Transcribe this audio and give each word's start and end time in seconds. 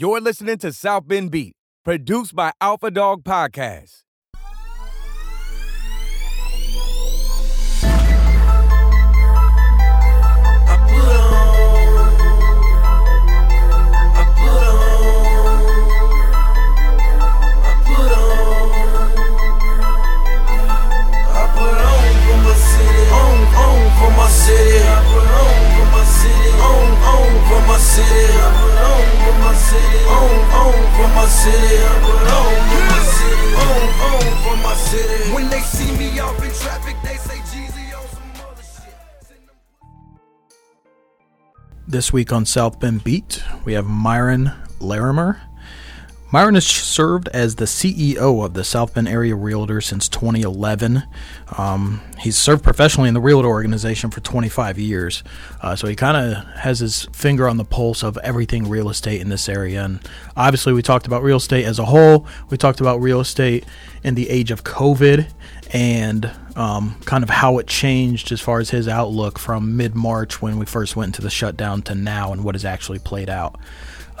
You're 0.00 0.20
listening 0.20 0.58
to 0.58 0.72
South 0.72 1.08
Bend 1.08 1.32
Beat, 1.32 1.56
produced 1.84 2.32
by 2.36 2.52
Alpha 2.60 2.88
Dog 2.88 3.24
Podcast. 3.24 4.04
I 24.80 25.07
my 27.48 27.78
city, 27.78 28.28
I 28.34 29.38
my 29.40 29.54
city, 29.54 30.04
on, 30.04 30.30
on 31.00 31.14
my 31.14 31.26
city, 31.26 31.76
I 31.78 31.98
my 32.88 33.02
city, 33.16 33.54
on, 33.56 34.52
on 34.52 34.62
my 34.62 34.74
city. 34.74 35.34
When 35.34 35.48
they 35.50 35.60
see 35.60 35.90
me 35.96 36.18
off 36.18 36.42
in 36.44 36.50
traffic, 36.52 36.96
they 37.02 37.16
say 37.16 37.38
Jeezy 37.50 37.96
on 37.98 38.06
some 38.08 38.30
other 38.50 38.62
shit. 38.62 38.94
This 41.86 42.12
week 42.12 42.32
on 42.32 42.44
South 42.44 42.80
Bend 42.80 43.04
Beat, 43.04 43.42
we 43.64 43.72
have 43.74 43.86
Myron 43.86 44.52
Larimer. 44.80 45.47
Myron 46.30 46.56
has 46.56 46.66
served 46.66 47.28
as 47.28 47.54
the 47.54 47.64
CEO 47.64 48.44
of 48.44 48.52
the 48.52 48.62
South 48.62 48.92
Bend 48.92 49.08
Area 49.08 49.34
Realtor 49.34 49.80
since 49.80 50.10
2011. 50.10 51.04
Um, 51.56 52.02
he's 52.18 52.36
served 52.36 52.62
professionally 52.62 53.08
in 53.08 53.14
the 53.14 53.20
Realtor 53.20 53.48
organization 53.48 54.10
for 54.10 54.20
25 54.20 54.78
years, 54.78 55.24
uh, 55.62 55.74
so 55.74 55.86
he 55.86 55.96
kind 55.96 56.18
of 56.18 56.44
has 56.58 56.80
his 56.80 57.04
finger 57.14 57.48
on 57.48 57.56
the 57.56 57.64
pulse 57.64 58.02
of 58.02 58.18
everything 58.18 58.68
real 58.68 58.90
estate 58.90 59.22
in 59.22 59.30
this 59.30 59.48
area. 59.48 59.82
And 59.82 60.00
obviously, 60.36 60.74
we 60.74 60.82
talked 60.82 61.06
about 61.06 61.22
real 61.22 61.38
estate 61.38 61.64
as 61.64 61.78
a 61.78 61.86
whole. 61.86 62.26
We 62.50 62.58
talked 62.58 62.80
about 62.80 63.00
real 63.00 63.20
estate 63.20 63.64
in 64.04 64.14
the 64.14 64.28
age 64.28 64.50
of 64.50 64.64
COVID 64.64 65.30
and 65.72 66.30
um, 66.56 67.00
kind 67.06 67.24
of 67.24 67.30
how 67.30 67.56
it 67.56 67.66
changed 67.66 68.32
as 68.32 68.40
far 68.42 68.60
as 68.60 68.68
his 68.68 68.86
outlook 68.86 69.38
from 69.38 69.78
mid 69.78 69.94
March 69.94 70.42
when 70.42 70.58
we 70.58 70.66
first 70.66 70.94
went 70.94 71.08
into 71.08 71.22
the 71.22 71.30
shutdown 71.30 71.80
to 71.82 71.94
now 71.94 72.32
and 72.32 72.44
what 72.44 72.54
has 72.54 72.66
actually 72.66 72.98
played 72.98 73.30
out. 73.30 73.58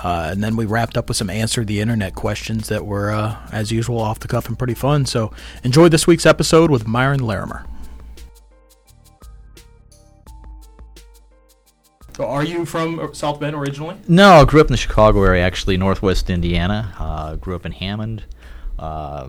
Uh, 0.02 0.28
and 0.30 0.42
then 0.42 0.54
we 0.56 0.64
wrapped 0.64 0.96
up 0.96 1.08
with 1.08 1.16
some 1.16 1.28
answer 1.28 1.64
the 1.64 1.80
internet 1.80 2.14
questions 2.14 2.68
that 2.68 2.86
were, 2.86 3.10
uh, 3.10 3.36
as 3.52 3.72
usual, 3.72 3.98
off 4.00 4.20
the 4.20 4.28
cuff 4.28 4.48
and 4.48 4.56
pretty 4.58 4.74
fun. 4.74 5.04
So 5.06 5.32
enjoy 5.64 5.88
this 5.88 6.06
week's 6.06 6.26
episode 6.26 6.70
with 6.70 6.86
Myron 6.86 7.20
Larimer. 7.20 7.66
So, 12.16 12.26
are 12.26 12.42
you 12.42 12.64
from 12.64 13.14
South 13.14 13.38
Bend 13.38 13.54
originally? 13.54 13.94
No, 14.08 14.40
I 14.40 14.44
grew 14.44 14.60
up 14.60 14.66
in 14.66 14.72
the 14.72 14.76
Chicago 14.76 15.22
area, 15.22 15.44
actually, 15.44 15.76
northwest 15.76 16.30
Indiana. 16.30 16.92
Uh, 16.98 17.36
grew 17.36 17.54
up 17.54 17.64
in 17.64 17.70
Hammond. 17.70 18.24
Uh, 18.76 19.28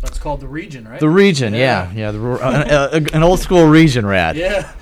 That's 0.00 0.18
called 0.18 0.40
the 0.40 0.48
region, 0.48 0.88
right? 0.88 0.98
the 0.98 1.08
region, 1.08 1.54
yeah, 1.54 1.92
yeah, 1.92 2.10
the, 2.10 2.18
ru- 2.18 2.38
uh, 2.40 2.90
uh, 2.92 3.00
an 3.12 3.22
old 3.22 3.38
school 3.38 3.64
region 3.66 4.04
rat. 4.04 4.34
yeah. 4.36 4.72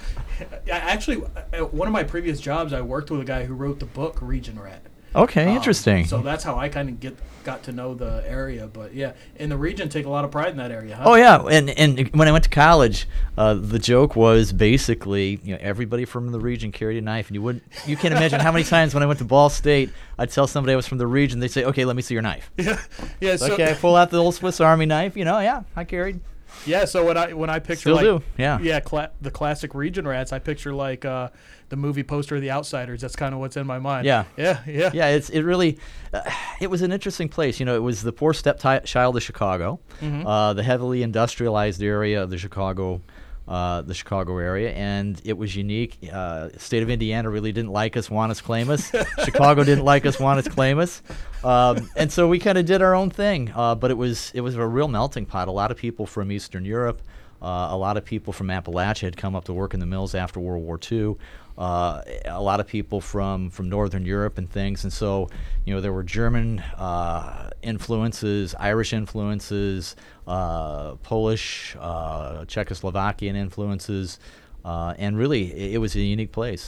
I 0.66 0.70
actually, 0.78 1.22
at 1.52 1.72
one 1.74 1.88
of 1.88 1.92
my 1.92 2.02
previous 2.04 2.40
jobs, 2.40 2.72
I 2.72 2.80
worked 2.80 3.10
with 3.10 3.20
a 3.20 3.24
guy 3.24 3.44
who 3.44 3.54
wrote 3.54 3.78
the 3.80 3.86
book 3.86 4.18
Region 4.20 4.58
Rat. 4.58 4.82
Okay, 5.14 5.42
Um, 5.44 5.56
interesting. 5.56 6.06
So 6.06 6.22
that's 6.22 6.42
how 6.42 6.56
I 6.58 6.70
kind 6.70 6.88
of 6.88 6.98
get 6.98 7.16
got 7.44 7.64
to 7.64 7.72
know 7.72 7.92
the 7.94 8.24
area. 8.26 8.66
But 8.66 8.94
yeah, 8.94 9.12
in 9.36 9.50
the 9.50 9.58
region, 9.58 9.90
take 9.90 10.06
a 10.06 10.08
lot 10.08 10.24
of 10.24 10.30
pride 10.30 10.48
in 10.48 10.56
that 10.56 10.70
area. 10.70 10.96
Huh? 10.96 11.02
Oh 11.04 11.14
yeah, 11.16 11.38
and 11.50 11.68
and 11.70 12.08
when 12.14 12.28
I 12.28 12.32
went 12.32 12.44
to 12.44 12.50
college, 12.50 13.06
uh, 13.36 13.52
the 13.54 13.78
joke 13.78 14.16
was 14.16 14.52
basically, 14.52 15.38
you 15.44 15.52
know, 15.54 15.58
everybody 15.60 16.06
from 16.06 16.32
the 16.32 16.40
region 16.40 16.72
carried 16.72 16.96
a 16.96 17.02
knife, 17.02 17.26
and 17.28 17.34
you 17.34 17.42
wouldn't, 17.42 17.62
you 17.86 17.96
can't 17.96 18.14
imagine 18.14 18.40
how 18.40 18.52
many 18.52 18.64
times 18.64 18.94
when 18.94 19.02
I 19.02 19.06
went 19.06 19.18
to 19.18 19.26
Ball 19.26 19.50
State, 19.50 19.90
I'd 20.18 20.30
tell 20.30 20.46
somebody 20.46 20.72
I 20.72 20.76
was 20.76 20.86
from 20.86 20.96
the 20.98 21.06
region, 21.06 21.40
they'd 21.40 21.48
say, 21.50 21.64
"Okay, 21.64 21.84
let 21.84 21.94
me 21.94 22.00
see 22.00 22.14
your 22.14 22.22
knife." 22.22 22.50
yeah, 22.56 22.80
yeah. 23.20 23.36
So, 23.36 23.52
okay, 23.52 23.70
I 23.70 23.74
pull 23.74 23.96
out 23.96 24.10
the 24.10 24.18
old 24.18 24.34
Swiss 24.34 24.60
Army 24.62 24.86
knife. 24.86 25.14
You 25.14 25.26
know, 25.26 25.38
yeah, 25.40 25.64
I 25.76 25.84
carried. 25.84 26.20
Yeah. 26.66 26.84
So 26.84 27.04
when 27.04 27.16
I 27.16 27.32
when 27.32 27.50
I 27.50 27.58
picture 27.58 27.92
Still 27.92 27.94
like 27.96 28.04
do, 28.04 28.22
yeah. 28.38 28.58
yeah 28.60 28.80
cla- 28.80 29.10
the 29.20 29.30
classic 29.30 29.74
region 29.74 30.06
rats, 30.06 30.32
I 30.32 30.38
picture 30.38 30.72
like 30.74 31.04
uh, 31.04 31.28
the 31.68 31.76
movie 31.76 32.02
poster 32.02 32.36
of 32.36 32.42
The 32.42 32.50
Outsiders. 32.50 33.00
That's 33.00 33.16
kind 33.16 33.34
of 33.34 33.40
what's 33.40 33.56
in 33.56 33.66
my 33.66 33.78
mind. 33.78 34.06
Yeah. 34.06 34.24
yeah, 34.36 34.60
yeah. 34.66 34.90
yeah, 34.92 35.06
it's 35.08 35.30
it 35.30 35.42
really, 35.42 35.78
uh, 36.12 36.20
it 36.60 36.68
was 36.68 36.82
an 36.82 36.92
interesting 36.92 37.28
place. 37.28 37.58
You 37.60 37.66
know, 37.66 37.74
it 37.76 37.82
was 37.82 38.02
the 38.02 38.12
poor 38.12 38.32
stepchild 38.32 39.16
of 39.16 39.22
Chicago, 39.22 39.80
Mm-hmm. 40.00 40.26
uh, 40.26 40.52
the 40.54 40.62
heavily 40.62 41.02
industrialized 41.02 41.82
area 41.82 42.22
of 42.22 42.30
the 42.30 42.38
Chicago, 42.38 43.00
uh, 43.48 43.82
the 43.82 43.94
Chicago 43.94 44.38
area, 44.38 44.72
and 44.72 45.20
it 45.24 45.36
was 45.36 45.54
unique. 45.56 45.98
Uh, 46.12 46.50
state 46.58 46.82
of 46.82 46.90
Indiana 46.90 47.28
really 47.28 47.52
didn't 47.52 47.72
like 47.72 47.96
us, 47.96 48.10
want 48.10 48.30
us, 48.30 48.40
claim 48.40 48.70
us. 48.70 48.92
Chicago 49.24 49.64
didn't 49.64 49.84
like 49.84 50.06
us, 50.06 50.20
want 50.20 50.38
us, 50.38 50.48
claim 50.48 50.78
us, 50.78 51.02
um, 51.42 51.90
and 51.96 52.12
so 52.12 52.28
we 52.28 52.38
kind 52.38 52.58
of 52.58 52.66
did 52.66 52.82
our 52.82 52.94
own 52.94 53.10
thing. 53.10 53.52
Uh, 53.54 53.74
but 53.74 53.90
it 53.90 53.96
was 53.96 54.30
it 54.34 54.40
was 54.40 54.56
a 54.56 54.66
real 54.66 54.88
melting 54.88 55.26
pot. 55.26 55.48
A 55.48 55.52
lot 55.52 55.70
of 55.70 55.76
people 55.76 56.06
from 56.06 56.30
Eastern 56.30 56.64
Europe. 56.64 57.02
Uh, 57.40 57.68
a 57.72 57.76
lot 57.76 57.96
of 57.96 58.04
people 58.04 58.32
from 58.32 58.46
Appalachia 58.46 59.00
had 59.00 59.16
come 59.16 59.34
up 59.34 59.44
to 59.46 59.52
work 59.52 59.74
in 59.74 59.80
the 59.80 59.86
mills 59.86 60.14
after 60.14 60.38
World 60.38 60.62
War 60.62 60.78
II. 60.90 61.16
Uh, 61.62 62.02
a 62.24 62.42
lot 62.42 62.58
of 62.58 62.66
people 62.66 63.00
from, 63.00 63.48
from 63.50 63.68
Northern 63.68 64.04
Europe 64.04 64.36
and 64.40 64.50
things. 64.50 64.82
And 64.84 64.92
so, 64.92 65.28
you 65.64 65.72
know, 65.72 65.80
there 65.80 65.92
were 65.92 66.02
German 66.02 66.58
uh, 66.58 67.50
influences, 67.62 68.54
Irish 68.58 68.92
influences, 68.92 69.94
uh, 70.26 70.96
Polish, 71.04 71.76
uh, 71.78 72.44
Czechoslovakian 72.46 73.36
influences. 73.36 74.18
Uh, 74.64 74.94
and 74.98 75.16
really, 75.16 75.52
it, 75.52 75.74
it 75.74 75.78
was 75.78 75.94
a 75.94 76.00
unique 76.00 76.32
place. 76.32 76.64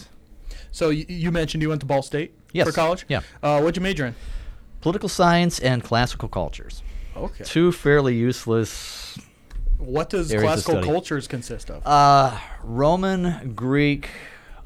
So 0.71 0.91
you, 0.91 1.05
you 1.09 1.32
mentioned 1.32 1.61
you 1.62 1.71
went 1.71 1.81
to 1.81 1.87
Ball 1.87 2.03
State 2.03 2.31
Yes. 2.53 2.66
for 2.69 2.72
college. 2.72 3.05
Yeah. 3.09 3.22
Uh, 3.43 3.59
what'd 3.61 3.76
you 3.76 3.82
major 3.82 4.06
in? 4.06 4.15
Political 4.81 5.09
science 5.09 5.59
and 5.59 5.82
classical 5.82 6.28
cultures. 6.28 6.82
Okay. 7.16 7.43
Two 7.44 7.72
fairly 7.72 8.15
useless 8.15 9.19
What 9.78 10.11
does 10.11 10.32
classical 10.32 10.82
cultures 10.82 11.26
consist 11.26 11.71
of? 11.71 11.82
Uh, 11.84 12.38
Roman, 12.62 13.55
Greek, 13.55 14.09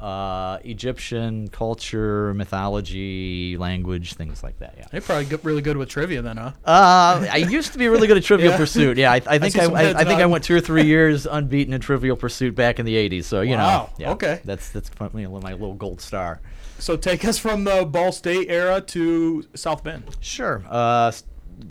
uh, 0.00 0.58
Egyptian 0.64 1.48
culture, 1.48 2.32
mythology, 2.34 3.56
language, 3.56 4.14
things 4.14 4.42
like 4.42 4.58
that. 4.60 4.74
Yeah. 4.78 4.86
You're 4.92 5.02
probably 5.02 5.24
good, 5.24 5.44
really 5.44 5.62
good 5.62 5.76
with 5.76 5.88
trivia 5.88 6.22
then, 6.22 6.36
huh? 6.36 6.52
Uh, 6.64 7.26
I 7.30 7.36
used 7.38 7.72
to 7.72 7.78
be 7.78 7.88
really 7.88 8.06
good 8.06 8.16
at 8.16 8.22
Trivial 8.24 8.50
Yeah. 8.52 8.56
Pursuit. 8.56 8.96
Yeah, 8.96 9.12
I, 9.12 9.20
I 9.26 9.38
think 9.38 9.58
I, 9.58 9.64
I, 9.64 9.88
I 10.00 10.04
think 10.04 10.20
I 10.20 10.26
went 10.26 10.44
two 10.44 10.54
or 10.56 10.60
three 10.60 10.84
years 10.86 11.26
unbeaten 11.26 11.74
in 11.74 11.80
Trivial 11.80 12.16
Pursuit 12.16 12.54
back 12.54 12.78
in 12.78 12.86
the 12.86 12.94
'80s. 12.94 13.24
So 13.24 13.40
you 13.40 13.56
Wow, 13.56 13.58
know, 13.58 13.90
yeah, 13.98 14.10
okay. 14.12 14.40
that's 14.44 14.70
that's 14.70 14.90
my 15.00 15.08
little 15.26 15.74
gold 15.74 16.00
star. 16.00 16.40
So 16.78 16.96
take 16.96 17.24
us 17.24 17.38
from 17.38 17.64
the 17.64 17.84
Ball 17.84 18.12
State 18.12 18.48
era 18.50 18.80
to 18.80 19.44
South 19.54 19.82
Bend. 19.82 20.04
Sure. 20.20 20.62
Uh, 20.68 21.10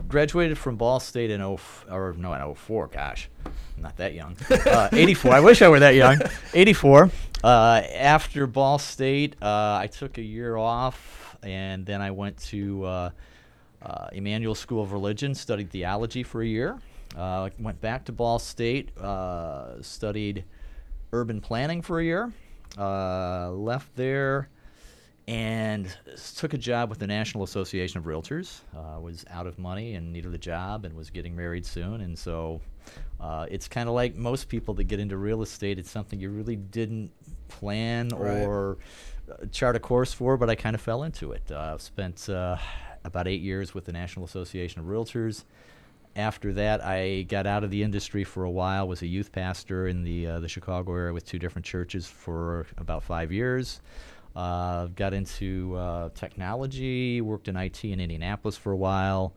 graduated 0.10 0.58
from 0.58 0.76
Ball 0.76 1.00
State 1.00 1.32
in 1.32 1.40
0 1.40 1.60
or 1.90 2.14
no 2.18 2.34
in 2.34 2.56
04. 2.56 2.88
Gosh, 2.88 3.30
I'm 3.46 3.84
not 3.84 3.96
that 3.98 4.14
young. 4.14 4.36
Uh, 4.68 4.90
84. 4.92 5.32
I 5.34 5.40
wish 5.40 5.62
I 5.62 5.70
were 5.70 5.80
that 5.80 5.96
young. 5.96 6.20
84. 6.54 7.10
Uh, 7.44 7.84
after 7.94 8.48
Ball 8.48 8.80
State, 8.80 9.36
uh, 9.42 9.78
I 9.80 9.88
took 9.88 10.18
a 10.18 10.24
year 10.24 10.58
off, 10.58 11.38
and 11.44 11.86
then 11.86 12.02
I 12.02 12.10
went 12.10 12.38
to 12.46 12.84
uh, 12.84 13.10
uh, 13.84 14.08
Emmanuel 14.12 14.56
School 14.56 14.82
of 14.82 14.92
Religion, 14.92 15.36
studied 15.36 15.70
theology 15.70 16.24
for 16.24 16.42
a 16.42 16.48
year. 16.48 16.80
Uh, 17.16 17.50
went 17.60 17.80
back 17.80 18.06
to 18.06 18.12
Ball 18.12 18.40
State, 18.40 18.98
uh, 18.98 19.82
studied 19.84 20.46
urban 21.14 21.40
planning 21.40 21.82
for 21.82 22.00
a 22.00 22.04
year. 22.04 22.34
Left 22.78 23.96
there 23.96 24.50
and 25.28 25.96
took 26.38 26.54
a 26.54 26.58
job 26.58 26.90
with 26.90 27.00
the 27.00 27.08
National 27.08 27.44
Association 27.44 28.00
of 28.00 28.06
Realtors. 28.06 28.62
Was 29.00 29.26
out 29.30 29.46
of 29.46 29.60
money 29.60 29.94
and 29.94 30.12
needed 30.12 30.34
a 30.34 30.40
job 30.40 30.86
and 30.86 30.96
was 30.96 31.12
getting 31.12 31.36
married 31.36 31.66
soon. 31.66 32.02
And 32.02 32.18
so 32.18 32.62
uh, 33.20 33.46
it's 33.50 33.68
kind 33.68 33.90
of 33.90 33.96
like 33.96 34.16
most 34.16 34.48
people 34.48 34.74
that 34.76 34.86
get 34.86 35.00
into 35.00 35.18
real 35.18 35.42
estate, 35.42 35.80
it's 35.80 35.90
something 35.90 36.20
you 36.20 36.30
really 36.30 36.56
didn't 36.56 37.12
plan 37.48 38.10
Right. 38.10 38.44
or 38.44 38.78
uh, 39.32 39.46
chart 39.52 39.76
a 39.76 39.80
course 39.80 40.14
for, 40.14 40.38
but 40.38 40.50
I 40.50 40.56
kind 40.56 40.74
of 40.76 40.82
fell 40.82 41.04
into 41.04 41.32
it. 41.32 41.50
Uh, 41.52 41.78
spent 41.78 42.30
uh, 42.30 42.58
about 43.04 43.28
eight 43.28 43.42
years 43.42 43.74
with 43.74 43.86
the 43.86 43.92
National 43.94 44.26
Association 44.26 44.80
of 44.82 44.88
Realtors. 44.88 45.44
After 46.16 46.52
that, 46.54 46.84
I 46.84 47.24
got 47.24 47.46
out 47.46 47.64
of 47.64 47.70
the 47.70 47.84
industry 47.84 48.24
for 48.24 48.44
a 48.44 48.50
while. 48.50 48.88
Was 48.88 49.02
a 49.04 49.08
youth 49.08 49.32
pastor 49.32 49.88
in 49.88 50.04
the 50.04 50.26
uh, 50.28 50.40
the 50.40 50.48
Chicago 50.48 50.94
area 50.96 51.14
with 51.14 51.26
two 51.26 51.38
different 51.38 51.66
churches 51.66 52.08
for 52.08 52.66
about 52.78 53.04
five 53.04 53.32
years. 53.32 53.82
Uh, 54.36 54.88
got 54.96 55.14
into 55.14 55.76
uh, 55.76 56.10
technology. 56.16 57.22
Worked 57.22 57.48
in 57.50 57.56
IT 57.56 57.84
in 57.84 58.00
Indianapolis 58.00 58.58
for 58.58 58.72
a 58.72 58.78
while. 58.78 59.34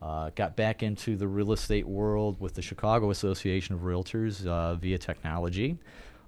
Uh, 0.00 0.30
got 0.34 0.56
back 0.56 0.82
into 0.82 1.16
the 1.16 1.28
real 1.28 1.52
estate 1.52 1.86
world 1.86 2.40
with 2.40 2.54
the 2.54 2.62
Chicago 2.62 3.10
Association 3.10 3.74
of 3.74 3.82
Realtors 3.82 4.46
uh, 4.46 4.74
via 4.74 4.98
technology. 4.98 5.76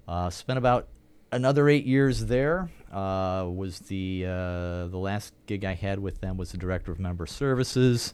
Uh, 0.07 0.29
spent 0.29 0.57
about 0.57 0.87
another 1.35 1.69
eight 1.69 1.85
years 1.85 2.25
there. 2.25 2.69
Uh, 2.91 3.45
was 3.53 3.79
the 3.79 4.23
uh, 4.25 4.87
the 4.87 4.97
last 4.97 5.33
gig 5.47 5.65
I 5.65 5.73
had 5.73 5.99
with 5.99 6.21
them 6.21 6.37
was 6.37 6.51
the 6.51 6.57
director 6.57 6.91
of 6.93 6.99
member 6.99 7.25
services. 7.25 8.13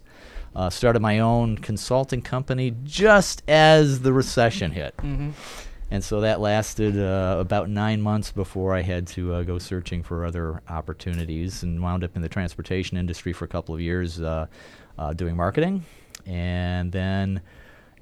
Uh, 0.55 0.69
started 0.69 1.01
my 1.01 1.19
own 1.19 1.57
consulting 1.57 2.21
company 2.21 2.75
just 2.83 3.43
as 3.47 4.01
the 4.01 4.11
recession 4.11 4.71
hit. 4.71 4.95
and 5.91 6.03
so 6.03 6.21
that 6.21 6.41
lasted 6.41 6.97
uh, 6.97 7.37
about 7.39 7.69
nine 7.69 8.01
months 8.01 8.31
before 8.31 8.73
I 8.73 8.81
had 8.81 9.05
to 9.07 9.33
uh, 9.35 9.43
go 9.43 9.59
searching 9.59 10.01
for 10.03 10.25
other 10.25 10.61
opportunities, 10.67 11.63
and 11.63 11.81
wound 11.81 12.03
up 12.03 12.15
in 12.15 12.21
the 12.21 12.29
transportation 12.29 12.97
industry 12.97 13.33
for 13.33 13.45
a 13.45 13.49
couple 13.49 13.75
of 13.75 13.81
years 13.81 14.19
uh, 14.19 14.47
uh, 14.97 15.13
doing 15.13 15.35
marketing, 15.35 15.85
and 16.25 16.91
then 16.91 17.41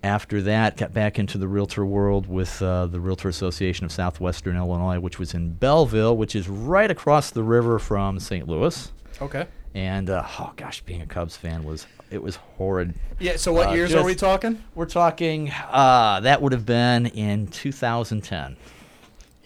after 0.04 0.42
that, 0.44 0.78
got 0.78 0.94
back 0.94 1.20
into 1.20 1.38
the 1.38 1.48
realtor 1.48 1.86
world 1.86 2.28
with 2.28 2.62
uh, 2.62 2.86
the 2.88 3.00
Realtor 3.00 3.30
Association 3.30 3.86
of 3.86 3.92
Southwestern 3.92 4.56
Illinois, 4.56 5.00
which 5.00 5.20
was 5.20 5.34
in 5.34 5.54
Belleville, 5.54 6.16
which 6.16 6.36
is 6.36 6.48
right 6.48 6.90
across 6.90 7.32
the 7.32 7.44
river 7.44 7.80
from 7.80 8.20
St. 8.20 8.48
Louis. 8.48 8.92
Okay. 9.22 9.46
And 9.76 10.10
uh, 10.10 10.26
oh 10.40 10.54
gosh, 10.56 10.82
being 10.82 11.02
a 11.02 11.06
Cubs 11.06 11.36
fan 11.38 11.64
was 11.64 11.86
it 12.10 12.24
was 12.24 12.38
horrid. 12.38 12.96
Yeah. 13.20 13.36
So 13.36 13.54
what 13.54 13.70
Uh, 13.70 13.74
years 13.74 13.94
are 13.94 14.04
we 14.04 14.16
talking? 14.16 14.64
We're 14.74 14.86
talking 14.88 15.52
uh, 15.70 16.22
that 16.22 16.42
would 16.42 16.54
have 16.54 16.66
been 16.66 17.06
in 17.08 17.48
2010, 17.48 18.58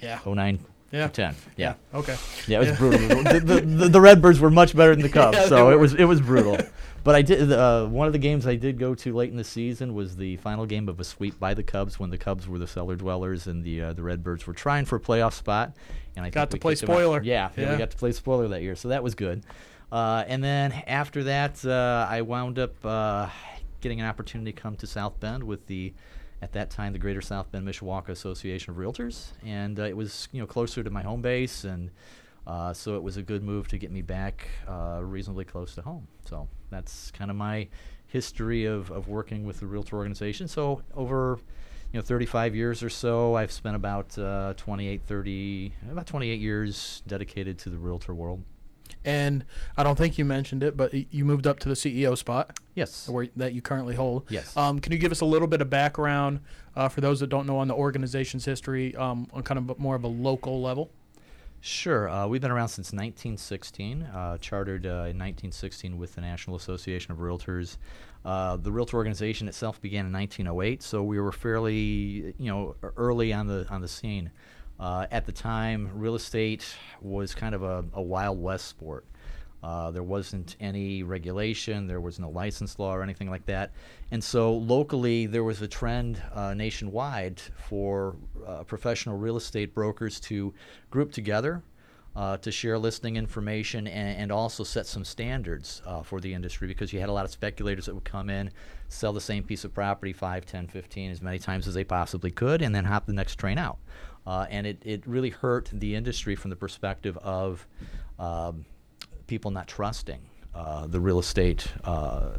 Yeah. 0.02 0.20
09, 0.26 0.60
Yeah. 0.94 1.08
10. 1.08 1.36
Yeah. 1.58 1.74
Okay. 1.94 2.16
Yeah, 2.48 2.58
it 2.58 2.60
was 2.60 2.68
Yeah. 2.70 2.76
brutal. 2.78 3.24
the, 3.24 3.62
the, 3.66 3.90
the, 3.90 4.00
Redbirds 4.00 4.40
were 4.40 4.52
much 4.52 4.76
better 4.76 4.94
than 4.96 5.02
the 5.02 5.10
Cubs, 5.20 5.36
Yeah, 5.38 5.48
so 5.48 5.72
it 5.72 5.80
was 5.80 5.94
it 5.96 6.06
was 6.06 6.22
brutal. 6.22 6.58
But 7.04 7.16
I 7.16 7.22
did 7.24 7.52
uh, 7.52 7.88
one 7.88 8.06
of 8.08 8.14
the 8.14 8.20
games 8.20 8.46
I 8.48 8.56
did 8.56 8.78
go 8.80 8.94
to 8.96 9.14
late 9.14 9.32
in 9.32 9.36
the 9.36 9.44
season 9.44 9.94
was 9.96 10.16
the 10.16 10.38
final 10.38 10.66
game 10.68 10.88
of 10.88 11.00
a 11.00 11.04
sweep 11.04 11.40
by 11.40 11.54
the 11.56 11.64
Cubs 11.64 12.00
when 12.00 12.12
the 12.12 12.18
Cubs 12.18 12.48
were 12.48 12.60
the 12.60 12.68
cellar 12.68 12.96
dwellers 12.96 13.48
and 13.48 13.64
the 13.64 13.82
uh, 13.82 13.94
the 13.94 14.04
Redbirds 14.04 14.46
were 14.48 14.54
trying 14.54 14.86
for 14.86 14.98
a 14.98 15.00
playoff 15.02 15.34
spot. 15.34 15.76
And 16.16 16.24
I 16.24 16.30
Got 16.30 16.52
think 16.52 16.62
to 16.62 16.64
play 16.64 16.74
kicked 16.74 16.82
them 16.82 16.92
out. 16.92 16.94
spoiler. 17.00 17.24
Yeah, 17.24 17.50
yeah, 17.58 17.64
Yeah. 17.64 17.72
we 17.72 17.78
got 17.80 17.90
to 17.92 17.98
play 17.98 18.12
spoiler 18.12 18.48
that 18.50 18.62
year, 18.62 18.76
so 18.76 18.90
that 18.90 19.02
was 19.04 19.16
good. 19.16 19.44
Uh, 19.92 20.24
and 20.28 20.44
then 20.44 20.72
after 20.86 21.24
that, 21.24 21.66
uh, 21.66 22.08
I 22.10 22.22
wound 22.22 22.60
up 22.60 22.74
uh, 22.86 23.30
getting 23.82 24.00
an 24.00 24.06
opportunity 24.06 24.52
to 24.54 24.62
come 24.62 24.76
to 24.78 24.88
South 24.88 25.20
Bend 25.20 25.44
with 25.44 25.66
the 25.68 25.92
at 26.44 26.52
that 26.52 26.70
time 26.70 26.92
the 26.92 27.00
Greater 27.00 27.22
South 27.22 27.50
Bend 27.52 27.66
Mishawaka 27.66 28.10
Association 28.10 28.72
of 28.72 28.78
Realtors, 28.78 29.32
and 29.46 29.80
uh, 29.80 29.84
it 29.84 29.96
was 29.96 30.28
you 30.34 30.42
know 30.42 30.46
closer 30.46 30.84
to 30.84 30.90
my 30.90 31.02
home 31.02 31.22
base, 31.22 31.64
and 31.64 31.90
uh, 32.46 32.74
so 32.74 32.98
it 32.98 33.02
was 33.02 33.16
a 33.16 33.22
good 33.22 33.42
move 33.42 33.70
to 33.70 33.78
get 33.78 33.92
me 33.92 34.02
back 34.02 34.50
uh, 34.68 35.00
reasonably 35.02 35.46
close 35.46 35.74
to 35.76 35.82
home. 35.82 36.06
So 36.26 36.50
that's 36.70 37.12
kind 37.12 37.32
of 37.32 37.38
my 37.38 37.70
history 38.08 38.66
of, 38.66 38.92
of 38.92 39.08
working 39.08 39.46
with 39.46 39.62
the 39.62 39.66
realtor 39.66 39.96
organization. 39.96 40.50
So 40.50 40.84
over 40.94 41.40
you 41.94 42.00
know 42.00 42.04
35 42.04 42.56
years 42.56 42.84
or 42.84 42.90
so, 42.90 43.36
I've 43.36 43.52
spent 43.52 43.78
about 43.78 44.18
uh, 44.20 44.54
28, 44.58 45.02
30, 45.02 45.74
about 45.92 46.08
28 46.08 46.42
years 46.42 47.04
dedicated 47.08 47.58
to 47.60 47.70
the 47.70 47.78
realtor 47.78 48.14
world. 48.14 48.44
And 49.06 49.44
I 49.78 49.84
don't 49.84 49.98
think 49.98 50.18
you 50.18 50.26
mentioned 50.26 50.64
it, 50.64 50.78
but 50.78 50.94
y- 50.94 51.06
you 51.12 51.26
moved 51.26 51.46
up 51.48 51.60
to 51.60 51.70
the 51.70 51.76
CEO 51.76 52.18
spot 52.18 52.58
Yes. 52.76 53.08
where, 53.10 53.28
that 53.36 53.54
you 53.54 53.62
currently 53.62 53.96
hold. 53.96 54.26
Yes. 54.30 54.56
Um, 54.56 54.80
can 54.80 54.92
you 54.92 54.98
give 54.98 55.12
us 55.12 55.22
a 55.22 55.26
little 55.26 55.48
bit 55.48 55.62
of 55.62 55.70
background 55.70 56.40
uh, 56.76 56.88
for 56.90 57.02
those 57.02 57.20
that 57.20 57.28
don't 57.28 57.46
know 57.46 57.58
on 57.58 57.68
the 57.68 57.74
organization's 57.76 58.46
history 58.46 58.96
um, 58.96 59.28
on 59.34 59.44
kind 59.44 59.58
of 59.70 59.78
more 59.80 59.96
of 59.96 60.04
a 60.04 60.08
local 60.08 60.62
level? 60.62 60.90
Sure. 61.66 62.10
Uh, 62.10 62.28
we've 62.28 62.42
been 62.42 62.52
around 62.52 62.68
since 62.68 62.88
1916, 62.92 64.04
uh, 64.04 64.38
chartered 64.40 64.86
uh, 64.86 64.90
in 64.90 65.18
1916 65.18 65.98
with 65.98 66.14
the 66.16 66.22
National 66.22 66.56
Association 66.58 67.12
of 67.14 67.20
Realtors. 67.20 67.78
Uh, 68.26 68.58
the 68.58 68.72
realtor 68.72 68.98
organization 68.98 69.48
itself 69.48 69.80
began 69.82 70.06
in 70.06 70.12
1908, 70.14 70.82
so 70.84 71.04
we 71.04 71.20
were 71.20 71.32
fairly, 71.32 72.34
you 72.38 72.50
know, 72.52 72.76
early 72.98 73.32
on 73.34 73.48
the 73.48 73.66
on 73.70 73.82
the 73.82 73.88
scene. 73.88 74.32
Uh, 74.80 75.08
at 75.12 75.26
the 75.26 75.32
time, 75.32 75.90
real 75.94 76.16
estate 76.16 76.76
was 77.02 77.34
kind 77.36 77.56
of 77.56 77.64
a, 77.64 77.86
a 77.94 78.02
wild 78.02 78.42
west 78.42 78.68
sport. 78.68 79.06
Uh, 79.64 79.92
there 79.92 80.04
wasn't 80.04 80.58
any 80.60 81.04
regulation, 81.04 81.88
there 81.88 82.02
was 82.02 82.20
no 82.20 82.30
license 82.30 82.78
law 82.80 82.94
or 82.94 83.02
anything 83.02 83.30
like 83.30 83.46
that. 83.46 83.72
And 84.12 84.22
so 84.22 84.54
locally, 84.54 85.26
there 85.26 85.44
was 85.46 85.62
a 85.62 85.68
trend 85.70 86.22
uh, 86.34 86.54
nationwide 86.54 87.40
for 87.56 88.18
uh, 88.46 88.64
professional 88.64 89.18
real 89.18 89.38
estate 89.38 89.74
brokers 89.74 90.20
to 90.22 90.54
group 90.92 91.14
together 91.14 91.64
uh, 92.16 92.38
to 92.38 92.52
share 92.52 92.78
listing 92.78 93.16
information 93.16 93.88
and, 93.88 94.18
and 94.20 94.32
also 94.32 94.64
set 94.64 94.86
some 94.86 95.04
standards 95.04 95.82
uh, 95.86 96.04
for 96.04 96.20
the 96.20 96.34
industry 96.34 96.68
because 96.68 96.94
you 96.94 97.00
had 97.00 97.10
a 97.10 97.14
lot 97.14 97.26
of 97.26 97.32
speculators 97.32 97.86
that 97.86 97.96
would 97.96 98.04
come 98.04 98.30
in, 98.30 98.52
sell 98.88 99.14
the 99.14 99.22
same 99.22 99.44
piece 99.44 99.64
of 99.64 99.74
property 99.74 100.14
5, 100.14 100.46
10, 100.46 100.68
15, 100.68 101.12
as 101.12 101.22
many 101.22 101.40
times 101.40 101.68
as 101.68 101.74
they 101.74 101.84
possibly 101.84 102.30
could, 102.30 102.62
and 102.62 102.76
then 102.76 102.86
hop 102.86 103.06
the 103.06 103.14
next 103.14 103.38
train 103.38 103.58
out. 103.58 103.78
Uh, 104.26 104.46
and 104.50 104.66
it, 104.66 104.78
it 104.84 105.06
really 105.06 105.30
hurt 105.30 105.70
the 105.74 105.96
industry 105.96 106.36
from 106.36 106.50
the 106.50 106.56
perspective 106.56 107.18
of 107.18 107.68
um, 108.20 108.66
people 109.28 109.52
not 109.52 109.68
trusting 109.68 110.20
uh, 110.56 110.86
the 110.88 111.00
real 111.00 111.20
estate 111.20 111.68
uh, 111.84 112.30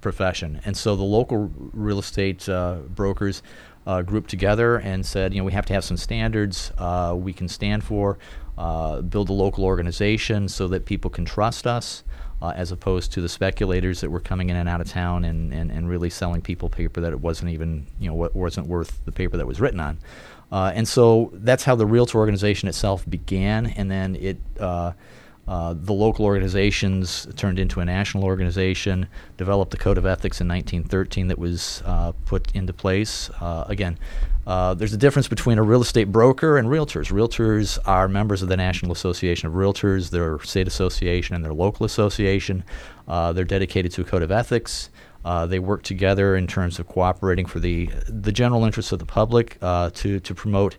profession. 0.00 0.60
And 0.64 0.76
so 0.76 0.94
the 0.94 1.02
local 1.02 1.50
real 1.72 1.98
estate 1.98 2.48
uh, 2.48 2.76
brokers 2.94 3.42
uh, 3.86 4.02
grouped 4.02 4.30
together 4.30 4.76
and 4.76 5.04
said, 5.04 5.34
you 5.34 5.40
know, 5.40 5.44
we 5.44 5.52
have 5.52 5.66
to 5.66 5.74
have 5.74 5.84
some 5.84 5.96
standards 5.96 6.72
uh, 6.78 7.14
we 7.16 7.32
can 7.32 7.48
stand 7.48 7.82
for, 7.84 8.18
build 8.56 9.28
a 9.28 9.32
local 9.32 9.64
organization 9.64 10.48
so 10.48 10.68
that 10.68 10.84
people 10.84 11.10
can 11.10 11.24
trust 11.24 11.66
us. 11.66 12.04
Uh, 12.42 12.52
as 12.56 12.72
opposed 12.72 13.10
to 13.10 13.22
the 13.22 13.28
speculators 13.28 14.02
that 14.02 14.10
were 14.10 14.20
coming 14.20 14.50
in 14.50 14.56
and 14.56 14.68
out 14.68 14.78
of 14.78 14.86
town 14.86 15.24
and, 15.24 15.54
and, 15.54 15.70
and 15.70 15.88
really 15.88 16.10
selling 16.10 16.42
people 16.42 16.68
paper 16.68 17.00
that 17.00 17.10
it 17.10 17.20
wasn't 17.20 17.48
even 17.50 17.86
you 17.98 18.06
know 18.06 18.14
what 18.14 18.36
wasn't 18.36 18.66
worth 18.66 19.02
the 19.06 19.12
paper 19.12 19.38
that 19.38 19.46
was 19.46 19.62
written 19.62 19.80
on, 19.80 19.96
uh, 20.54 20.70
and 20.72 20.86
so 20.86 21.32
that's 21.32 21.64
how 21.64 21.74
the 21.74 21.84
realtor 21.84 22.16
organization 22.16 22.68
itself 22.68 23.04
began, 23.10 23.66
and 23.66 23.90
then 23.90 24.14
it 24.14 24.38
uh, 24.60 24.92
uh, 25.48 25.74
the 25.76 25.92
local 25.92 26.24
organizations 26.24 27.26
turned 27.34 27.58
into 27.58 27.80
a 27.80 27.84
national 27.84 28.22
organization, 28.22 29.08
developed 29.36 29.72
the 29.72 29.76
code 29.76 29.98
of 29.98 30.06
ethics 30.06 30.40
in 30.40 30.46
1913 30.46 31.26
that 31.26 31.38
was 31.40 31.82
uh, 31.84 32.12
put 32.24 32.54
into 32.54 32.72
place. 32.72 33.30
Uh, 33.40 33.64
again, 33.66 33.98
uh, 34.46 34.74
there's 34.74 34.92
a 34.92 34.96
difference 34.96 35.26
between 35.26 35.58
a 35.58 35.62
real 35.62 35.82
estate 35.82 36.12
broker 36.12 36.56
and 36.56 36.68
realtors. 36.68 37.10
Realtors 37.10 37.80
are 37.84 38.06
members 38.06 38.40
of 38.40 38.48
the 38.48 38.56
National 38.56 38.92
Association 38.92 39.48
of 39.48 39.54
Realtors, 39.54 40.10
their 40.10 40.38
state 40.44 40.68
association, 40.68 41.34
and 41.34 41.44
their 41.44 41.52
local 41.52 41.84
association. 41.84 42.62
Uh, 43.08 43.32
they're 43.32 43.44
dedicated 43.44 43.90
to 43.90 44.02
a 44.02 44.04
code 44.04 44.22
of 44.22 44.30
ethics. 44.30 44.88
Uh, 45.24 45.46
they 45.46 45.58
work 45.58 45.82
together 45.82 46.36
in 46.36 46.46
terms 46.46 46.78
of 46.78 46.86
cooperating 46.86 47.46
for 47.46 47.60
the 47.60 47.86
the 48.08 48.32
general 48.32 48.64
interests 48.64 48.92
of 48.92 48.98
the 48.98 49.06
public 49.06 49.58
uh, 49.62 49.90
to 49.94 50.20
to 50.20 50.34
promote 50.34 50.76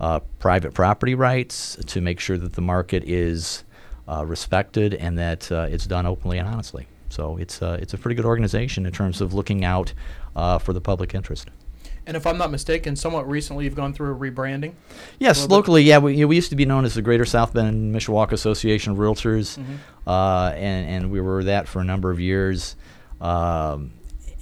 uh, 0.00 0.20
private 0.38 0.72
property 0.74 1.14
rights, 1.14 1.76
to 1.86 2.00
make 2.00 2.20
sure 2.20 2.38
that 2.38 2.54
the 2.54 2.62
market 2.62 3.04
is 3.04 3.64
uh, 4.08 4.24
respected 4.24 4.94
and 4.94 5.18
that 5.18 5.50
uh, 5.52 5.66
it's 5.70 5.86
done 5.86 6.06
openly 6.06 6.38
and 6.38 6.48
honestly. 6.48 6.86
So 7.10 7.36
it's 7.36 7.60
uh, 7.60 7.78
it's 7.80 7.94
a 7.94 7.98
pretty 7.98 8.14
good 8.14 8.24
organization 8.24 8.86
in 8.86 8.92
terms 8.92 9.20
of 9.20 9.34
looking 9.34 9.64
out 9.64 9.92
uh, 10.34 10.58
for 10.58 10.72
the 10.72 10.80
public 10.80 11.14
interest. 11.14 11.48
And 12.06 12.16
if 12.16 12.26
I'm 12.26 12.38
not 12.38 12.50
mistaken, 12.50 12.96
somewhat 12.96 13.28
recently 13.28 13.64
you've 13.64 13.74
gone 13.74 13.92
through 13.92 14.14
a 14.14 14.18
rebranding. 14.18 14.72
Yes, 15.18 15.42
bit. 15.42 15.50
locally, 15.50 15.82
yeah, 15.82 15.98
we, 15.98 16.14
you 16.14 16.22
know, 16.22 16.28
we 16.28 16.36
used 16.36 16.50
to 16.50 16.56
be 16.56 16.64
known 16.64 16.84
as 16.84 16.94
the 16.94 17.02
Greater 17.02 17.26
South 17.26 17.52
Bend 17.52 17.94
Mishawaka 17.94 18.32
Association 18.32 18.92
of 18.92 18.98
Realtors, 18.98 19.58
uh, 20.06 20.52
and 20.56 20.88
and 20.88 21.10
we 21.12 21.20
were 21.20 21.44
that 21.44 21.68
for 21.68 21.80
a 21.80 21.84
number 21.84 22.10
of 22.10 22.18
years, 22.18 22.74
um, 23.20 23.92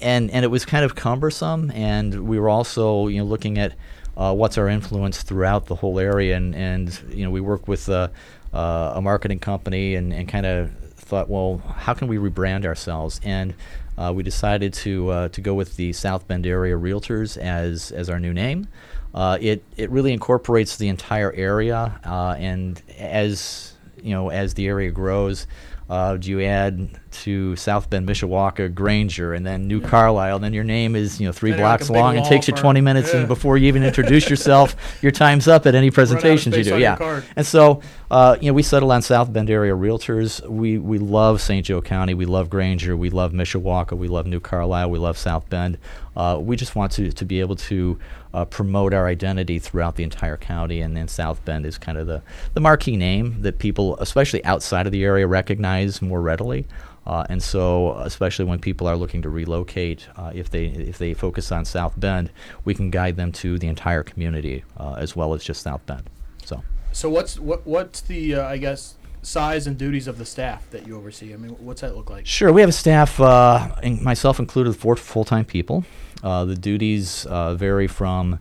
and 0.00 0.30
and 0.30 0.44
it 0.44 0.48
was 0.48 0.64
kind 0.64 0.84
of 0.84 0.94
cumbersome, 0.94 1.70
and 1.72 2.28
we 2.28 2.38
were 2.38 2.48
also 2.48 3.08
you 3.08 3.18
know 3.18 3.24
looking 3.24 3.58
at 3.58 3.74
uh, 4.16 4.34
what's 4.34 4.58
our 4.58 4.68
influence 4.68 5.22
throughout 5.22 5.66
the 5.66 5.76
whole 5.76 5.98
area, 5.98 6.36
and 6.36 6.54
and 6.54 7.00
you 7.10 7.24
know 7.24 7.30
we 7.30 7.40
work 7.40 7.68
with 7.68 7.88
uh, 7.88 8.08
uh, 8.52 8.92
a 8.94 9.02
marketing 9.02 9.38
company, 9.38 9.94
and 9.94 10.12
and 10.12 10.28
kind 10.28 10.46
of 10.46 10.70
thought, 10.96 11.28
well, 11.28 11.58
how 11.76 11.94
can 11.94 12.08
we 12.08 12.16
rebrand 12.16 12.64
ourselves, 12.64 13.20
and 13.24 13.54
uh, 13.96 14.12
we 14.14 14.22
decided 14.22 14.72
to 14.72 15.08
uh, 15.08 15.28
to 15.30 15.40
go 15.40 15.54
with 15.54 15.76
the 15.76 15.92
South 15.92 16.28
Bend 16.28 16.46
area 16.46 16.76
Realtors 16.76 17.36
as 17.36 17.90
as 17.90 18.08
our 18.08 18.20
new 18.20 18.32
name. 18.32 18.68
Uh, 19.14 19.38
it 19.40 19.64
it 19.76 19.90
really 19.90 20.12
incorporates 20.12 20.76
the 20.76 20.88
entire 20.88 21.32
area, 21.32 21.98
and 22.04 22.80
as 22.98 23.72
you 24.02 24.10
know, 24.10 24.30
as 24.30 24.54
the 24.54 24.66
area 24.66 24.90
grows, 24.90 25.46
uh, 25.88 26.16
do 26.16 26.30
you 26.30 26.42
add 26.42 26.90
to 27.10 27.56
South 27.56 27.88
Bend, 27.88 28.06
Mishawaka, 28.08 28.72
Granger, 28.74 29.32
and 29.34 29.46
then 29.46 29.66
New 29.66 29.80
Carlisle. 29.80 30.36
And 30.36 30.44
then 30.44 30.52
your 30.52 30.64
name 30.64 30.94
is 30.94 31.20
you 31.20 31.26
know 31.26 31.32
three 31.32 31.50
Then 31.50 31.60
you're 31.60 31.68
like 31.68 31.80
blocks 31.80 31.90
long 31.90 32.16
and 32.16 32.24
takes 32.26 32.48
you 32.48 32.54
20 32.54 32.80
minutes, 32.80 33.12
Yeah. 33.12 33.20
and 33.20 33.28
before 33.28 33.56
you 33.56 33.66
even 33.68 33.82
introduce 33.82 34.28
yourself, 34.30 34.76
your 35.02 35.12
time's 35.12 35.48
up 35.48 35.66
at 35.66 35.74
any 35.74 35.90
presentations 35.90 36.56
you 36.56 36.64
do. 36.64 36.78
Yeah, 36.78 37.22
and 37.36 37.46
so, 37.46 37.80
uh, 38.10 38.36
you 38.40 38.48
know, 38.50 38.54
we 38.54 38.62
settle 38.62 38.92
on 38.92 39.02
South 39.02 39.32
Bend 39.32 39.50
area 39.50 39.74
realtors. 39.74 40.46
We 40.46 40.78
we 40.78 40.98
love 40.98 41.40
St. 41.40 41.64
Joe 41.64 41.80
County. 41.80 42.14
We 42.14 42.26
love 42.26 42.50
Granger. 42.50 42.96
We 42.96 43.10
love 43.10 43.32
Mishawaka. 43.32 43.96
We 43.96 44.08
love 44.08 44.26
New 44.26 44.40
Carlisle. 44.40 44.90
We 44.90 44.98
love 44.98 45.16
South 45.16 45.48
Bend. 45.48 45.78
Uh, 46.16 46.36
we 46.40 46.56
just 46.56 46.74
want 46.74 46.90
to, 46.92 47.12
to 47.12 47.24
be 47.24 47.38
able 47.38 47.54
to 47.54 47.96
uh, 48.34 48.44
promote 48.44 48.94
our 48.94 49.06
identity 49.06 49.58
throughout 49.58 49.96
the 49.96 50.04
entire 50.04 50.36
county, 50.36 50.80
and 50.80 50.96
then 50.96 51.08
South 51.08 51.44
Bend 51.44 51.66
is 51.66 51.78
kind 51.78 51.98
of 51.98 52.06
the, 52.06 52.22
the 52.54 52.60
marquee 52.60 52.96
name 52.96 53.42
that 53.42 53.58
people, 53.58 53.96
especially 53.98 54.44
outside 54.44 54.86
of 54.86 54.92
the 54.92 55.04
area, 55.04 55.26
recognize 55.26 56.02
more 56.02 56.20
readily. 56.20 56.66
Uh, 57.06 57.24
and 57.30 57.42
so, 57.42 57.94
especially 58.00 58.44
when 58.44 58.58
people 58.58 58.86
are 58.86 58.96
looking 58.96 59.22
to 59.22 59.30
relocate, 59.30 60.06
uh, 60.16 60.30
if 60.34 60.50
they 60.50 60.66
if 60.66 60.98
they 60.98 61.14
focus 61.14 61.50
on 61.50 61.64
South 61.64 61.98
Bend, 61.98 62.30
we 62.66 62.74
can 62.74 62.90
guide 62.90 63.16
them 63.16 63.32
to 63.32 63.58
the 63.58 63.66
entire 63.66 64.02
community 64.02 64.62
uh, 64.76 64.94
as 64.98 65.16
well 65.16 65.32
as 65.32 65.42
just 65.42 65.62
South 65.62 65.84
Bend. 65.86 66.02
So. 66.44 66.62
So 66.92 67.08
what's 67.08 67.38
what 67.38 67.66
what's 67.66 68.02
the 68.02 68.34
uh, 68.34 68.46
I 68.46 68.58
guess 68.58 68.96
size 69.22 69.66
and 69.66 69.76
duties 69.76 70.06
of 70.06 70.18
the 70.18 70.24
staff 70.24 70.68
that 70.70 70.86
you 70.86 70.96
oversee? 70.96 71.32
I 71.34 71.36
mean, 71.36 71.50
what's 71.52 71.80
that 71.80 71.96
look 71.96 72.10
like? 72.10 72.26
Sure, 72.26 72.52
we 72.52 72.60
have 72.60 72.70
a 72.70 72.72
staff, 72.72 73.20
uh, 73.20 73.74
in- 73.82 74.02
myself 74.02 74.38
included, 74.38 74.74
four 74.74 74.96
full-time 74.96 75.44
people. 75.44 75.84
Uh, 76.22 76.44
the 76.44 76.56
duties 76.56 77.26
uh, 77.26 77.54
vary 77.54 77.86
from 77.86 78.38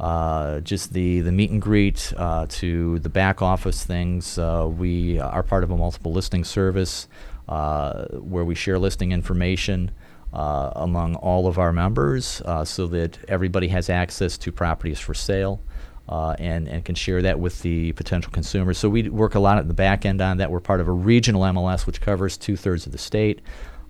uh, 0.00 0.60
just 0.60 0.92
the, 0.92 1.20
the 1.20 1.30
meet 1.30 1.50
and 1.50 1.62
greet 1.62 2.12
uh, 2.16 2.46
to 2.48 2.98
the 3.00 3.08
back 3.08 3.40
office 3.40 3.84
things. 3.84 4.38
Uh, 4.38 4.68
we 4.68 5.18
are 5.20 5.42
part 5.42 5.62
of 5.62 5.70
a 5.70 5.76
multiple 5.76 6.12
listing 6.12 6.44
service 6.44 7.06
where 7.46 8.44
we 8.44 8.54
share 8.54 8.78
listing 8.78 9.12
information 9.12 9.90
among 10.32 11.14
all 11.16 11.46
of 11.46 11.58
our 11.58 11.72
members 11.72 12.42
so 12.64 12.86
that 12.86 13.18
everybody 13.28 13.68
has 13.68 13.88
access 13.90 14.36
to 14.38 14.50
properties 14.50 14.98
for 14.98 15.14
sale. 15.14 15.60
Uh, 16.08 16.34
and, 16.40 16.68
and 16.68 16.84
can 16.84 16.96
share 16.96 17.22
that 17.22 17.38
with 17.38 17.62
the 17.62 17.92
potential 17.92 18.30
consumers. 18.32 18.76
So 18.76 18.88
we 18.88 19.08
work 19.08 19.36
a 19.36 19.38
lot 19.38 19.58
at 19.58 19.68
the 19.68 19.72
back 19.72 20.04
end 20.04 20.20
on 20.20 20.38
that. 20.38 20.50
We're 20.50 20.60
part 20.60 20.80
of 20.80 20.88
a 20.88 20.92
regional 20.92 21.42
MLS, 21.42 21.86
which 21.86 22.00
covers 22.00 22.36
two 22.36 22.56
thirds 22.56 22.86
of 22.86 22.92
the 22.92 22.98
state. 22.98 23.40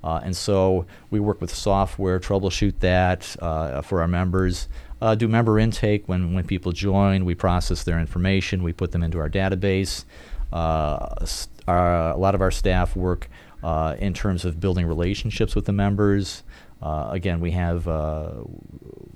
Uh, 0.05 0.21
and 0.25 0.37
so 0.37 0.87
we 1.11 1.21
work 1.21 1.41
with 1.41 1.55
software, 1.55 2.19
troubleshoot 2.19 2.75
that 2.81 3.37
uh, 3.41 3.81
for 3.83 4.01
our 4.01 4.09
members, 4.09 4.69
uh, 5.01 5.15
do 5.15 5.29
member 5.29 5.59
intake 5.59 6.09
when, 6.09 6.35
when 6.35 6.47
people 6.47 6.73
join. 6.73 7.25
We 7.25 7.35
process 7.35 7.85
their 7.85 7.99
information, 7.99 8.63
we 8.63 8.73
put 8.73 8.93
them 8.93 9.03
into 9.03 9.19
our 9.19 9.31
database. 9.31 10.05
Uh, 10.53 11.27
our, 11.67 12.11
a 12.11 12.17
lot 12.17 12.35
of 12.35 12.41
our 12.41 12.51
staff 12.51 12.95
work 12.95 13.29
uh, 13.63 13.97
in 13.99 14.13
terms 14.13 14.45
of 14.45 14.61
building 14.61 14.87
relationships 14.87 15.55
with 15.55 15.65
the 15.65 15.73
members. 15.73 16.43
Uh, 16.83 17.09
again, 17.11 17.41
we 17.41 17.53
have 17.53 17.87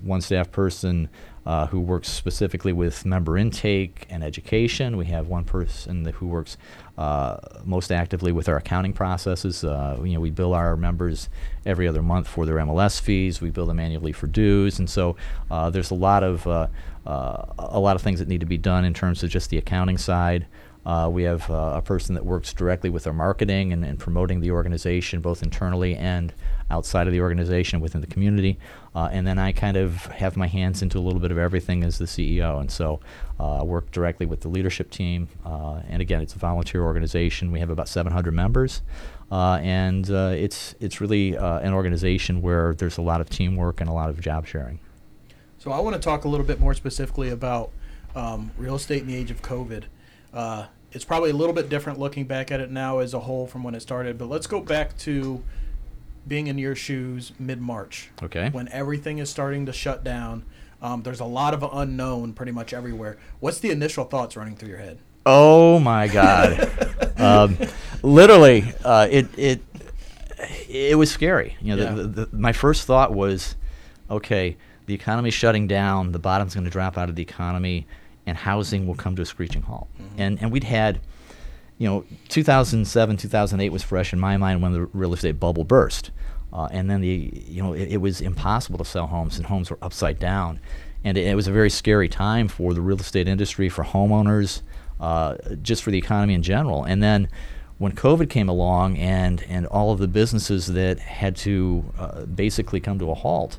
one 0.00 0.20
staff 0.20 0.52
person 0.52 1.08
uh, 1.46 1.66
who 1.68 1.80
works 1.80 2.08
specifically 2.08 2.72
with 2.72 3.06
member 3.06 3.38
intake 3.38 4.04
and 4.10 4.24
education. 4.24 4.96
We 4.96 5.06
have 5.06 5.28
one 5.28 5.44
person 5.44 6.02
that, 6.02 6.16
who 6.16 6.26
works 6.26 6.58
uh, 6.98 7.36
most 7.64 7.92
actively 7.92 8.32
with 8.32 8.48
our 8.48 8.56
accounting 8.56 8.92
processes. 8.92 9.62
Uh, 9.62 10.00
you 10.02 10.14
know, 10.14 10.20
we 10.20 10.30
bill 10.30 10.54
our 10.54 10.76
members 10.76 11.28
every 11.64 11.86
other 11.86 12.02
month 12.02 12.26
for 12.26 12.46
their 12.46 12.56
MLS 12.56 13.00
fees. 13.00 13.40
We 13.40 13.50
bill 13.50 13.66
them 13.66 13.78
annually 13.78 14.12
for 14.12 14.26
dues, 14.26 14.78
and 14.80 14.90
so 14.90 15.16
uh, 15.50 15.70
there's 15.70 15.92
a 15.92 15.94
lot 15.94 16.24
of 16.24 16.46
uh, 16.46 16.66
uh, 17.06 17.44
a 17.58 17.78
lot 17.78 17.94
of 17.94 18.02
things 18.02 18.18
that 18.18 18.28
need 18.28 18.40
to 18.40 18.46
be 18.46 18.58
done 18.58 18.84
in 18.84 18.92
terms 18.92 19.22
of 19.22 19.30
just 19.30 19.50
the 19.50 19.58
accounting 19.58 19.98
side. 19.98 20.46
Uh, 20.86 21.08
we 21.08 21.24
have 21.24 21.50
uh, 21.50 21.72
a 21.74 21.82
person 21.82 22.14
that 22.14 22.24
works 22.24 22.52
directly 22.52 22.88
with 22.88 23.08
our 23.08 23.12
marketing 23.12 23.72
and, 23.72 23.84
and, 23.84 23.98
promoting 23.98 24.38
the 24.38 24.52
organization, 24.52 25.20
both 25.20 25.42
internally 25.42 25.96
and 25.96 26.32
outside 26.70 27.08
of 27.08 27.12
the 27.12 27.20
organization 27.20 27.80
within 27.80 28.00
the 28.00 28.06
community. 28.06 28.56
Uh, 28.94 29.08
and 29.10 29.26
then 29.26 29.36
I 29.36 29.50
kind 29.50 29.76
of 29.76 30.06
have 30.06 30.36
my 30.36 30.46
hands 30.46 30.82
into 30.82 30.98
a 30.98 31.00
little 31.00 31.18
bit 31.18 31.32
of 31.32 31.38
everything 31.38 31.82
as 31.82 31.98
the 31.98 32.04
CEO. 32.04 32.60
And 32.60 32.70
so 32.70 33.00
uh, 33.40 33.58
I 33.58 33.62
work 33.64 33.90
directly 33.90 34.26
with 34.26 34.42
the 34.42 34.48
leadership 34.48 34.92
team. 34.92 35.26
Uh, 35.44 35.80
and 35.88 36.00
again, 36.00 36.22
it's 36.22 36.36
a 36.36 36.38
volunteer 36.38 36.84
organization. 36.84 37.50
We 37.50 37.58
have 37.58 37.70
about 37.70 37.88
700 37.88 38.32
members. 38.32 38.82
Uh, 39.28 39.58
and 39.60 40.08
it's, 40.08 40.76
it's 40.78 41.00
really 41.00 41.34
an 41.34 41.74
organization 41.74 42.40
where 42.40 42.74
there's 42.74 42.96
a 42.96 43.02
lot 43.02 43.20
of 43.20 43.28
teamwork 43.28 43.80
and 43.80 43.90
a 43.90 43.92
lot 43.92 44.08
of 44.08 44.20
job 44.20 44.46
sharing. 44.46 44.78
So 45.58 45.72
I 45.72 45.80
want 45.80 45.96
to 45.96 46.00
talk 46.00 46.24
a 46.24 46.28
little 46.28 46.46
bit 46.46 46.60
more 46.60 46.74
specifically 46.74 47.30
about 47.30 47.72
um, 48.14 48.52
real 48.56 48.76
estate 48.76 49.02
in 49.02 49.08
the 49.08 49.16
age 49.16 49.32
of 49.32 49.42
COVID. 49.42 49.84
Uh, 50.32 50.66
it's 50.96 51.04
probably 51.04 51.28
a 51.28 51.34
little 51.34 51.52
bit 51.52 51.68
different 51.68 51.98
looking 51.98 52.24
back 52.24 52.50
at 52.50 52.58
it 52.58 52.70
now 52.70 53.00
as 53.00 53.12
a 53.12 53.20
whole 53.20 53.46
from 53.46 53.62
when 53.62 53.74
it 53.74 53.82
started. 53.82 54.16
But 54.16 54.30
let's 54.30 54.46
go 54.46 54.60
back 54.60 54.96
to 55.00 55.44
being 56.26 56.46
in 56.46 56.56
your 56.56 56.74
shoes 56.74 57.32
mid 57.38 57.60
March. 57.60 58.08
Okay. 58.22 58.48
When 58.48 58.66
everything 58.70 59.18
is 59.18 59.28
starting 59.28 59.66
to 59.66 59.74
shut 59.74 60.02
down. 60.02 60.46
Um, 60.80 61.02
there's 61.02 61.20
a 61.20 61.26
lot 61.26 61.52
of 61.52 61.62
unknown 61.62 62.32
pretty 62.32 62.52
much 62.52 62.72
everywhere. 62.72 63.18
What's 63.40 63.58
the 63.60 63.70
initial 63.70 64.04
thoughts 64.04 64.36
running 64.36 64.56
through 64.56 64.70
your 64.70 64.78
head? 64.78 64.98
Oh 65.26 65.78
my 65.78 66.08
God! 66.08 66.70
um, 67.18 67.58
literally, 68.02 68.72
uh, 68.84 69.08
it 69.10 69.26
it 69.38 69.60
it 70.68 70.96
was 70.96 71.10
scary. 71.10 71.56
You 71.60 71.76
know, 71.76 71.82
yeah. 71.82 71.90
the, 71.92 72.02
the, 72.02 72.26
the, 72.26 72.36
my 72.36 72.52
first 72.52 72.86
thought 72.86 73.12
was, 73.12 73.56
okay, 74.10 74.56
the 74.86 74.94
economy's 74.94 75.34
shutting 75.34 75.66
down. 75.66 76.12
The 76.12 76.18
bottom's 76.18 76.54
going 76.54 76.64
to 76.64 76.70
drop 76.70 76.96
out 76.96 77.08
of 77.08 77.16
the 77.16 77.22
economy 77.22 77.86
and 78.26 78.36
housing 78.36 78.86
will 78.86 78.94
come 78.94 79.16
to 79.16 79.22
a 79.22 79.26
screeching 79.26 79.62
halt. 79.62 79.88
Mm-hmm. 79.94 80.20
And 80.20 80.42
and 80.42 80.52
we'd 80.52 80.64
had, 80.64 81.00
you 81.78 81.88
know, 81.88 82.04
2007, 82.28 83.16
2008 83.16 83.68
was 83.70 83.82
fresh 83.82 84.12
in 84.12 84.20
my 84.20 84.36
mind 84.36 84.62
when 84.62 84.72
the 84.72 84.82
real 84.86 85.14
estate 85.14 85.38
bubble 85.38 85.64
burst, 85.64 86.10
uh, 86.52 86.68
and 86.70 86.90
then 86.90 87.00
the 87.00 87.30
you 87.46 87.62
know 87.62 87.72
it, 87.72 87.92
it, 87.92 87.96
was 87.98 88.20
impossible 88.20 88.78
to 88.78 88.84
sell 88.84 89.06
homes 89.06 89.36
and 89.36 89.46
homes 89.46 89.70
were 89.70 89.78
upside 89.80 90.18
down, 90.18 90.60
and 91.04 91.16
it, 91.16 91.26
it, 91.26 91.34
was 91.34 91.46
a 91.46 91.52
very 91.52 91.70
scary 91.70 92.08
time 92.08 92.48
for 92.48 92.74
the 92.74 92.80
real 92.80 92.98
estate 92.98 93.28
industry, 93.28 93.68
for 93.68 93.84
homeowners, 93.84 94.62
uh, 95.00 95.36
just 95.62 95.82
for 95.82 95.90
the 95.90 95.98
economy 95.98 96.34
in 96.34 96.42
general. 96.42 96.84
And 96.84 97.02
then 97.02 97.28
when 97.78 97.92
COVID 97.92 98.30
came 98.30 98.48
along 98.48 98.96
and 98.98 99.42
and 99.48 99.66
all 99.66 99.92
of 99.92 99.98
the 99.98 100.08
businesses 100.08 100.66
that 100.68 100.98
had 100.98 101.36
to 101.36 101.84
uh, 101.98 102.24
basically 102.24 102.80
come 102.80 102.98
to 102.98 103.10
a 103.10 103.14
halt, 103.14 103.58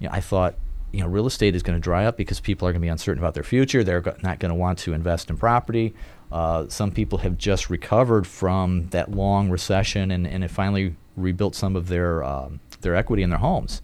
you 0.00 0.08
know, 0.08 0.12
I 0.12 0.20
thought 0.20 0.56
you 0.92 1.00
know, 1.00 1.06
real 1.06 1.26
estate 1.26 1.56
is 1.56 1.62
going 1.62 1.76
to 1.76 1.80
dry 1.80 2.04
up 2.04 2.16
because 2.16 2.38
people 2.38 2.68
are 2.68 2.72
going 2.72 2.80
to 2.80 2.84
be 2.84 2.90
uncertain 2.90 3.22
about 3.22 3.34
their 3.34 3.42
future. 3.42 3.82
They're 3.82 4.02
go- 4.02 4.16
not 4.22 4.38
going 4.38 4.50
to 4.50 4.54
want 4.54 4.78
to 4.80 4.92
invest 4.92 5.30
in 5.30 5.36
property. 5.36 5.94
Uh, 6.30 6.68
some 6.68 6.92
people 6.92 7.18
have 7.18 7.36
just 7.38 7.70
recovered 7.70 8.26
from 8.26 8.88
that 8.88 9.10
long 9.10 9.50
recession 9.50 10.10
and, 10.10 10.26
and 10.26 10.42
have 10.42 10.52
finally 10.52 10.94
rebuilt 11.16 11.54
some 11.54 11.76
of 11.76 11.88
their 11.88 12.22
um, 12.22 12.60
their 12.82 12.94
equity 12.94 13.22
in 13.22 13.30
their 13.30 13.38
homes. 13.38 13.82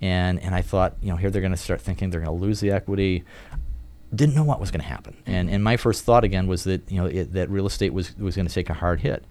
And 0.00 0.40
and 0.40 0.54
I 0.54 0.62
thought, 0.62 0.96
you 1.00 1.10
know, 1.10 1.16
here 1.16 1.30
they're 1.30 1.42
going 1.42 1.52
to 1.52 1.58
start 1.58 1.80
thinking 1.80 2.10
they're 2.10 2.20
going 2.20 2.36
to 2.36 2.44
lose 2.44 2.60
the 2.60 2.70
equity. 2.70 3.24
Didn't 4.12 4.34
know 4.34 4.44
what 4.44 4.58
was 4.58 4.72
going 4.72 4.80
to 4.80 4.86
happen. 4.86 5.16
And 5.26 5.48
and 5.48 5.62
my 5.62 5.76
first 5.76 6.04
thought 6.04 6.24
again 6.24 6.48
was 6.48 6.64
that 6.64 6.90
you 6.90 7.00
know 7.00 7.06
it, 7.06 7.32
that 7.32 7.48
real 7.48 7.66
estate 7.66 7.92
was 7.92 8.16
was 8.16 8.34
going 8.34 8.48
to 8.48 8.54
take 8.54 8.70
a 8.70 8.74
hard 8.74 9.00
hit. 9.00 9.24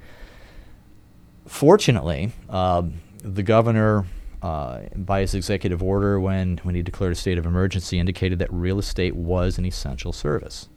Fortunately, 1.48 2.32
um, 2.50 2.94
the 3.24 3.44
governor 3.44 4.06
uh, 4.42 4.82
by 4.96 5.22
his 5.22 5.34
executive 5.34 5.84
order 5.84 6.20
when, 6.20 6.58
when 6.64 6.76
he 6.76 6.82
declared 6.82 7.14
a 7.14 7.16
state 7.16 7.38
of 7.38 7.46
emergency, 7.46 8.00
indicated 8.00 8.40
that 8.40 8.52
real 8.52 8.80
estate 8.80 9.16
was 9.16 9.58
an 9.58 9.66
essential 9.66 10.14
service. 10.14 10.70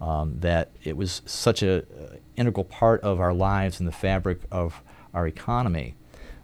Um, 0.00 0.38
that 0.38 0.70
it 0.84 0.96
was 0.96 1.22
such 1.26 1.62
an 1.62 1.80
uh, 1.80 2.16
integral 2.36 2.64
part 2.64 3.00
of 3.00 3.18
our 3.18 3.34
lives 3.34 3.80
and 3.80 3.88
the 3.88 3.92
fabric 3.92 4.40
of 4.52 4.80
our 5.12 5.26
economy 5.26 5.96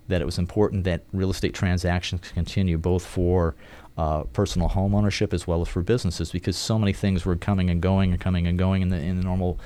that 0.09 0.21
it 0.21 0.25
was 0.25 0.38
important 0.38 0.85
that 0.85 1.02
real 1.12 1.31
estate 1.31 1.54
transactions 1.54 2.33
continue 2.33 2.76
both 2.76 3.04
for 3.04 3.54
uh, 3.97 4.25
personal 4.25 4.69
home 4.69 4.95
ownership 4.95 5.33
as 5.33 5.47
well 5.47 5.62
as 5.62 5.69
for 5.69 5.81
businesses 5.83 6.33
because 6.33 6.57
so 6.57 6.78
many 6.78 6.93
things 6.93 7.25
were 7.25 7.37
coming 7.37 7.71
and 7.71 7.81
going 7.81 8.11
and 8.11 8.21
coming 8.21 8.47
and 8.47 8.59
going 8.59 8.83
in 8.83 8.88
the, 8.88 8.97
in 8.97 9.16
the 9.16 9.23
normal 9.23 9.59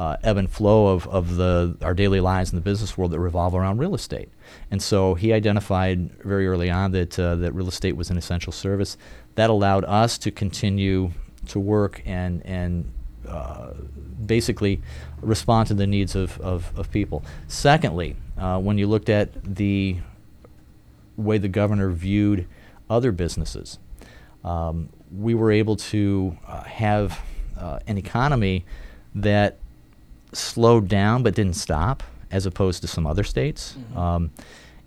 uh, 0.00 0.16
ebb 0.22 0.38
and 0.38 0.50
flow 0.50 0.86
of, 0.86 1.06
of 1.08 1.36
the 1.36 1.76
our 1.82 1.92
daily 1.92 2.20
lives 2.20 2.50
in 2.52 2.56
the 2.56 2.62
business 2.62 2.96
world 2.96 3.10
that 3.10 3.20
revolve 3.20 3.54
around 3.54 3.76
real 3.76 3.94
estate. 3.94 4.30
And 4.70 4.82
so 4.82 5.12
he 5.12 5.30
identified 5.30 6.10
very 6.22 6.48
early 6.48 6.70
on 6.70 6.92
that 6.92 7.18
uh, 7.18 7.36
that 7.36 7.52
real 7.52 7.68
estate 7.68 7.96
was 7.96 8.08
an 8.08 8.16
essential 8.16 8.50
service. 8.50 8.96
That 9.34 9.50
allowed 9.50 9.84
us 9.84 10.16
to 10.18 10.30
continue 10.30 11.10
to 11.48 11.60
work 11.60 12.00
and 12.06 12.40
and 12.46 12.90
uh, 13.28 13.72
basically 14.24 14.80
respond 15.20 15.68
to 15.68 15.74
the 15.74 15.86
needs 15.86 16.14
of, 16.14 16.40
of, 16.40 16.72
of 16.78 16.90
people. 16.90 17.22
Secondly, 17.46 18.16
uh, 18.38 18.58
when 18.58 18.78
you 18.78 18.86
looked 18.86 19.10
at 19.10 19.28
the 19.44 19.98
way 21.18 21.36
the 21.36 21.48
governor 21.48 21.90
viewed 21.90 22.46
other 22.88 23.12
businesses, 23.12 23.78
um, 24.44 24.88
we 25.14 25.34
were 25.34 25.52
able 25.52 25.76
to 25.76 26.38
uh, 26.46 26.62
have 26.62 27.20
uh, 27.58 27.80
an 27.86 27.98
economy 27.98 28.64
that 29.14 29.58
slowed 30.32 30.88
down 30.88 31.22
but 31.22 31.34
didn't 31.34 31.56
stop, 31.56 32.02
as 32.30 32.46
opposed 32.46 32.82
to 32.82 32.88
some 32.88 33.06
other 33.06 33.24
states. 33.24 33.76
Mm-hmm. 33.78 33.98
Um, 33.98 34.30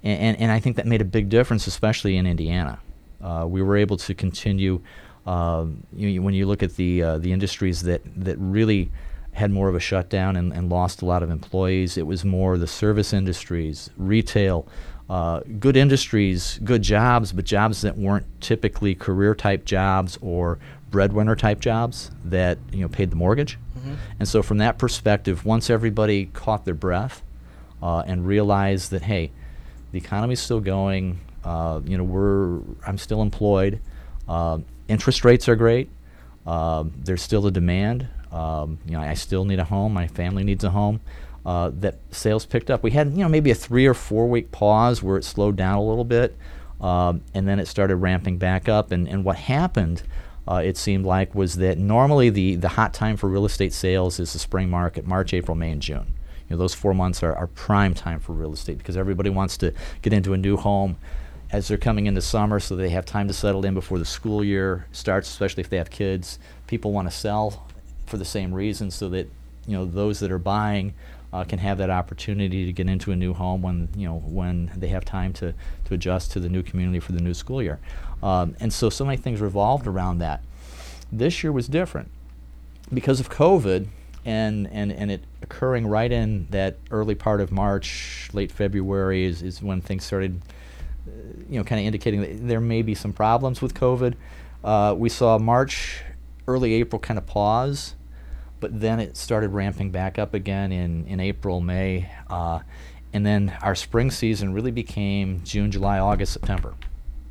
and, 0.03 0.19
and, 0.19 0.39
and, 0.41 0.51
I 0.51 0.59
think 0.59 0.75
that 0.75 0.85
made 0.85 1.01
a 1.01 1.05
big 1.05 1.29
difference, 1.29 1.67
especially 1.67 2.17
in 2.17 2.25
Indiana. 2.27 2.79
Uh, 3.21 3.45
we 3.47 3.62
were 3.62 3.77
able 3.77 3.97
to 3.97 4.13
continue. 4.13 4.81
Um, 5.25 5.83
you, 5.95 6.21
when 6.21 6.33
you 6.33 6.45
look 6.45 6.62
at 6.62 6.75
the 6.75 7.01
uh, 7.01 7.17
the 7.19 7.31
industries 7.31 7.83
that 7.83 8.01
that 8.17 8.38
really 8.38 8.91
had 9.31 9.50
more 9.50 9.69
of 9.69 9.75
a 9.75 9.79
shutdown 9.79 10.35
and, 10.35 10.53
and, 10.53 10.69
lost 10.69 11.01
a 11.01 11.05
lot 11.05 11.23
of 11.23 11.31
employees, 11.31 11.97
it 11.97 12.05
was 12.05 12.23
more 12.23 12.57
the 12.57 12.67
service 12.67 13.13
industries, 13.13 13.89
retail, 13.97 14.67
uh, 15.09 15.41
good 15.59 15.75
industries, 15.75 16.59
good 16.63 16.81
jobs, 16.81 17.31
but 17.31 17.43
jobs 17.43 17.81
that 17.81 17.97
weren't 17.97 18.25
typically 18.41 18.93
career 18.93 19.33
type 19.33 19.65
jobs 19.65 20.19
or 20.21 20.59
breadwinner 20.93 21.35
type 21.35 21.59
jobs 21.59 22.12
that 22.23 22.59
you 22.71 22.81
know 22.81 22.88
paid 22.88 23.09
the 23.09 23.17
mortgage. 23.17 23.57
Mm-hmm. 23.77 23.95
And 24.19 24.27
so, 24.29 24.41
from 24.41 24.59
that 24.59 24.77
perspective, 24.77 25.43
once 25.43 25.69
everybody 25.69 26.27
caught 26.27 26.63
their 26.63 26.75
breath 26.75 27.21
uh, 27.81 28.03
and 28.05 28.25
realized 28.25 28.91
that, 28.91 29.01
hey, 29.01 29.31
the 29.91 29.97
economy's 29.97 30.39
still 30.39 30.62
going, 30.62 31.19
uh, 31.43 31.81
you 31.83 31.97
know, 31.97 32.03
we're 32.05 32.59
I'm 32.88 32.97
still 32.97 33.21
employed, 33.21 33.81
uh, 34.29 34.59
interest 34.88 35.25
rates 35.25 35.50
are 35.50 35.55
great, 35.57 35.89
um, 36.45 36.93
there's 36.95 37.21
still 37.21 37.45
a 37.47 37.51
demand. 37.51 38.07
Um, 38.31 38.79
you 38.85 38.93
know, 38.93 39.01
I 39.01 39.13
still 39.15 39.45
need 39.45 39.59
a 39.59 39.63
home. 39.63 39.93
My 39.93 40.07
family 40.07 40.43
needs 40.43 40.63
a 40.63 40.71
home. 40.71 41.01
Uh, 41.45 41.71
that 41.81 41.97
sales 42.09 42.45
picked 42.45 42.71
up. 42.71 42.81
We 42.81 42.91
had, 42.91 43.12
you 43.12 43.17
know, 43.17 43.29
maybe 43.29 43.51
a 43.51 43.55
three 43.55 43.85
or 43.85 43.93
four 43.93 44.27
week 44.27 44.51
pause 44.51 45.03
where 45.03 45.17
it 45.17 45.25
slowed 45.25 45.55
down 45.55 45.77
a 45.77 45.83
little 45.83 46.05
bit, 46.05 46.35
um, 46.79 47.21
and 47.33 47.47
then 47.47 47.59
it 47.59 47.67
started 47.67 47.97
ramping 47.97 48.38
back 48.38 48.69
up. 48.69 48.91
And, 48.91 49.07
and 49.07 49.25
what 49.25 49.35
happened 49.35 50.03
uh, 50.47 50.62
it 50.63 50.77
seemed 50.77 51.05
like, 51.05 51.33
was 51.33 51.55
that 51.55 51.77
normally 51.77 52.29
the, 52.29 52.55
the 52.55 52.69
hot 52.69 52.93
time 52.93 53.17
for 53.17 53.29
real 53.29 53.45
estate 53.45 53.73
sales 53.73 54.19
is 54.19 54.33
the 54.33 54.39
spring 54.39 54.69
market, 54.69 55.07
March, 55.07 55.33
April, 55.33 55.55
May, 55.55 55.71
and 55.71 55.81
June. 55.81 56.13
You 56.50 56.55
know, 56.55 56.57
those 56.57 56.73
four 56.73 56.93
months 56.93 57.23
are, 57.23 57.33
are 57.35 57.47
prime 57.47 57.93
time 57.93 58.19
for 58.19 58.33
real 58.33 58.53
estate 58.53 58.77
because 58.77 58.97
everybody 58.97 59.29
wants 59.29 59.57
to 59.57 59.73
get 60.01 60.12
into 60.12 60.33
a 60.33 60.38
new 60.38 60.57
home 60.57 60.97
as 61.51 61.67
they're 61.67 61.77
coming 61.77 62.07
into 62.07 62.19
summer, 62.19 62.59
so 62.59 62.75
they 62.75 62.89
have 62.89 63.05
time 63.05 63.27
to 63.27 63.33
settle 63.33 63.63
in 63.63 63.75
before 63.75 64.00
the 64.00 64.05
school 64.05 64.43
year 64.43 64.88
starts, 64.91 65.29
especially 65.29 65.62
if 65.62 65.69
they 65.69 65.77
have 65.77 65.91
kids. 65.91 66.39
People 66.65 66.91
want 66.91 67.09
to 67.09 67.15
sell 67.15 67.67
for 68.07 68.17
the 68.17 68.25
same 68.25 68.53
reason, 68.53 68.89
so 68.89 69.07
that 69.09 69.29
you 69.67 69.77
know 69.77 69.85
those 69.85 70.19
that 70.19 70.31
are 70.31 70.39
buying 70.39 70.93
uh, 71.33 71.43
can 71.43 71.59
have 71.59 71.77
that 71.79 71.89
opportunity 71.89 72.65
to 72.65 72.71
get 72.71 72.87
into 72.87 73.11
a 73.11 73.15
new 73.15 73.33
home 73.33 73.61
when 73.61 73.89
you 73.97 74.07
know 74.07 74.19
when 74.25 74.71
they 74.77 74.87
have 74.87 75.03
time 75.03 75.33
to 75.33 75.53
to 75.85 75.93
adjust 75.93 76.31
to 76.31 76.39
the 76.39 76.49
new 76.49 76.63
community 76.63 76.99
for 76.99 77.11
the 77.11 77.21
new 77.21 77.33
school 77.33 77.61
year. 77.61 77.79
Um, 78.21 78.55
and 78.59 78.71
so 78.71 78.89
so 78.89 79.03
many 79.03 79.17
things 79.17 79.41
revolved 79.41 79.87
around 79.87 80.19
that. 80.19 80.41
This 81.11 81.43
year 81.43 81.51
was 81.51 81.67
different 81.67 82.09
because 82.93 83.19
of 83.19 83.29
COVID 83.29 83.87
and, 84.25 84.67
and, 84.67 84.91
and 84.91 85.11
it 85.11 85.23
occurring 85.41 85.87
right 85.87 86.11
in 86.11 86.47
that 86.51 86.77
early 86.91 87.15
part 87.15 87.41
of 87.41 87.51
March, 87.51 88.29
late 88.33 88.51
February 88.51 89.25
is, 89.25 89.41
is 89.41 89.61
when 89.61 89.81
things 89.81 90.03
started, 90.03 90.41
uh, 91.07 91.11
you 91.49 91.57
know, 91.57 91.63
kind 91.63 91.79
of 91.79 91.85
indicating 91.85 92.21
that 92.21 92.47
there 92.47 92.61
may 92.61 92.81
be 92.81 92.95
some 92.95 93.11
problems 93.11 93.61
with 93.61 93.73
COVID. 93.73 94.15
Uh, 94.63 94.95
we 94.97 95.09
saw 95.09 95.37
March, 95.37 96.03
early 96.47 96.73
April 96.75 96.99
kind 96.99 97.17
of 97.17 97.25
pause, 97.25 97.95
but 98.63 98.79
then 98.79 99.01
it 99.01 99.17
started 99.17 99.50
ramping 99.50 99.91
back 99.91 100.17
up 100.17 100.34
again 100.34 100.72
in, 100.72 101.05
in 101.05 101.20
April, 101.20 101.60
May. 101.60 102.10
Uh, 102.29 102.60
and 103.12 103.25
then 103.25 103.53
our 103.62 103.75
spring 103.75 104.10
season 104.10 104.53
really 104.53 104.72
became 104.72 105.41
June, 105.43 105.70
July, 105.70 106.00
August, 106.00 106.32
September, 106.32 106.74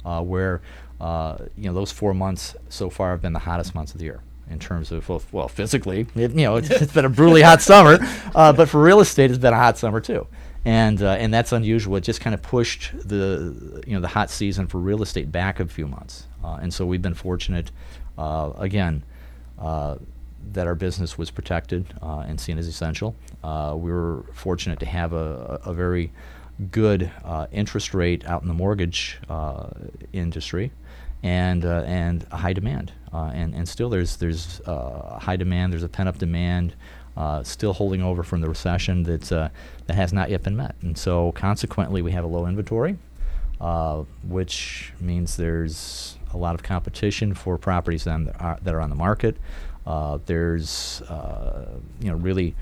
uh, 0.04 0.20
where, 0.20 0.60
uh, 1.00 1.38
you 1.56 1.64
know, 1.64 1.72
those 1.72 1.90
four 1.90 2.12
months 2.12 2.54
so 2.68 2.90
far 2.90 3.12
have 3.12 3.22
been 3.22 3.32
the 3.32 3.38
hottest 3.38 3.74
months 3.74 3.94
of 3.94 3.98
the 3.98 4.04
year 4.04 4.20
in 4.50 4.58
terms 4.58 4.92
of 4.92 5.08
well, 5.08 5.22
well 5.32 5.48
physically, 5.48 6.06
it, 6.14 6.32
you 6.32 6.44
know, 6.44 6.56
it's, 6.56 6.68
it's 6.82 6.92
been 6.92 7.06
a 7.06 7.08
brutally 7.08 7.40
hot 7.40 7.62
summer, 7.62 7.96
uh, 8.34 8.52
but 8.52 8.68
for 8.68 8.82
real 8.82 9.00
estate, 9.00 9.30
it's 9.30 9.38
been 9.38 9.54
a 9.54 9.56
hot 9.56 9.78
summer 9.78 10.02
too, 10.02 10.26
and 10.66 11.02
uh, 11.02 11.12
and 11.12 11.32
that's 11.32 11.52
unusual. 11.52 11.96
It 11.96 12.02
just 12.02 12.20
kind 12.20 12.34
of 12.34 12.42
pushed 12.42 12.90
the 12.92 13.82
you 13.86 13.94
know 13.94 14.02
the 14.02 14.08
hot 14.08 14.28
season 14.28 14.66
for 14.66 14.76
real 14.76 15.00
estate 15.02 15.32
back 15.32 15.60
a 15.60 15.66
few 15.66 15.86
months, 15.86 16.26
uh, 16.44 16.58
and 16.60 16.74
so 16.74 16.84
we've 16.84 17.00
been 17.00 17.14
fortunate, 17.14 17.70
uh, 18.18 18.52
again. 18.58 19.02
Uh, 20.42 20.52
that 20.52 20.66
our 20.66 20.74
business 20.74 21.16
was 21.16 21.30
protected 21.30 21.86
uh, 22.02 22.24
and 22.26 22.40
seen 22.40 22.58
as 22.58 22.66
essential. 22.68 23.14
we 23.42 23.90
were 23.90 24.24
fortunate 24.34 24.78
to 24.80 24.86
have 24.86 25.12
a, 25.12 25.60
a 25.64 25.72
very 25.72 26.12
good 26.70 27.10
interest 27.50 27.94
rate 27.94 28.24
out 28.26 28.42
in 28.42 28.48
the 28.48 28.54
mortgage 28.54 29.18
industry, 30.12 30.70
and 31.22 31.64
uh, 31.64 31.84
and 31.86 32.24
high 32.24 32.52
demand. 32.52 32.92
Uh, 33.12 33.30
and 33.34 33.54
and 33.54 33.68
still 33.68 33.88
there's 33.88 34.16
there's 34.16 34.60
uh, 34.66 35.18
high 35.20 35.36
demand. 35.36 35.72
There's 35.72 35.82
a 35.82 35.88
pent 35.88 36.08
up 36.08 36.18
demand. 36.18 36.74
Uh, 37.14 37.42
still 37.42 37.74
holding 37.74 38.02
over 38.02 38.22
from 38.22 38.40
the 38.40 38.48
recession 38.48 39.02
that 39.02 39.30
uh, 39.30 39.48
that 39.86 39.94
has 39.94 40.12
not 40.12 40.30
yet 40.30 40.42
been 40.42 40.56
met, 40.56 40.74
and 40.80 40.96
so 40.96 41.32
consequently 41.32 42.00
we 42.00 42.10
have 42.10 42.24
a 42.24 42.26
low 42.26 42.46
inventory, 42.46 42.96
uh, 43.60 44.02
which 44.26 44.94
means 44.98 45.36
there's 45.36 46.16
a 46.32 46.38
lot 46.38 46.54
of 46.54 46.62
competition 46.62 47.34
for 47.34 47.58
properties 47.58 48.04
that 48.04 48.34
are, 48.40 48.58
that 48.62 48.74
are 48.74 48.80
on 48.80 48.88
the 48.88 48.96
market. 48.96 49.36
There's 50.26 51.02
you 52.00 52.10
know 52.10 52.16
really 52.16 52.54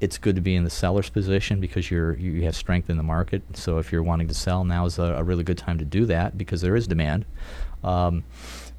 it's 0.00 0.18
good 0.18 0.36
to 0.36 0.42
be 0.42 0.54
in 0.54 0.64
the 0.64 0.70
seller's 0.70 1.08
position 1.08 1.60
because 1.60 1.90
you're 1.90 2.14
you 2.16 2.42
have 2.42 2.54
strength 2.54 2.90
in 2.90 2.96
the 2.96 3.02
market. 3.02 3.42
So 3.54 3.78
if 3.78 3.92
you're 3.92 4.02
wanting 4.02 4.28
to 4.28 4.34
sell, 4.34 4.64
now 4.64 4.84
is 4.84 4.98
a, 4.98 5.02
a 5.02 5.22
really 5.22 5.44
good 5.44 5.58
time 5.58 5.78
to 5.78 5.84
do 5.84 6.04
that 6.06 6.36
because 6.36 6.60
there 6.60 6.76
is 6.76 6.86
demand. 6.86 7.24
Um, 7.82 8.24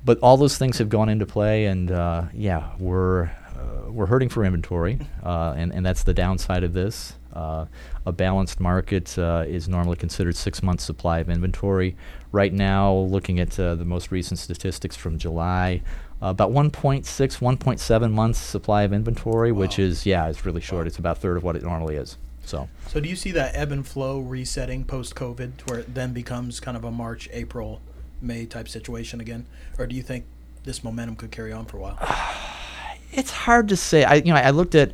but 0.06 0.20
all 0.20 0.38
those 0.38 0.58
things 0.58 0.78
have 0.78 0.90
gone 0.90 1.10
into 1.10 1.26
play, 1.26 1.66
and 1.66 1.92
uh, 1.92 2.24
yeah, 2.34 2.72
we're 2.78 3.26
uh, 3.26 3.92
we're 3.92 4.06
hurting 4.06 4.30
for 4.30 4.46
inventory, 4.46 5.00
uh, 5.24 5.54
and 5.58 5.74
and 5.74 5.86
that's 5.86 6.04
the 6.04 6.14
downside 6.14 6.64
of 6.64 6.74
this. 6.74 7.14
Uh, 7.34 7.66
a 8.06 8.12
balanced 8.12 8.60
market 8.60 9.18
uh, 9.20 9.44
is 9.48 9.68
normally 9.68 9.96
considered 9.96 10.36
six 10.36 10.64
months 10.64 10.84
supply 10.84 11.20
of 11.20 11.30
inventory. 11.30 11.96
Right 12.32 12.54
now, 12.54 12.94
looking 12.94 13.40
at 13.40 13.60
uh, 13.60 13.76
the 13.76 13.86
most 13.86 14.12
recent 14.12 14.40
statistics 14.40 14.96
from 14.96 15.18
July, 15.18 15.82
uh, 16.22 16.28
about 16.28 16.52
1.6, 16.52 17.04
1.7 17.04 18.12
months 18.12 18.40
supply 18.40 18.84
of 18.84 18.94
inventory, 18.94 19.52
wow. 19.52 19.60
which 19.60 19.80
is 19.80 20.06
yeah, 20.06 20.28
it's 20.28 20.46
really 20.46 20.62
short. 20.62 20.86
Wow. 20.86 20.88
It's 20.88 20.98
about 20.98 21.18
a 21.18 21.20
third 21.20 21.38
of 21.38 21.44
what 21.44 21.56
it 21.56 21.64
normally 21.64 21.96
is. 21.96 22.18
So. 22.44 22.70
So 22.88 23.00
do 23.00 23.10
you 23.10 23.16
see 23.16 23.32
that 23.32 23.56
ebb 23.56 23.72
and 23.72 23.86
flow 23.86 24.20
resetting 24.20 24.86
post 24.86 25.16
COVID, 25.16 25.70
where 25.70 25.80
it 25.80 25.94
then 25.94 26.14
becomes 26.14 26.60
kind 26.60 26.78
of 26.78 26.84
a 26.84 26.92
March, 26.92 27.30
April, 27.32 27.82
May 28.22 28.46
type 28.46 28.68
situation 28.68 29.22
again, 29.22 29.46
or 29.78 29.86
do 29.86 29.96
you 29.96 30.02
think 30.02 30.26
this 30.64 30.84
momentum 30.84 31.16
could 31.16 31.30
carry 31.30 31.52
on 31.52 31.66
for 31.66 31.78
a 31.78 31.82
while? 31.82 32.00
it's 33.12 33.32
hard 33.32 33.68
to 33.70 33.76
say. 33.76 34.04
I 34.04 34.16
you 34.16 34.34
know 34.34 34.36
I 34.36 34.50
looked 34.50 34.76
at 34.76 34.94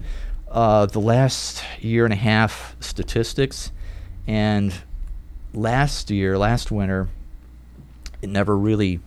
uh, 0.49 0.87
the 0.87 0.99
last 0.99 1.63
year 1.79 2.03
and 2.03 2.13
a 2.13 2.17
half 2.17 2.75
statistics, 2.79 3.71
and 4.27 4.73
last 5.53 6.11
year, 6.11 6.37
last 6.37 6.71
winter, 6.71 7.07
it 8.21 8.29
never 8.29 8.57
really 8.57 8.99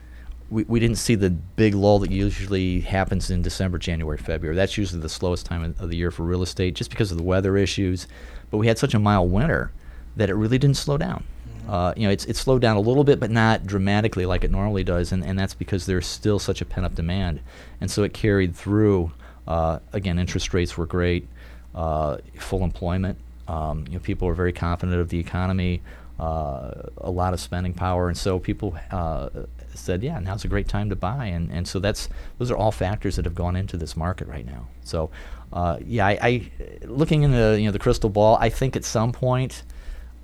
we, 0.50 0.64
we 0.64 0.80
didn't 0.80 0.98
see 0.98 1.14
the 1.14 1.30
big 1.30 1.74
lull 1.74 1.98
that 2.00 2.10
usually 2.10 2.80
happens 2.80 3.30
in 3.30 3.42
December, 3.42 3.78
January, 3.78 4.18
February. 4.18 4.54
That's 4.54 4.78
usually 4.78 5.00
the 5.00 5.08
slowest 5.08 5.46
time 5.46 5.74
of 5.78 5.90
the 5.90 5.96
year 5.96 6.10
for 6.10 6.22
real 6.22 6.42
estate 6.42 6.74
just 6.74 6.90
because 6.90 7.10
of 7.10 7.18
the 7.18 7.24
weather 7.24 7.56
issues. 7.56 8.06
But 8.50 8.58
we 8.58 8.66
had 8.68 8.78
such 8.78 8.94
a 8.94 8.98
mild 8.98 9.32
winter 9.32 9.72
that 10.16 10.30
it 10.30 10.34
really 10.34 10.58
didn't 10.58 10.76
slow 10.76 10.96
down. 10.96 11.24
Mm-hmm. 11.48 11.70
Uh, 11.70 11.92
you 11.96 12.06
know, 12.06 12.12
it's, 12.12 12.24
it 12.26 12.36
slowed 12.36 12.62
down 12.62 12.76
a 12.76 12.80
little 12.80 13.04
bit, 13.04 13.18
but 13.18 13.30
not 13.30 13.66
dramatically 13.66 14.24
like 14.24 14.44
it 14.44 14.50
normally 14.50 14.84
does. 14.84 15.10
And, 15.10 15.24
and 15.24 15.38
that's 15.38 15.54
because 15.54 15.86
there's 15.86 16.06
still 16.06 16.38
such 16.38 16.60
a 16.60 16.64
pent 16.64 16.86
up 16.86 16.94
demand. 16.94 17.40
And 17.80 17.90
so 17.90 18.02
it 18.04 18.12
carried 18.14 18.54
through. 18.54 19.12
Uh, 19.48 19.80
again, 19.92 20.18
interest 20.18 20.54
rates 20.54 20.76
were 20.76 20.86
great, 20.86 21.26
uh, 21.74 22.18
full 22.38 22.62
employment. 22.62 23.18
Um, 23.48 23.84
you 23.88 23.94
know, 23.94 24.00
people 24.00 24.26
were 24.28 24.34
very 24.34 24.52
confident 24.52 25.00
of 25.00 25.08
the 25.08 25.18
economy. 25.18 25.82
Uh, 26.18 26.88
a 26.98 27.10
lot 27.10 27.34
of 27.34 27.40
spending 27.40 27.74
power, 27.74 28.08
and 28.08 28.16
so 28.16 28.38
people 28.38 28.74
uh, 28.90 29.28
said, 29.76 30.02
yeah, 30.02 30.18
now's 30.18 30.44
a 30.44 30.48
great 30.48 30.68
time 30.68 30.90
to 30.90 30.96
buy. 30.96 31.26
And, 31.26 31.50
and 31.50 31.66
so 31.66 31.78
that's 31.78 32.08
those 32.38 32.50
are 32.50 32.56
all 32.56 32.72
factors 32.72 33.16
that 33.16 33.24
have 33.24 33.34
gone 33.34 33.56
into 33.56 33.76
this 33.76 33.96
market 33.96 34.28
right 34.28 34.46
now. 34.46 34.66
So, 34.84 35.10
uh, 35.52 35.78
yeah, 35.84 36.06
I, 36.06 36.18
I, 36.22 36.50
looking 36.84 37.30
the 37.30 37.56
you 37.58 37.66
know 37.66 37.72
the 37.72 37.78
crystal 37.78 38.10
ball, 38.10 38.36
I 38.40 38.48
think 38.48 38.76
at 38.76 38.84
some 38.84 39.12
point 39.12 39.62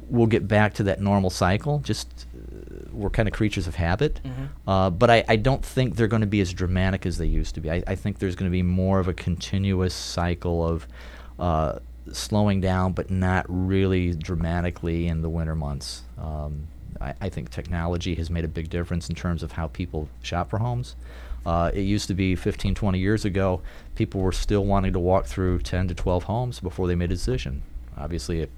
we'll 0.08 0.26
get 0.26 0.46
back 0.46 0.74
to 0.74 0.82
that 0.84 1.00
normal 1.00 1.30
cycle. 1.30 1.78
Just 1.78 2.26
uh, 2.34 2.88
we're 2.92 3.10
kind 3.10 3.28
of 3.28 3.34
creatures 3.34 3.66
of 3.66 3.74
habit, 3.74 4.20
mm-hmm. 4.24 4.68
uh, 4.68 4.90
but 4.90 5.10
I, 5.10 5.24
I 5.28 5.36
don't 5.36 5.64
think 5.64 5.96
they're 5.96 6.08
going 6.08 6.20
to 6.20 6.26
be 6.26 6.40
as 6.40 6.52
dramatic 6.52 7.06
as 7.06 7.18
they 7.18 7.26
used 7.26 7.54
to 7.54 7.60
be. 7.60 7.70
I, 7.70 7.82
I 7.86 7.94
think 7.94 8.18
there's 8.18 8.36
going 8.36 8.50
to 8.50 8.52
be 8.52 8.62
more 8.62 9.00
of 9.00 9.08
a 9.08 9.14
continuous 9.14 9.94
cycle 9.94 10.66
of 10.66 10.86
uh, 11.38 11.78
slowing 12.12 12.60
down, 12.60 12.92
but 12.92 13.10
not 13.10 13.46
really 13.48 14.14
dramatically 14.14 15.06
in 15.08 15.22
the 15.22 15.30
winter 15.30 15.54
months. 15.54 16.02
Um, 16.18 16.68
I, 17.02 17.14
I, 17.20 17.28
think 17.28 17.50
technology 17.50 18.14
has 18.14 18.30
made 18.30 18.44
a 18.44 18.48
big 18.48 18.70
difference 18.70 19.08
in 19.08 19.14
terms 19.14 19.42
of 19.42 19.52
how 19.52 19.68
people 19.68 20.08
shop 20.22 20.50
for 20.50 20.58
homes. 20.58 20.96
Uh, 21.44 21.70
it 21.74 21.80
used 21.80 22.08
to 22.08 22.14
be 22.14 22.36
15, 22.36 22.74
20 22.74 22.98
years 22.98 23.24
ago, 23.24 23.60
people 23.94 24.20
were 24.20 24.32
still 24.32 24.64
wanting 24.64 24.92
to 24.92 25.00
walk 25.00 25.26
through 25.26 25.58
10 25.58 25.88
to 25.88 25.94
12 25.94 26.24
homes 26.24 26.60
before 26.60 26.86
they 26.86 26.94
made 26.94 27.10
a 27.10 27.14
decision. 27.14 27.62
Obviously, 27.96 28.40
if 28.40 28.48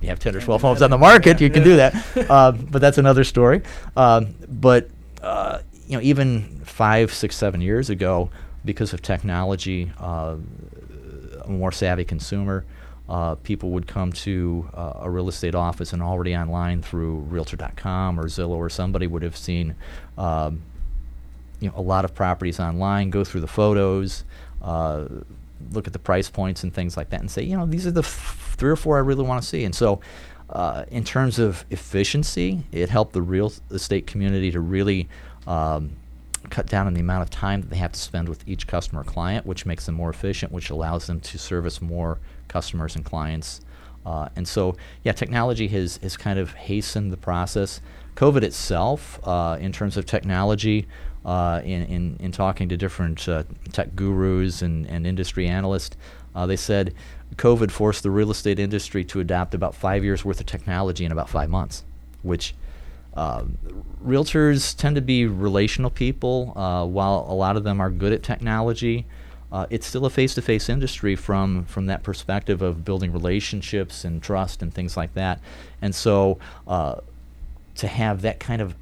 you 0.00 0.08
have 0.08 0.18
10 0.18 0.36
or 0.36 0.40
12 0.40 0.62
homes 0.62 0.82
on 0.82 0.90
the 0.90 0.98
market, 0.98 1.40
you 1.40 1.50
can 1.50 1.62
do 1.62 1.76
that. 1.76 1.94
uh, 2.30 2.52
but 2.52 2.80
that's 2.80 2.98
another 2.98 3.24
story. 3.24 3.62
Um, 3.96 4.34
but 4.48 4.88
uh, 5.22 5.60
you 5.86 5.96
know, 5.96 6.02
even 6.02 6.60
five, 6.64 7.12
six, 7.12 7.36
seven 7.36 7.60
years 7.60 7.90
ago, 7.90 8.30
because 8.64 8.92
of 8.94 9.02
technology, 9.02 9.92
uh, 10.00 10.36
a 11.42 11.48
more 11.48 11.72
savvy 11.72 12.04
consumer, 12.04 12.64
uh, 13.08 13.34
people 13.36 13.70
would 13.70 13.86
come 13.86 14.12
to 14.12 14.68
uh, 14.74 14.94
a 15.00 15.10
real 15.10 15.28
estate 15.28 15.54
office 15.54 15.92
and 15.92 16.02
already 16.02 16.34
online 16.34 16.82
through 16.82 17.18
Realtor.com 17.28 18.18
or 18.18 18.24
Zillow 18.24 18.56
or 18.56 18.70
somebody 18.70 19.06
would 19.06 19.22
have 19.22 19.36
seen 19.36 19.74
um, 20.16 20.62
you 21.60 21.68
know 21.68 21.74
a 21.76 21.82
lot 21.82 22.04
of 22.04 22.14
properties 22.14 22.58
online, 22.60 23.10
go 23.10 23.24
through 23.24 23.40
the 23.40 23.46
photos, 23.46 24.24
uh, 24.62 25.06
look 25.72 25.86
at 25.86 25.92
the 25.92 25.98
price 25.98 26.30
points 26.30 26.62
and 26.62 26.72
things 26.72 26.96
like 26.96 27.10
that, 27.10 27.20
and 27.20 27.30
say 27.30 27.42
you 27.42 27.56
know 27.56 27.66
these 27.66 27.86
are 27.86 27.90
the 27.90 28.00
f- 28.02 28.54
three 28.56 28.70
or 28.70 28.76
four 28.76 28.96
I 28.96 29.00
really 29.00 29.24
want 29.24 29.42
to 29.42 29.48
see. 29.48 29.64
And 29.64 29.74
so, 29.74 30.00
uh, 30.50 30.84
in 30.90 31.04
terms 31.04 31.38
of 31.38 31.64
efficiency, 31.70 32.62
it 32.72 32.88
helped 32.88 33.12
the 33.12 33.22
real 33.22 33.52
estate 33.70 34.06
community 34.06 34.50
to 34.50 34.60
really 34.60 35.08
um, 35.46 35.92
cut 36.50 36.66
down 36.66 36.86
on 36.86 36.94
the 36.94 37.00
amount 37.00 37.22
of 37.22 37.30
time 37.30 37.60
that 37.62 37.70
they 37.70 37.76
have 37.76 37.92
to 37.92 38.00
spend 38.00 38.28
with 38.28 38.46
each 38.48 38.66
customer 38.66 39.04
client, 39.04 39.46
which 39.46 39.66
makes 39.66 39.86
them 39.86 39.94
more 39.94 40.10
efficient, 40.10 40.52
which 40.52 40.70
allows 40.70 41.06
them 41.06 41.20
to 41.20 41.38
service 41.38 41.80
more 41.80 42.18
customers 42.54 42.96
and 42.96 43.04
clients. 43.04 43.60
Uh, 44.06 44.28
and 44.36 44.46
so, 44.46 44.76
yeah, 45.02 45.12
technology 45.12 45.68
has, 45.68 45.98
has 46.02 46.16
kind 46.16 46.38
of 46.38 46.52
hastened 46.70 47.12
the 47.12 47.16
process. 47.30 47.80
COVID 48.16 48.42
itself, 48.42 49.18
uh, 49.24 49.56
in 49.60 49.72
terms 49.72 49.96
of 49.96 50.06
technology, 50.06 50.86
uh, 51.24 51.60
in, 51.64 51.82
in, 51.94 52.16
in 52.20 52.30
talking 52.32 52.68
to 52.68 52.76
different 52.76 53.28
uh, 53.28 53.42
tech 53.72 53.96
gurus 53.96 54.62
and, 54.62 54.86
and 54.86 55.06
industry 55.06 55.48
analysts, 55.48 55.96
uh, 56.34 56.46
they 56.46 56.56
said 56.56 56.94
COVID 57.36 57.70
forced 57.70 58.02
the 58.02 58.10
real 58.10 58.30
estate 58.30 58.58
industry 58.58 59.04
to 59.04 59.20
adopt 59.20 59.54
about 59.54 59.74
five 59.74 60.04
years 60.04 60.24
worth 60.24 60.40
of 60.40 60.46
technology 60.46 61.04
in 61.04 61.12
about 61.12 61.28
five 61.28 61.48
months, 61.48 61.84
which 62.22 62.54
uh, 63.14 63.44
realtors 64.04 64.76
tend 64.76 64.96
to 64.96 65.02
be 65.02 65.26
relational 65.26 65.90
people. 65.90 66.52
Uh, 66.56 66.84
while 66.84 67.26
a 67.28 67.34
lot 67.34 67.56
of 67.56 67.64
them 67.64 67.80
are 67.80 67.90
good 67.90 68.12
at 68.12 68.22
technology, 68.22 69.06
uh, 69.54 69.66
it's 69.70 69.86
still 69.86 70.04
a 70.04 70.10
face-to-face 70.10 70.68
industry 70.68 71.14
from 71.14 71.64
from 71.66 71.86
that 71.86 72.02
perspective 72.02 72.60
of 72.60 72.84
building 72.84 73.12
relationships 73.12 74.04
and 74.04 74.20
trust 74.20 74.62
and 74.62 74.74
things 74.74 74.96
like 74.96 75.14
that. 75.14 75.38
And 75.80 75.94
so, 75.94 76.40
uh, 76.66 76.96
to 77.76 77.86
have 77.86 78.22
that 78.22 78.40
kind 78.40 78.60
of 78.60 78.74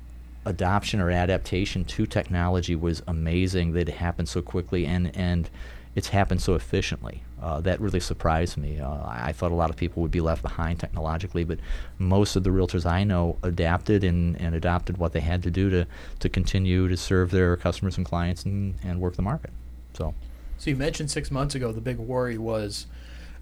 adoption 0.47 0.99
or 0.99 1.11
adaptation 1.11 1.85
to 1.85 2.07
technology 2.07 2.75
was 2.75 3.03
amazing 3.07 3.75
that 3.75 3.87
it 3.87 3.97
happened 3.97 4.31
so 4.31 4.41
quickly 4.41 4.87
and, 4.87 5.15
and 5.15 5.51
it's 5.95 6.09
happened 6.09 6.41
so 6.41 6.55
efficiently. 6.55 7.23
Uh, 7.41 7.61
that 7.61 7.79
really 7.79 8.01
surprised 8.01 8.57
me. 8.57 8.81
Uh, 8.81 8.97
I, 9.07 9.33
thought 9.33 9.53
a 9.53 9.55
lot 9.55 9.69
of 9.69 9.77
people 9.77 10.01
would 10.01 10.11
be 10.11 10.23
left 10.23 10.41
behind 10.41 10.81
technologically, 10.81 11.45
but 11.45 11.59
most 11.99 12.35
of 12.35 12.45
the 12.45 12.51
realtors 12.51 12.87
I 12.87 13.05
know 13.05 13.37
adapted 13.43 14.05
and, 14.05 14.41
and 14.41 14.55
adopted 14.55 14.97
what 14.97 15.13
they 15.13 15.21
had 15.21 15.43
to 15.43 15.51
do 15.51 15.69
to, 15.69 15.87
to 16.21 16.29
continue 16.31 16.89
to 16.89 16.97
serve 16.97 17.31
their 17.31 17.57
customers 17.59 17.99
and 17.99 18.07
clients 18.07 18.45
and, 18.45 18.75
and 18.83 19.01
work 19.01 19.17
the 19.17 19.23
market. 19.23 19.51
So, 19.93 20.15
So 20.63 20.71
you 20.71 20.77
mentioned 20.77 21.11
six 21.11 21.33
months 21.33 21.57
ago 21.57 21.73
the 21.73 21.81
big 21.81 21.99
worry 21.99 22.39
was 22.39 22.87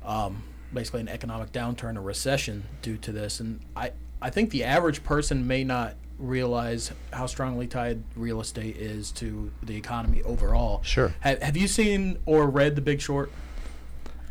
um, 0.06 0.42
basically 0.72 1.02
an 1.02 1.08
economic 1.08 1.52
downturn, 1.52 1.98
a 1.98 2.00
recession 2.00 2.64
due 2.80 2.96
to 2.96 3.12
this, 3.12 3.40
and 3.40 3.60
I 3.76 3.92
I 4.22 4.30
think 4.30 4.48
the 4.48 4.64
average 4.64 5.04
person 5.04 5.46
may 5.46 5.62
not 5.62 5.96
realize 6.18 6.92
how 7.12 7.26
strongly 7.26 7.66
tied 7.66 8.02
real 8.16 8.40
estate 8.40 8.78
is 8.78 9.12
to 9.12 9.50
the 9.62 9.76
economy 9.76 10.22
overall. 10.22 10.80
Sure. 10.82 11.14
Have, 11.20 11.42
have 11.42 11.58
you 11.58 11.68
seen 11.68 12.16
or 12.24 12.48
read 12.48 12.74
The 12.74 12.80
Big 12.80 13.02
Short? 13.02 13.30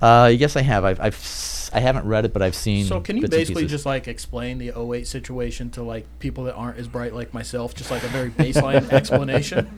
uh, 0.02 0.32
yes, 0.36 0.56
I 0.56 0.62
have. 0.62 0.84
I've, 0.84 1.00
I've 1.00 1.70
I 1.74 1.80
haven't 1.82 2.08
read 2.08 2.26
it, 2.26 2.34
but 2.34 2.42
I've 2.42 2.56
seen. 2.56 2.86
So 2.86 3.02
can 3.02 3.18
you 3.18 3.28
basically 3.28 3.68
just 3.68 3.86
like 3.86 4.08
explain 4.08 4.58
the 4.58 4.72
08 4.76 5.06
situation 5.08 5.70
to 5.72 5.84
like 5.84 6.06
people 6.20 6.46
that 6.46 6.56
aren't 6.56 6.78
as 6.78 6.88
bright 6.88 7.14
like 7.14 7.34
myself, 7.34 7.76
just 7.76 7.92
like 7.92 8.04
a 8.04 8.08
very 8.08 8.32
baseline 8.32 8.90
explanation, 8.92 9.70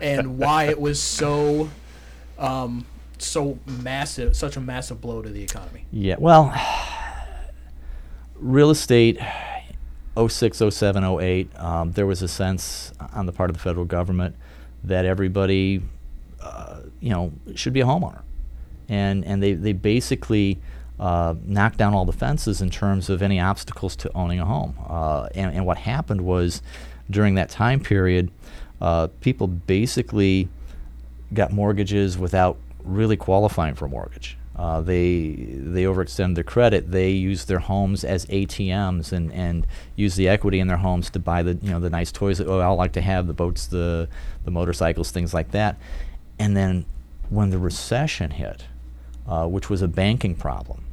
and 0.00 0.38
why 0.38 0.64
it 0.64 0.78
was 0.78 1.00
so, 1.00 1.70
um, 2.40 2.86
so 3.18 3.58
massive, 3.66 4.36
such 4.36 4.56
a 4.56 4.60
massive 4.60 5.00
blow 5.00 5.22
to 5.22 5.28
the 5.28 5.42
economy. 5.42 5.84
Yeah, 5.92 6.16
well, 6.18 6.52
real 8.36 8.70
estate, 8.70 9.18
06, 10.16 10.62
07, 10.70 11.04
08, 11.04 11.58
um, 11.58 11.92
there 11.92 12.06
was 12.06 12.22
a 12.22 12.28
sense 12.28 12.92
on 13.12 13.26
the 13.26 13.32
part 13.32 13.50
of 13.50 13.56
the 13.56 13.62
federal 13.62 13.84
government 13.84 14.34
that 14.82 15.04
everybody, 15.04 15.82
uh, 16.40 16.80
you 17.00 17.10
know, 17.10 17.32
should 17.54 17.72
be 17.72 17.80
a 17.80 17.84
homeowner. 17.84 18.22
And, 18.88 19.24
and 19.24 19.42
they, 19.42 19.52
they 19.52 19.72
basically 19.72 20.58
uh, 20.98 21.34
knocked 21.44 21.76
down 21.76 21.94
all 21.94 22.04
the 22.04 22.12
fences 22.12 22.60
in 22.60 22.70
terms 22.70 23.08
of 23.08 23.22
any 23.22 23.38
obstacles 23.38 23.94
to 23.96 24.12
owning 24.14 24.40
a 24.40 24.44
home. 24.44 24.76
Uh, 24.88 25.28
and, 25.34 25.54
and 25.54 25.66
what 25.66 25.78
happened 25.78 26.22
was 26.22 26.60
during 27.08 27.34
that 27.34 27.50
time 27.50 27.80
period, 27.80 28.30
uh, 28.80 29.08
people 29.20 29.46
basically 29.46 30.48
got 31.32 31.52
mortgages 31.52 32.18
without 32.18 32.58
really 32.84 33.16
qualifying 33.16 33.74
for 33.74 33.86
a 33.86 33.88
mortgage. 33.88 34.36
Uh, 34.56 34.80
they 34.80 35.32
they 35.32 35.84
overextend 35.84 36.34
their 36.34 36.44
credit. 36.44 36.90
They 36.90 37.10
use 37.12 37.46
their 37.46 37.60
homes 37.60 38.04
as 38.04 38.26
ATMs 38.26 39.10
and, 39.10 39.32
and 39.32 39.66
use 39.96 40.16
the 40.16 40.28
equity 40.28 40.60
in 40.60 40.66
their 40.66 40.76
homes 40.76 41.08
to 41.10 41.18
buy 41.18 41.42
the 41.42 41.54
you 41.62 41.70
know 41.70 41.80
the 41.80 41.88
nice 41.88 42.12
toys 42.12 42.38
that 42.38 42.46
oh 42.46 42.58
I 42.58 42.66
like 42.68 42.92
to 42.92 43.00
have 43.00 43.26
the 43.26 43.32
boats 43.32 43.66
the 43.66 44.08
the 44.44 44.50
motorcycles 44.50 45.12
things 45.12 45.32
like 45.32 45.52
that. 45.52 45.78
And 46.38 46.56
then 46.56 46.84
when 47.30 47.50
the 47.50 47.58
recession 47.58 48.32
hit, 48.32 48.64
uh, 49.26 49.46
which 49.46 49.70
was 49.70 49.80
a 49.80 49.88
banking 49.88 50.34
problem, 50.34 50.84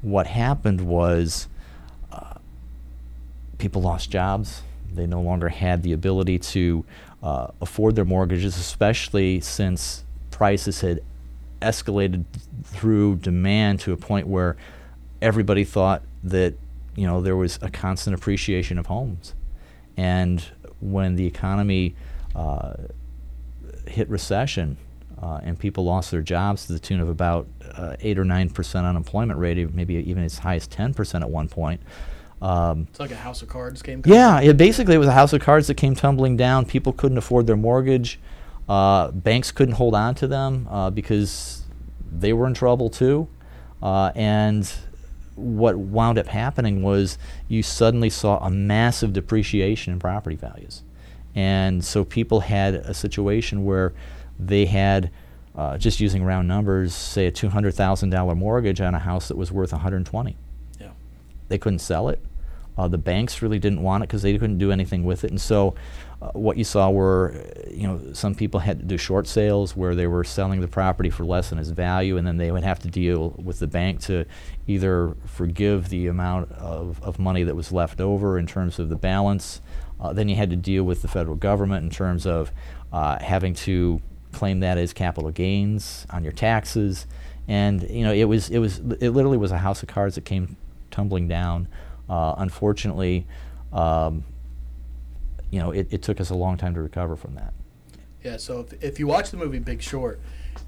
what 0.00 0.26
happened 0.28 0.80
was 0.80 1.48
uh, 2.10 2.34
people 3.58 3.82
lost 3.82 4.08
jobs. 4.08 4.62
They 4.94 5.06
no 5.06 5.20
longer 5.20 5.48
had 5.50 5.82
the 5.82 5.92
ability 5.92 6.38
to 6.38 6.84
uh, 7.22 7.48
afford 7.60 7.96
their 7.96 8.04
mortgages, 8.04 8.56
especially 8.56 9.40
since 9.40 10.04
prices 10.30 10.80
had 10.80 11.02
escalated 11.60 12.24
through 12.64 13.16
demand 13.16 13.80
to 13.80 13.92
a 13.92 13.96
point 13.96 14.26
where 14.26 14.56
everybody 15.20 15.64
thought 15.64 16.02
that 16.24 16.54
you 16.96 17.06
know 17.06 17.20
there 17.20 17.36
was 17.36 17.58
a 17.62 17.70
constant 17.70 18.14
appreciation 18.14 18.78
of 18.78 18.86
homes, 18.86 19.34
and 19.96 20.44
when 20.80 21.16
the 21.16 21.26
economy 21.26 21.94
uh, 22.34 22.74
hit 23.86 24.08
recession 24.08 24.76
uh, 25.22 25.40
and 25.44 25.58
people 25.58 25.84
lost 25.84 26.10
their 26.10 26.22
jobs 26.22 26.66
to 26.66 26.72
the 26.72 26.78
tune 26.78 27.00
of 27.00 27.08
about 27.08 27.46
uh, 27.76 27.94
eight 28.00 28.18
or 28.18 28.24
nine 28.24 28.50
percent 28.50 28.84
unemployment 28.84 29.38
rate, 29.38 29.72
maybe 29.72 29.94
even 29.94 30.24
as 30.24 30.38
high 30.38 30.56
as 30.56 30.66
ten 30.66 30.92
percent 30.92 31.22
at 31.22 31.30
one 31.30 31.48
point. 31.48 31.80
Um, 32.42 32.88
It's 32.90 32.98
like 33.00 33.12
a 33.12 33.16
house 33.16 33.40
of 33.42 33.48
cards 33.48 33.80
game. 33.82 34.02
yeah, 34.04 34.40
it 34.40 34.56
basically 34.56 34.96
it 34.96 34.98
was 34.98 35.06
a 35.08 35.12
house 35.12 35.32
of 35.32 35.40
cards 35.40 35.68
that 35.68 35.74
came 35.76 35.94
tumbling 35.94 36.36
down. 36.36 36.64
People 36.66 36.92
couldn't 36.92 37.16
afford 37.18 37.46
their 37.46 37.56
mortgage. 37.56 38.18
Uh, 38.68 39.10
banks 39.12 39.52
couldn't 39.52 39.74
hold 39.76 39.94
on 39.94 40.14
to 40.16 40.26
them 40.26 40.66
uh, 40.70 40.90
because 40.90 41.62
they 42.10 42.32
were 42.32 42.46
in 42.46 42.54
trouble 42.54 42.90
too. 42.90 43.28
Uh, 43.82 44.10
and 44.16 44.70
what 45.36 45.76
wound 45.78 46.18
up 46.18 46.26
happening 46.26 46.82
was 46.82 47.16
you 47.48 47.62
suddenly 47.62 48.10
saw 48.10 48.38
a 48.44 48.50
massive 48.50 49.12
depreciation 49.12 49.92
in 49.92 49.98
property 49.98 50.36
values. 50.36 50.82
And 51.34 51.82
so 51.84 52.04
people 52.04 52.40
had 52.40 52.74
a 52.74 52.92
situation 52.92 53.64
where 53.64 53.94
they 54.38 54.66
had, 54.66 55.10
uh, 55.56 55.78
just 55.78 56.00
using 56.00 56.22
round 56.24 56.46
numbers, 56.48 56.92
say 56.94 57.26
a 57.26 57.32
$200,000 57.32 58.36
mortgage 58.36 58.80
on 58.80 58.94
a 58.94 58.98
house 58.98 59.28
that 59.28 59.36
was 59.36 59.50
worth 59.52 59.72
120 59.72 60.36
Yeah. 60.80 60.88
they 61.48 61.56
couldn't 61.58 61.78
sell 61.78 62.08
it. 62.08 62.20
Uh, 62.76 62.88
the 62.88 62.98
banks 62.98 63.42
really 63.42 63.58
didn't 63.58 63.82
want 63.82 64.02
it 64.02 64.08
because 64.08 64.22
they 64.22 64.32
couldn't 64.38 64.58
do 64.58 64.72
anything 64.72 65.04
with 65.04 65.24
it, 65.24 65.30
and 65.30 65.40
so 65.40 65.74
uh, 66.22 66.30
what 66.34 66.56
you 66.56 66.62
saw 66.62 66.88
were, 66.88 67.34
you 67.68 67.86
know, 67.86 68.00
some 68.12 68.34
people 68.34 68.60
had 68.60 68.78
to 68.78 68.84
do 68.84 68.96
short 68.96 69.26
sales 69.26 69.76
where 69.76 69.94
they 69.94 70.06
were 70.06 70.22
selling 70.22 70.60
the 70.60 70.68
property 70.68 71.10
for 71.10 71.24
less 71.24 71.50
than 71.50 71.58
its 71.58 71.70
value, 71.70 72.16
and 72.16 72.26
then 72.26 72.36
they 72.36 72.52
would 72.52 72.62
have 72.62 72.78
to 72.78 72.88
deal 72.88 73.30
with 73.42 73.58
the 73.58 73.66
bank 73.66 74.00
to 74.00 74.24
either 74.68 75.16
forgive 75.26 75.88
the 75.88 76.06
amount 76.06 76.52
of, 76.52 77.02
of 77.02 77.18
money 77.18 77.42
that 77.42 77.56
was 77.56 77.72
left 77.72 78.00
over 78.00 78.38
in 78.38 78.46
terms 78.46 78.78
of 78.78 78.88
the 78.88 78.96
balance. 78.96 79.60
Uh, 80.00 80.12
then 80.12 80.28
you 80.28 80.36
had 80.36 80.50
to 80.50 80.56
deal 80.56 80.84
with 80.84 81.02
the 81.02 81.08
federal 81.08 81.36
government 81.36 81.84
in 81.84 81.90
terms 81.90 82.24
of 82.24 82.52
uh, 82.92 83.18
having 83.20 83.52
to 83.54 84.00
claim 84.32 84.60
that 84.60 84.78
as 84.78 84.92
capital 84.92 85.30
gains 85.30 86.06
on 86.10 86.22
your 86.22 86.32
taxes, 86.32 87.06
and 87.48 87.82
you 87.90 88.04
know, 88.04 88.12
it 88.12 88.24
was 88.24 88.48
it 88.48 88.58
was 88.58 88.78
it 89.00 89.10
literally 89.10 89.36
was 89.38 89.50
a 89.50 89.58
house 89.58 89.82
of 89.82 89.88
cards 89.88 90.14
that 90.14 90.24
came 90.24 90.56
tumbling 90.90 91.26
down. 91.26 91.66
Uh, 92.12 92.34
unfortunately, 92.36 93.26
um, 93.72 94.22
you 95.50 95.58
know, 95.58 95.70
it, 95.70 95.86
it 95.90 96.02
took 96.02 96.20
us 96.20 96.28
a 96.28 96.34
long 96.34 96.58
time 96.58 96.74
to 96.74 96.82
recover 96.82 97.16
from 97.16 97.34
that. 97.36 97.54
Yeah, 98.22 98.36
so 98.36 98.60
if, 98.60 98.84
if 98.84 98.98
you 98.98 99.06
watch 99.06 99.30
the 99.30 99.36
movie 99.38 99.58
Big 99.58 99.80
Short, 99.80 100.20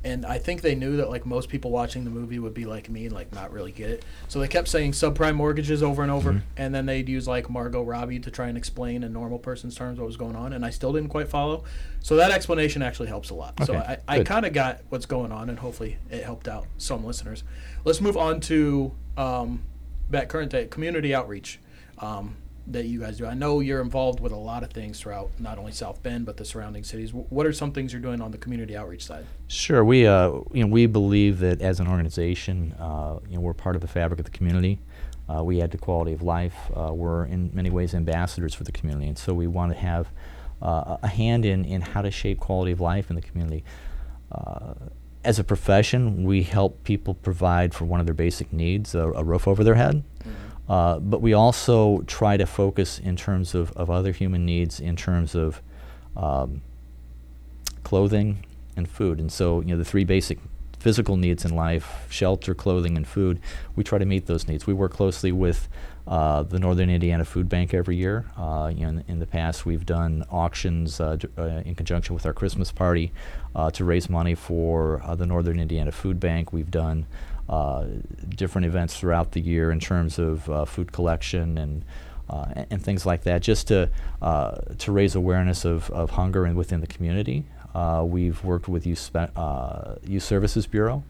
and 0.02 0.24
I 0.24 0.38
think 0.38 0.62
they 0.62 0.74
knew 0.74 0.96
that 0.96 1.10
like 1.10 1.26
most 1.26 1.50
people 1.50 1.70
watching 1.70 2.04
the 2.04 2.10
movie 2.10 2.38
would 2.38 2.54
be 2.54 2.64
like 2.64 2.88
me 2.88 3.04
and 3.04 3.14
like 3.14 3.30
not 3.34 3.52
really 3.52 3.72
get 3.72 3.90
it, 3.90 4.04
so 4.28 4.40
they 4.40 4.48
kept 4.48 4.68
saying 4.68 4.92
subprime 4.92 5.34
mortgages 5.36 5.82
over 5.82 6.02
and 6.02 6.10
over, 6.10 6.30
Mm-hmm. 6.32 6.46
and 6.56 6.74
then 6.74 6.86
they'd 6.86 7.08
use 7.10 7.28
like 7.28 7.50
Margot 7.50 7.82
Robbie 7.82 8.18
to 8.20 8.30
try 8.30 8.48
and 8.48 8.56
explain 8.56 9.02
in 9.04 9.12
normal 9.12 9.38
person's 9.38 9.74
terms 9.74 9.98
what 9.98 10.06
was 10.06 10.16
going 10.16 10.34
on, 10.36 10.54
and 10.54 10.64
I 10.64 10.70
still 10.70 10.92
didn't 10.94 11.10
quite 11.10 11.28
follow. 11.28 11.64
So 12.00 12.16
that 12.16 12.30
explanation 12.30 12.80
actually 12.82 13.08
helps 13.08 13.28
a 13.28 13.34
lot. 13.34 13.62
So 13.64 13.74
I, 13.76 13.98
I 14.08 14.22
kind 14.24 14.46
of 14.46 14.52
got 14.54 14.80
what's 14.88 15.06
going 15.06 15.30
on, 15.30 15.50
and 15.50 15.58
hopefully 15.58 15.98
it 16.10 16.24
helped 16.24 16.48
out 16.48 16.66
some 16.78 17.04
listeners. 17.04 17.44
Let's 17.84 18.00
move 18.00 18.16
on 18.16 18.40
to 18.40 18.92
um, 19.18 19.62
that 20.10 20.28
current 20.28 20.50
day 20.50 20.66
community 20.66 21.14
outreach. 21.14 21.60
Um, 21.98 22.36
that 22.66 22.86
you 22.86 22.98
guys 22.98 23.18
do. 23.18 23.26
I 23.26 23.34
know 23.34 23.60
you're 23.60 23.82
involved 23.82 24.20
with 24.20 24.32
a 24.32 24.36
lot 24.36 24.62
of 24.62 24.70
things 24.70 24.98
throughout 24.98 25.28
not 25.38 25.58
only 25.58 25.70
South 25.70 26.02
Bend 26.02 26.24
but 26.24 26.38
the 26.38 26.46
surrounding 26.46 26.82
cities. 26.82 27.10
Wh- 27.10 27.30
What 27.30 27.44
are 27.44 27.52
some 27.52 27.72
things 27.72 27.92
you're 27.92 28.00
doing 28.00 28.22
on 28.22 28.30
the 28.30 28.38
community 28.38 28.74
outreach 28.74 29.04
side? 29.04 29.26
Sure, 29.48 29.84
we 29.84 30.06
uh, 30.06 30.30
you 30.50 30.64
know 30.64 30.68
we 30.68 30.86
believe 30.86 31.40
that 31.40 31.60
as 31.60 31.78
an 31.78 31.86
organization, 31.86 32.72
uh, 32.80 33.18
you 33.28 33.34
know 33.34 33.42
we're 33.42 33.52
part 33.52 33.76
of 33.76 33.82
the 33.82 33.86
fabric 33.88 34.18
of 34.18 34.24
the 34.24 34.30
community. 34.30 34.80
Uh, 35.28 35.44
we 35.44 35.60
add 35.60 35.72
to 35.72 35.78
quality 35.78 36.14
of 36.14 36.22
life. 36.22 36.54
Uh, 36.74 36.90
we're 36.94 37.26
in 37.26 37.50
many 37.52 37.68
ways 37.68 37.94
ambassadors 37.94 38.54
for 38.54 38.64
the 38.64 38.72
community, 38.72 39.08
and 39.08 39.18
so 39.18 39.34
we 39.34 39.46
want 39.46 39.70
to 39.70 39.78
have 39.78 40.08
uh, 40.62 40.96
a 41.02 41.08
hand 41.08 41.44
in 41.44 41.66
in 41.66 41.82
how 41.82 42.00
to 42.00 42.10
shape 42.10 42.40
quality 42.40 42.72
of 42.72 42.80
life 42.80 43.10
in 43.10 43.16
the 43.16 43.22
community. 43.22 43.62
As 45.24 45.38
a 45.38 45.44
profession, 45.44 46.24
we 46.24 46.42
help 46.42 46.84
people 46.84 47.14
provide 47.14 47.72
for 47.72 47.84
one 47.86 48.00
of 48.00 48.06
their 48.06 48.14
basic 48.14 48.52
needs, 48.52 48.94
a, 48.94 49.10
a 49.12 49.24
roof 49.24 49.48
over 49.48 49.64
their 49.64 49.74
head. 49.74 50.04
Uh, 50.68 50.98
but 50.98 51.20
we 51.20 51.32
also 51.32 52.00
try 52.02 52.36
to 52.36 52.46
focus 52.46 52.98
in 52.98 53.16
terms 53.16 53.54
of, 53.54 53.72
of 53.72 53.90
other 53.90 54.12
human 54.12 54.46
needs, 54.46 54.80
in 54.80 54.96
terms 54.96 55.34
of 55.34 55.60
um, 56.16 56.62
clothing 57.82 58.44
and 58.76 58.88
food. 58.88 59.18
And 59.18 59.30
so, 59.30 59.60
you 59.60 59.68
know, 59.68 59.78
the 59.78 59.84
three 59.84 60.04
basic 60.04 60.38
physical 60.78 61.16
needs 61.16 61.44
in 61.44 61.54
life 61.54 62.06
shelter, 62.10 62.54
clothing, 62.54 62.96
and 62.96 63.06
food 63.06 63.40
we 63.74 63.84
try 63.84 63.98
to 63.98 64.04
meet 64.04 64.26
those 64.26 64.46
needs. 64.46 64.66
We 64.66 64.74
work 64.74 64.92
closely 64.92 65.32
with 65.32 65.68
uh, 66.06 66.42
the 66.42 66.58
Northern 66.58 66.90
Indiana 66.90 67.24
Food 67.24 67.48
Bank 67.48 67.72
every 67.72 67.96
year. 67.96 68.26
Uh, 68.36 68.70
in, 68.76 69.04
in 69.08 69.20
the 69.20 69.26
past, 69.26 69.64
we've 69.64 69.86
done 69.86 70.24
auctions 70.30 71.00
uh, 71.00 71.16
uh, 71.38 71.42
in 71.64 71.74
conjunction 71.74 72.14
with 72.14 72.26
our 72.26 72.32
Christmas 72.32 72.70
party 72.70 73.12
uh, 73.54 73.70
to 73.70 73.84
raise 73.84 74.10
money 74.10 74.34
for 74.34 75.00
uh, 75.02 75.14
the 75.14 75.26
Northern 75.26 75.58
Indiana 75.58 75.92
Food 75.92 76.20
Bank. 76.20 76.52
We've 76.52 76.70
done 76.70 77.06
different 78.28 78.66
events 78.66 78.98
throughout 78.98 79.32
the 79.32 79.40
year 79.40 79.70
in 79.70 79.78
terms 79.78 80.18
of 80.18 80.68
food 80.68 80.92
collection 80.92 81.58
and 81.58 81.84
and, 82.28 82.66
and 82.70 82.82
things 82.82 83.04
like 83.04 83.24
that, 83.24 83.42
just 83.42 83.68
to 83.68 83.90
to 84.78 84.92
raise 84.92 85.14
awareness 85.14 85.64
of, 85.64 85.90
of 85.90 86.10
hunger 86.10 86.44
and 86.44 86.56
within 86.56 86.80
the 86.80 86.86
community. 86.86 87.44
We've 88.02 88.42
worked 88.44 88.68
with 88.68 88.86
Youth, 88.86 88.98
Spe- 88.98 89.36
Youth 90.06 90.22
Services 90.22 90.66
Bureau. 90.66 91.04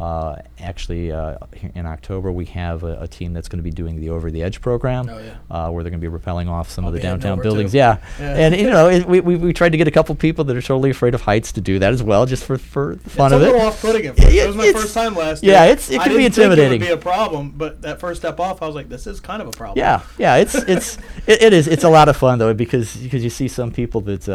Uh, 0.00 0.36
actually, 0.58 1.12
uh, 1.12 1.36
in 1.74 1.84
October, 1.84 2.32
we 2.32 2.46
have 2.46 2.82
a, 2.84 3.02
a 3.02 3.06
team 3.08 3.34
that's 3.34 3.48
going 3.48 3.58
to 3.58 3.62
be 3.62 3.70
doing 3.70 4.00
the 4.00 4.08
Over 4.08 4.30
the 4.30 4.42
Edge 4.42 4.60
program, 4.62 5.10
Oh, 5.10 5.18
yeah. 5.18 5.34
uh, 5.50 5.70
where 5.70 5.82
they're 5.84 5.90
going 5.90 6.00
to 6.00 6.10
be 6.10 6.16
rappelling 6.18 6.48
off 6.48 6.70
some 6.70 6.84
I'll 6.84 6.88
of 6.88 6.94
the 6.94 7.00
downtown 7.00 7.40
buildings. 7.42 7.74
Yeah. 7.74 7.98
Yeah. 8.18 8.34
and 8.36 8.56
you 8.56 8.70
know, 8.70 8.88
it, 8.88 9.04
we, 9.06 9.20
we, 9.20 9.36
we 9.36 9.52
tried 9.52 9.72
to 9.72 9.76
get 9.78 9.86
a 9.88 9.90
couple 9.90 10.14
people 10.14 10.44
that 10.44 10.56
are 10.56 10.62
totally 10.62 10.88
afraid 10.90 11.14
of 11.14 11.20
heights 11.20 11.52
to 11.52 11.60
do 11.60 11.78
that 11.80 11.92
as 11.92 12.02
well, 12.02 12.24
just 12.24 12.44
for, 12.44 12.56
for 12.56 12.94
the 12.96 13.10
fun 13.10 13.26
it's 13.26 13.34
of 13.34 13.42
a 13.42 13.44
it. 13.44 13.52
little 13.52 13.60
off-putting 13.66 14.06
at 14.06 14.16
first. 14.16 14.32
Yeah, 14.32 14.44
it 14.44 14.46
was 14.46 14.56
my 14.56 14.72
first 14.72 14.94
time 14.94 15.14
last 15.14 15.42
yeah, 15.42 15.50
year. 15.52 15.56
Yeah, 15.66 15.72
it's- 15.72 15.90
it 15.90 16.00
can 16.00 16.16
be 16.16 16.24
intimidating. 16.24 16.80
It 16.80 16.84
would 16.84 16.86
be 16.88 16.92
a 16.92 16.96
problem, 16.96 17.52
but 17.56 17.82
that 17.82 18.00
first 18.00 18.22
step 18.22 18.40
off, 18.40 18.62
I 18.62 18.66
was 18.66 18.74
like, 18.74 18.88
"This 18.88 19.06
is 19.06 19.20
kind 19.20 19.42
of 19.42 19.48
a 19.48 19.50
problem." 19.50 19.78
Yeah, 19.78 20.00
yeah, 20.16 20.36
it's 20.36 20.54
it's 20.54 20.96
it, 21.26 21.42
it 21.42 21.52
is 21.52 21.68
it's 21.68 21.84
a 21.84 21.90
lot 21.90 22.08
of 22.08 22.16
fun 22.16 22.38
though 22.38 22.54
because 22.54 22.96
because 22.96 23.22
you 23.22 23.28
see 23.30 23.48
some 23.48 23.70
people 23.70 24.00
that 24.02 24.28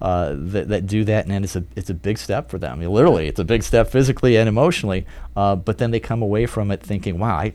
uh, 0.00 0.34
that, 0.36 0.68
that 0.68 0.86
do 0.86 1.04
that 1.04 1.26
and 1.26 1.44
it's 1.44 1.56
a 1.56 1.64
it's 1.74 1.90
a 1.90 1.94
big 1.94 2.18
step 2.18 2.50
for 2.50 2.58
them. 2.58 2.72
I 2.72 2.76
mean, 2.76 2.90
literally, 2.90 3.28
it's 3.28 3.40
a 3.40 3.44
big 3.44 3.62
step 3.62 3.88
physically 3.88 4.36
and 4.36 4.48
emotionally. 4.48 5.06
Uh, 5.34 5.56
but 5.56 5.78
then 5.78 5.90
they 5.90 6.00
come 6.00 6.22
away 6.22 6.46
from 6.46 6.70
it 6.70 6.82
thinking, 6.82 7.18
"Wow, 7.18 7.36
I 7.36 7.52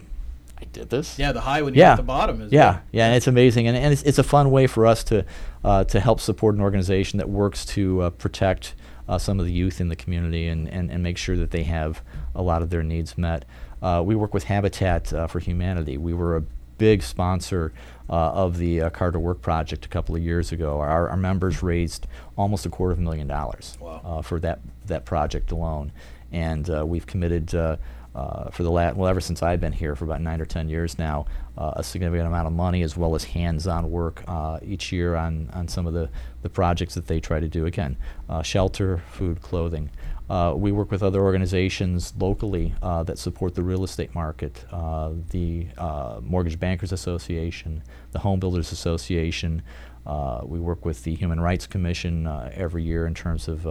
I 0.58 0.65
did 0.73 0.89
this." 0.89 1.19
Yeah, 1.19 1.32
the 1.32 1.41
high 1.41 1.62
when 1.62 1.73
you 1.73 1.80
yeah, 1.80 1.91
hit 1.91 1.97
the 1.97 2.04
bottom 2.04 2.41
is 2.41 2.51
yeah, 2.51 2.80
yeah, 2.91 3.08
and 3.08 3.15
it's 3.15 3.27
amazing, 3.27 3.67
and, 3.67 3.77
and 3.77 3.93
it's, 3.93 4.04
it's 4.04 4.17
a 4.19 4.23
fun 4.23 4.51
way 4.51 4.67
for 4.67 4.86
us 4.86 5.04
to 5.06 5.25
uh, 5.63 5.84
to 5.86 5.99
help 5.99 6.19
support 6.19 6.56
an 6.56 6.62
organization 6.62 7.17
that 7.17 7.30
works 7.30 7.65
to 7.65 8.01
uh, 8.01 8.10
protect 8.12 8.73
uh, 9.08 9.17
some 9.17 9.39
of 9.39 9.45
the 9.45 9.51
youth 9.51 9.82
in 9.82 9.89
the 9.89 9.95
community 9.95 10.47
and, 10.47 10.69
and, 10.69 10.89
and 10.89 11.04
make 11.04 11.17
sure 11.17 11.36
that 11.36 11.51
they 11.51 11.63
have 11.63 12.01
a 12.34 12.41
lot 12.41 12.62
of 12.62 12.69
their 12.69 12.82
needs 12.82 13.17
met. 13.17 13.43
Uh, 13.82 14.01
we 14.06 14.15
work 14.15 14.34
with 14.34 14.45
Habitat 14.45 15.12
uh, 15.12 15.27
for 15.27 15.39
Humanity. 15.39 15.97
We 15.97 16.13
were 16.13 16.38
a 16.38 16.43
big 16.77 17.04
sponsor 17.04 17.73
uh, 18.09 18.13
of 18.13 18.57
the 18.57 18.81
uh, 18.81 18.89
Carter 18.89 19.19
Work 19.19 19.41
project 19.41 19.85
a 19.85 19.89
couple 19.89 20.15
of 20.15 20.21
years 20.21 20.51
ago. 20.51 20.79
Our, 20.79 21.09
our 21.09 21.17
members 21.17 21.61
raised 21.63 22.07
almost 22.37 22.65
a 22.65 22.69
quarter 22.69 22.93
of 22.93 22.99
a 22.99 23.01
million 23.01 23.27
dollars 23.27 23.77
Wow. 23.79 24.01
uh, 24.03 24.21
for 24.21 24.39
that 24.41 24.59
that 24.87 25.05
project 25.05 25.51
alone, 25.51 25.91
and 26.31 26.69
uh, 26.69 26.85
we've 26.85 27.05
committed. 27.05 27.53
Uh, 27.55 27.77
uh, 28.13 28.49
for 28.49 28.63
the 28.63 28.69
last, 28.69 28.97
well, 28.97 29.07
ever 29.07 29.21
since 29.21 29.41
I've 29.41 29.61
been 29.61 29.71
here 29.71 29.95
for 29.95 30.03
about 30.03 30.19
nine 30.19 30.41
or 30.41 30.45
ten 30.45 30.67
years 30.67 30.99
now, 30.99 31.27
uh, 31.57 31.71
a 31.77 31.81
significant 31.81 32.27
amount 32.27 32.45
of 32.45 32.51
money 32.51 32.81
as 32.81 32.97
well 32.97 33.15
as 33.15 33.23
hands-on 33.23 33.89
work 33.89 34.21
uh, 34.27 34.59
each 34.65 34.91
year 34.91 35.15
on, 35.15 35.49
on 35.53 35.69
some 35.69 35.87
of 35.87 35.93
the, 35.93 36.09
the 36.41 36.49
projects 36.49 36.93
that 36.95 37.07
they 37.07 37.21
try 37.21 37.39
to 37.39 37.47
do. 37.47 37.65
Again, 37.65 37.95
uh, 38.27 38.41
shelter, 38.41 39.01
food, 39.11 39.41
clothing. 39.41 39.91
Uh, 40.32 40.54
we 40.54 40.72
work 40.72 40.89
with 40.89 41.04
other 41.04 41.22
organizations 41.22 42.13
locally 42.17 42.74
uh, 42.82 43.04
that 43.04 43.20
support 43.20 43.54
the 43.54 43.62
real 43.62 43.84
estate 43.84 44.15
market, 44.15 44.63
uh, 44.72 45.12
the 45.32 45.67
uh, 45.78 46.22
Mortgage 46.24 46.58
Bankers 46.58 46.94
Association, 46.94 47.84
the 48.13 48.20
Home 48.20 48.39
Builders 48.39 48.72
Association. 48.72 49.62
Uh, 50.06 50.39
we 50.46 50.58
work 50.58 50.86
with 50.86 51.04
the 51.04 51.13
Human 51.15 51.41
Rights 51.41 51.67
Commission 51.67 52.28
every 52.54 52.82
year 52.82 53.08
in 53.08 53.13
terms 53.13 53.50
of 53.50 53.67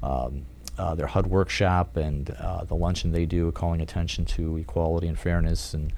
um, 0.00 0.46
their 0.94 1.08
HUD 1.08 1.26
workshop 1.26 1.96
and 1.96 2.26
the 2.26 2.76
luncheon 2.76 3.10
they 3.10 3.26
do, 3.26 3.50
calling 3.50 3.80
attention 3.80 4.24
to 4.26 4.58
equality 4.58 5.08
and 5.08 5.18
fairness. 5.18 5.74
And 5.74 5.92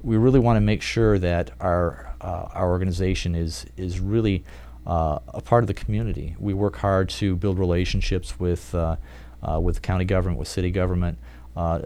we 0.00 0.16
really 0.16 0.40
want 0.40 0.56
to 0.56 0.62
make 0.62 0.80
sure 0.80 1.18
that 1.18 1.50
our 1.60 2.16
our 2.22 2.70
organization 2.70 3.34
is 3.34 3.66
is 3.76 4.00
really 4.00 4.42
uh, 4.86 5.18
a 5.28 5.40
part 5.40 5.62
of 5.62 5.68
the 5.68 5.74
community. 5.74 6.34
We 6.38 6.54
work 6.54 6.76
hard 6.76 7.08
to 7.10 7.36
build 7.36 7.58
relationships 7.58 8.38
with 8.38 8.74
uh, 8.74 8.96
uh, 9.42 9.60
with 9.60 9.82
county 9.82 10.04
government, 10.04 10.38
with 10.38 10.48
city 10.48 10.70
government. 10.70 11.18
Uh, 11.56 11.80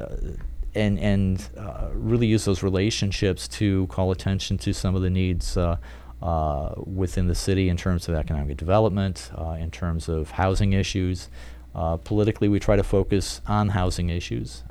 and 0.74 0.98
and 0.98 1.48
uh, 1.56 1.88
really 1.92 2.26
use 2.26 2.44
those 2.44 2.62
relationships 2.62 3.48
to 3.48 3.86
call 3.86 4.10
attention 4.10 4.58
to 4.58 4.72
some 4.72 4.94
of 4.94 5.02
the 5.02 5.10
needs 5.10 5.56
uh, 5.56 5.76
within 6.84 7.28
the 7.28 7.34
city 7.34 7.68
in 7.68 7.76
terms 7.76 8.08
of 8.08 8.14
economic 8.14 8.56
development, 8.56 9.30
in 9.58 9.70
terms 9.70 10.08
of 10.08 10.32
housing 10.32 10.72
issues. 10.72 11.28
Politically, 12.04 12.48
we 12.48 12.58
try 12.58 12.76
to 12.76 12.82
focus 12.82 13.40
on 13.46 13.68
housing 13.70 14.10
issues. 14.10 14.64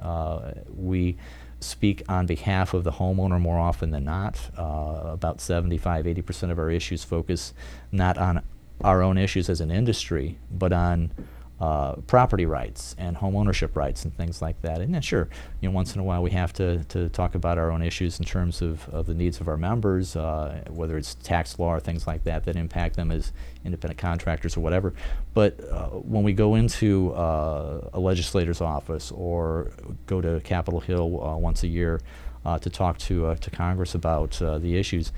We 0.75 1.17
speak 1.59 2.03
on 2.09 2.25
behalf 2.25 2.73
of 2.73 2.83
the 2.83 2.93
homeowner 2.93 3.39
more 3.39 3.57
often 3.57 3.91
than 3.91 4.03
not. 4.03 4.49
Uh, 4.57 5.01
about 5.05 5.41
75, 5.41 6.05
80% 6.05 6.51
of 6.51 6.59
our 6.59 6.69
issues 6.69 7.03
focus 7.03 7.53
not 7.91 8.17
on 8.17 8.43
our 8.83 9.01
own 9.01 9.17
issues 9.17 9.49
as 9.49 9.61
an 9.61 9.71
industry, 9.71 10.37
but 10.51 10.73
on 10.73 11.11
uh, 11.59 11.93
property 12.07 12.45
rights 12.45 12.95
and 12.97 13.15
home 13.15 13.35
ownership 13.35 13.77
rights 13.77 14.03
and 14.03 14.15
things 14.15 14.41
like 14.41 14.61
that. 14.61 14.81
And 14.81 14.93
yeah, 14.93 14.99
sure, 14.99 15.29
you 15.61 15.69
know, 15.69 15.75
once 15.75 15.95
in 15.95 16.01
a 16.01 16.03
while 16.03 16.21
we 16.21 16.31
have 16.31 16.51
to, 16.53 16.83
to 16.85 17.07
talk 17.09 17.33
about 17.33 17.57
our 17.57 17.71
own 17.71 17.81
issues 17.81 18.19
in 18.19 18.25
terms 18.25 18.61
of, 18.61 18.89
of 18.89 19.05
the 19.05 19.13
needs 19.13 19.39
of 19.39 19.47
our 19.47 19.55
members, 19.55 20.15
uh, 20.17 20.63
whether 20.69 20.97
it's 20.97 21.15
tax 21.15 21.57
law 21.57 21.69
or 21.69 21.79
things 21.79 22.07
like 22.07 22.25
that 22.25 22.43
that 22.43 22.57
impact 22.57 22.97
them 22.97 23.09
as 23.09 23.31
independent 23.63 23.97
contractors 23.97 24.57
or 24.57 24.59
whatever. 24.59 24.93
But 25.33 25.59
uh, 25.71 25.87
when 25.89 26.23
we 26.23 26.33
go 26.33 26.55
into 26.55 27.13
uh, 27.13 27.89
a 27.93 27.99
legislator's 27.99 28.59
office 28.59 29.11
or 29.11 29.71
go 30.07 30.19
to 30.19 30.41
Capitol 30.41 30.81
Hill 30.81 31.23
uh, 31.23 31.37
once 31.37 31.63
a 31.63 31.67
year 31.67 32.01
uh, 32.45 32.59
to 32.59 32.69
talk 32.69 32.97
to, 32.97 33.33
to 33.35 33.49
Congress 33.49 33.95
about 33.95 34.31
the 34.31 34.77
issues, 34.77 35.13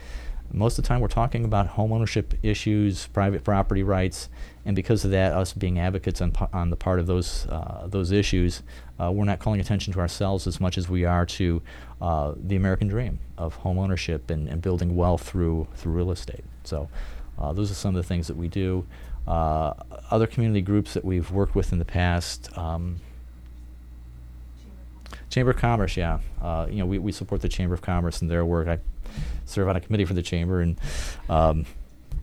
most 0.51 0.77
of 0.77 0.83
the 0.83 0.87
time 0.87 1.01
we're 1.01 1.07
talking 1.07 1.43
about 1.43 1.67
home 1.67 1.91
ownership 1.91 2.33
issues, 2.41 3.07
private 3.07 3.43
property 3.43 3.83
rights, 3.83 4.29
and 4.65 4.75
because 4.75 5.05
of 5.05 5.11
that, 5.11 5.33
us 5.33 5.53
being 5.53 5.79
advocates 5.79 6.21
on, 6.21 6.33
on 6.53 6.69
the 6.69 6.75
part 6.75 6.99
of 6.99 7.07
those 7.07 7.47
uh, 7.47 7.87
those 7.87 8.11
issues, 8.11 8.63
uh, 8.99 9.11
we're 9.11 9.25
not 9.25 9.39
calling 9.39 9.59
attention 9.59 9.93
to 9.93 9.99
ourselves 9.99 10.47
as 10.47 10.59
much 10.59 10.77
as 10.77 10.89
we 10.89 11.05
are 11.05 11.25
to 11.25 11.61
uh, 12.01 12.33
the 12.35 12.55
American 12.55 12.87
dream 12.87 13.19
of 13.37 13.55
home 13.55 13.77
ownership 13.77 14.29
and, 14.29 14.47
and 14.47 14.61
building 14.61 14.95
wealth 14.95 15.23
through 15.23 15.67
through 15.75 15.93
real 15.93 16.11
estate. 16.11 16.43
So, 16.63 16.89
uh, 17.39 17.53
those 17.53 17.71
are 17.71 17.75
some 17.75 17.95
of 17.95 18.01
the 18.01 18.07
things 18.07 18.27
that 18.27 18.37
we 18.37 18.47
do. 18.47 18.85
Uh, 19.27 19.73
other 20.09 20.27
community 20.27 20.61
groups 20.61 20.93
that 20.93 21.03
we've 21.03 21.29
worked 21.31 21.55
with 21.55 21.73
in 21.73 21.79
the 21.79 21.85
past. 21.85 22.55
Um, 22.57 23.01
Chamber 25.37 25.51
of 25.51 25.57
Commerce, 25.57 25.95
yeah. 25.95 26.19
Uh, 26.41 26.65
you 26.67 26.77
know, 26.77 26.87
we, 26.87 26.97
we 26.97 27.11
support 27.11 27.41
the 27.41 27.49
Chamber 27.49 27.75
of 27.75 27.81
Commerce 27.81 28.21
and 28.21 28.31
their 28.31 28.43
work. 28.43 28.67
I 28.67 28.79
serve 29.45 29.67
on 29.67 29.75
a 29.75 29.79
committee 29.79 30.05
for 30.05 30.15
the 30.15 30.23
chamber, 30.23 30.61
and 30.61 30.79
um, 31.29 31.65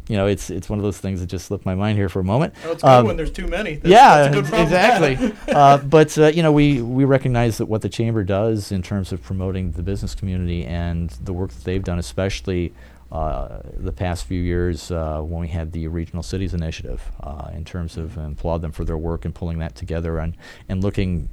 you 0.08 0.16
know, 0.16 0.26
it's 0.26 0.50
it's 0.50 0.68
one 0.68 0.80
of 0.80 0.82
those 0.82 0.98
things 0.98 1.20
that 1.20 1.26
just 1.26 1.46
slipped 1.46 1.64
my 1.64 1.76
mind 1.76 1.96
here 1.96 2.08
for 2.08 2.18
a 2.18 2.24
moment. 2.24 2.54
Oh, 2.64 2.72
it's 2.72 2.82
good 2.82 2.88
Um, 2.88 3.06
when 3.06 3.16
there's 3.16 3.30
too 3.30 3.46
many. 3.46 3.76
That's, 3.76 3.86
yeah, 3.86 4.28
that's 4.28 4.48
a 4.48 4.50
good 4.50 4.60
exactly. 4.60 5.32
uh, 5.54 5.78
but 5.78 6.18
uh, 6.18 6.26
you 6.26 6.42
know, 6.42 6.50
we 6.50 6.82
we 6.82 7.04
recognize 7.04 7.58
that 7.58 7.66
what 7.66 7.82
the 7.82 7.88
chamber 7.88 8.24
does 8.24 8.72
in 8.72 8.82
terms 8.82 9.12
of 9.12 9.22
promoting 9.22 9.70
the 9.70 9.82
business 9.84 10.14
community 10.16 10.64
and 10.64 11.10
the 11.22 11.32
work 11.32 11.52
that 11.52 11.62
they've 11.62 11.84
done, 11.84 12.00
especially 12.00 12.72
uh, 13.12 13.60
the 13.76 13.92
past 13.92 14.24
few 14.24 14.42
years 14.42 14.90
uh, 14.90 15.20
when 15.20 15.40
we 15.40 15.48
had 15.48 15.70
the 15.70 15.86
regional 15.86 16.22
cities 16.24 16.52
initiative, 16.52 17.12
uh, 17.22 17.48
in 17.54 17.64
terms 17.64 17.96
of 17.96 18.18
and 18.18 18.36
applaud 18.36 18.60
them 18.60 18.72
for 18.72 18.84
their 18.84 18.98
work 18.98 19.24
and 19.24 19.36
pulling 19.36 19.60
that 19.60 19.76
together 19.76 20.18
and 20.18 20.36
and 20.68 20.82
looking 20.82 21.28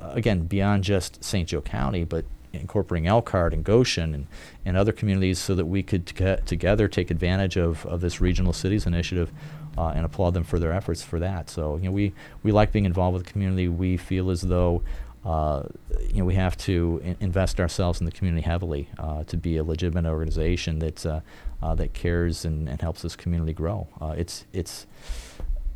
uh, 0.00 0.12
again 0.14 0.46
beyond 0.46 0.84
just 0.84 1.22
St. 1.22 1.48
Joe 1.48 1.60
County, 1.60 2.04
but 2.04 2.24
incorporating 2.52 3.06
Elkhart 3.06 3.54
and 3.54 3.64
Goshen 3.64 4.14
and, 4.14 4.26
and 4.64 4.76
other 4.76 4.92
communities 4.92 5.38
so 5.38 5.54
that 5.54 5.66
we 5.66 5.82
could 5.82 6.14
get 6.14 6.46
together 6.46 6.88
take 6.88 7.10
advantage 7.10 7.56
of, 7.56 7.84
of 7.86 8.00
this 8.00 8.20
regional 8.20 8.52
cities 8.52 8.86
initiative 8.86 9.32
uh, 9.78 9.88
and 9.88 10.04
applaud 10.04 10.34
them 10.34 10.44
for 10.44 10.58
their 10.58 10.72
efforts 10.72 11.02
for 11.02 11.18
that. 11.18 11.48
So 11.48 11.76
you 11.76 11.84
know 11.84 11.92
we, 11.92 12.12
we 12.42 12.52
like 12.52 12.72
being 12.72 12.84
involved 12.84 13.14
with 13.14 13.26
the 13.26 13.32
community. 13.32 13.68
We 13.68 13.96
feel 13.96 14.30
as 14.30 14.42
though 14.42 14.82
uh, 15.24 15.62
you 16.08 16.18
know 16.18 16.24
we 16.24 16.34
have 16.34 16.56
to 16.58 17.00
in- 17.04 17.16
invest 17.20 17.60
ourselves 17.60 18.00
in 18.00 18.06
the 18.06 18.12
community 18.12 18.42
heavily 18.42 18.88
uh, 18.98 19.24
to 19.24 19.36
be 19.36 19.56
a 19.56 19.64
legitimate 19.64 20.06
organization 20.06 20.78
that 20.80 21.06
uh, 21.06 21.20
uh, 21.62 21.74
that 21.76 21.94
cares 21.94 22.44
and, 22.44 22.68
and 22.68 22.80
helps 22.80 23.02
this 23.02 23.16
community 23.16 23.52
grow. 23.52 23.86
Uh, 24.00 24.14
it's 24.16 24.44
it's 24.52 24.86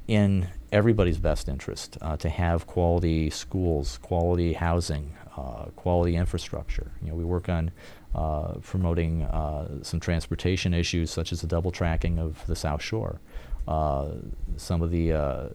in 0.09 0.49
everybody's 0.73 1.19
best 1.19 1.49
interest 1.49 1.99
uh, 2.01 2.17
to 2.19 2.29
have 2.29 2.67
quality 2.67 3.31
schools, 3.31 3.99
quality 3.99 4.53
housing, 4.53 5.15
uh, 5.37 5.65
quality 5.77 6.17
infrastructure. 6.17 6.93
You 7.03 7.11
know, 7.11 7.15
we 7.15 7.25
work 7.25 7.49
on 7.49 7.71
uh, 8.15 8.55
promoting 8.63 9.23
uh, 9.23 9.83
some 9.83 10.01
transportation 10.01 10.73
issues 10.75 11.11
such 11.11 11.33
as 11.33 11.41
the 11.41 11.47
double 11.47 11.71
tracking 11.71 12.19
of 12.19 12.47
the 12.47 12.57
South 12.57 12.83
Shore. 12.83 13.21
Uh, 13.69 14.09
some 14.57 14.81
of 14.81 14.91
the 14.91 15.13
uh, 15.13 15.49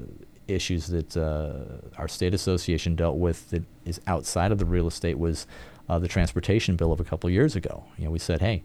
issues 0.48 0.88
that 0.88 1.16
our 1.98 2.08
state 2.08 2.34
association 2.34 2.96
dealt 2.96 3.18
with 3.18 3.50
that 3.52 3.64
is 3.86 4.02
outside 4.08 4.52
of 4.52 4.58
the 4.58 4.66
real 4.66 4.88
estate 4.88 5.18
was 5.18 5.48
the 6.00 6.08
transportation 6.08 6.78
bill 6.78 6.94
of 6.94 7.02
a 7.02 7.04
couple 7.04 7.30
years 7.30 7.54
ago. 7.54 7.84
You 7.98 8.06
know, 8.06 8.12
we 8.12 8.20
said, 8.20 8.40
hey, 8.40 8.64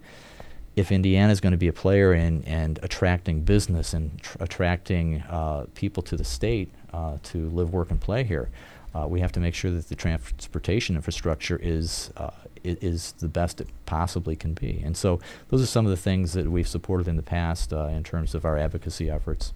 if 0.77 0.93
Indiana 0.93 1.33
is 1.33 1.41
going 1.41 1.53
to 1.53 1.59
be 1.59 1.69
a 1.69 1.73
player 1.73 2.13
in 2.13 2.45
and 2.45 2.79
attracting 2.83 3.41
business 3.41 3.95
and 3.95 4.21
tr- 4.23 4.37
attracting 4.41 5.23
uh, 5.23 5.65
people 5.75 6.03
to 6.05 6.17
the 6.17 6.25
state 6.25 6.71
uh, 6.93 7.17
to 7.25 7.49
live, 7.49 7.73
work, 7.73 7.91
and 7.91 8.01
play 8.01 8.23
here, 8.23 8.51
uh, 8.95 9.07
we 9.09 9.21
have 9.21 9.33
to 9.33 9.41
make 9.41 9.55
sure 9.55 9.71
that 9.71 9.89
the 9.89 9.95
transportation 9.95 10.95
infrastructure 10.95 11.59
is 11.63 12.11
uh, 12.19 12.31
is 12.63 13.13
the 13.13 13.29
best 13.29 13.61
it 13.61 13.69
possibly 13.87 14.37
can 14.37 14.53
be. 14.53 14.83
And 14.85 14.97
so, 14.97 15.21
those 15.49 15.63
are 15.63 15.67
some 15.67 15.87
of 15.87 15.91
the 15.91 15.97
things 15.97 16.35
that 16.35 16.51
we've 16.51 16.69
supported 16.69 17.09
in 17.09 17.17
the 17.17 17.23
past 17.23 17.73
uh, 17.73 17.87
in 17.87 18.03
terms 18.05 18.35
of 18.35 18.45
our 18.45 18.59
advocacy 18.59 19.11
efforts. 19.11 19.55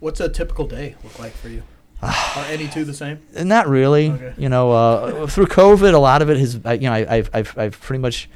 What's 0.00 0.20
a 0.20 0.28
typical 0.28 0.66
day 0.66 0.96
look 1.04 1.18
like 1.18 1.32
for 1.32 1.48
you? 1.48 1.62
Are 2.02 2.44
any 2.48 2.66
two 2.66 2.84
the 2.84 2.94
same? 2.94 3.20
Not 3.36 3.68
really. 3.68 4.10
Okay. 4.10 4.34
You 4.38 4.48
know, 4.48 4.72
uh, 4.72 5.26
through 5.26 5.46
COVID, 5.46 5.92
a 5.92 5.98
lot 5.98 6.22
of 6.22 6.30
it 6.30 6.38
has. 6.38 6.54
You 6.54 6.88
know, 6.88 6.92
I, 6.92 7.16
I've, 7.16 7.30
I've, 7.34 7.58
I've 7.58 7.80
pretty 7.80 8.00
much 8.00 8.30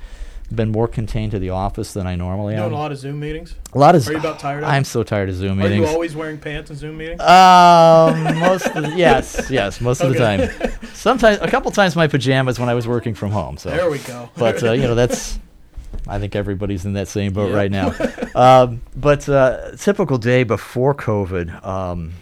been 0.55 0.71
more 0.71 0.87
contained 0.89 1.33
to 1.33 1.39
the 1.39 1.51
office 1.51 1.93
than 1.95 2.07
I 2.07 2.17
normally 2.17 2.55
Doing 2.55 2.67
am. 2.67 2.73
a 2.73 2.77
lot 2.77 2.93
of 2.93 2.99
Zoom 2.99 3.19
meetings. 3.21 3.55
A 3.73 3.79
lot 3.79 3.95
of. 3.95 4.07
Are 4.09 4.13
you 4.13 4.19
about 4.19 4.39
tired 4.39 4.63
of 4.63 4.69
I'm 4.69 4.85
so 4.85 5.03
tired 5.03 5.29
of 5.29 5.35
Zoom 5.37 5.59
Are 5.61 5.63
meetings. 5.65 5.81
Are 5.81 5.89
you 5.89 5.93
always 5.95 6.15
wearing 6.15 6.39
pants 6.39 6.71
in 6.71 6.77
Zoom 6.77 6.97
meetings? 6.99 7.21
Um, 7.21 8.39
most 8.39 8.67
of 8.67 8.83
the, 8.85 8.93
yes, 8.97 9.49
yes, 9.51 9.81
most 9.81 10.01
of 10.01 10.13
the 10.13 10.19
time. 10.19 10.51
Sometimes, 10.93 11.39
a 11.41 11.49
couple 11.49 11.71
times, 11.71 11.97
my 11.97 12.07
pajamas 12.07 12.59
when 12.61 12.69
I 12.69 12.75
was 12.75 12.87
working 12.87 13.15
from 13.15 13.31
home. 13.31 13.57
So 13.57 13.71
there 13.71 13.91
we 13.91 13.99
go. 13.99 14.29
but 14.37 14.63
uh, 14.63 14.73
you 14.73 14.83
know 14.83 14.95
that's 14.95 15.39
I 16.09 16.19
think 16.19 16.37
everybody's 16.37 16.85
in 16.85 16.93
that 16.95 17.09
same 17.09 17.33
boat 17.33 17.51
Yeah. 17.51 17.57
right 17.57 17.71
now. 17.71 17.95
um, 18.35 18.83
but 18.97 19.27
uh, 19.29 19.73
typical 19.77 20.19
day 20.19 20.45
before 20.45 20.95
COVID, 20.95 21.65
um, 21.65 22.13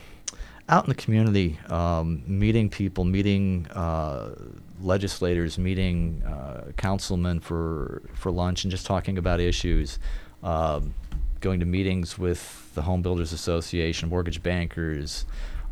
out 0.69 0.85
in 0.85 0.89
the 0.91 0.95
community, 0.95 1.59
um, 1.69 2.23
meeting 2.27 2.69
people, 2.71 3.05
meeting 3.05 3.67
uh, 3.73 4.31
legislators, 4.83 5.59
meeting 5.59 6.23
uh, 6.25 6.73
councilmen 6.77 7.41
for 7.41 8.03
for 8.15 8.31
lunch, 8.31 8.65
and 8.65 8.71
just 8.71 8.87
talking 8.87 9.19
about 9.19 9.41
issues. 9.41 9.99
Um, 10.43 10.95
going 11.41 11.61
to 11.61 11.67
meetings 11.67 12.19
with 12.19 12.73
the 12.75 12.83
Home 12.83 13.03
Builders 13.03 13.33
Association, 13.33 14.09
mortgage 14.09 14.43
bankers, 14.43 15.25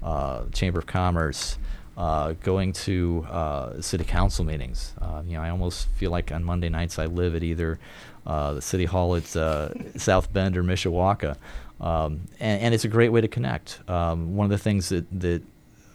uh, 0.03 0.45
Chamber 0.53 0.81
of 0.81 0.87
Commerce 0.87 1.59
uh, 2.01 2.33
going 2.43 2.73
to 2.73 3.27
uh, 3.31 3.81
city 3.83 4.05
council 4.05 4.43
meetings. 4.43 4.95
Uh, 5.01 5.23
you 5.27 5.37
know, 5.37 5.43
I 5.43 5.51
almost 5.51 5.89
feel 5.91 6.11
like 6.11 6.33
on 6.33 6.43
Monday 6.43 6.71
nights 6.71 6.99
I 6.99 7.05
live 7.05 7.35
at 7.35 7.43
either 7.43 7.79
uh, 8.27 8.55
the 8.55 8.63
city 8.63 8.87
hall 8.87 9.17
at 9.17 9.37
uh, 9.37 9.69
South 9.99 10.33
Bend 10.33 10.57
or 10.57 10.63
Mishawaka, 10.65 11.37
um, 11.79 12.23
and, 12.41 12.63
and 12.63 12.75
it's 12.75 12.85
a 12.85 12.89
great 12.89 13.11
way 13.11 13.21
to 13.21 13.29
connect. 13.29 13.81
Um, 13.87 14.35
one 14.35 14.47
of 14.47 14.51
the 14.51 14.59
things 14.59 14.89
that 14.89 15.05
that 15.21 15.43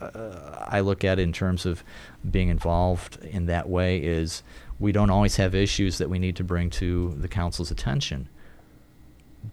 uh, 0.02 0.66
I 0.68 0.82
look 0.82 1.04
at 1.04 1.20
in 1.20 1.32
terms 1.32 1.66
of 1.66 1.84
being 2.30 2.50
involved 2.50 3.24
in 3.24 3.46
that 3.46 3.70
way 3.70 4.00
is 4.00 4.44
we 4.80 4.92
don't 4.92 5.10
always 5.10 5.38
have 5.38 5.56
issues 5.56 5.98
that 5.98 6.10
we 6.10 6.20
need 6.20 6.36
to 6.38 6.44
bring 6.44 6.70
to 6.72 7.16
the 7.18 7.28
council's 7.28 7.72
attention. 7.72 8.28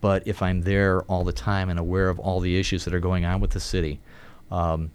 But 0.00 0.26
if 0.26 0.42
I'm 0.42 0.62
there 0.62 1.02
all 1.02 1.24
the 1.24 1.32
time 1.32 1.68
and 1.68 1.78
aware 1.78 2.08
of 2.08 2.18
all 2.18 2.40
the 2.40 2.58
issues 2.58 2.84
that 2.84 2.94
are 2.94 3.00
going 3.00 3.24
on 3.24 3.40
with 3.40 3.50
the 3.50 3.60
city, 3.60 4.00
um, 4.50 4.90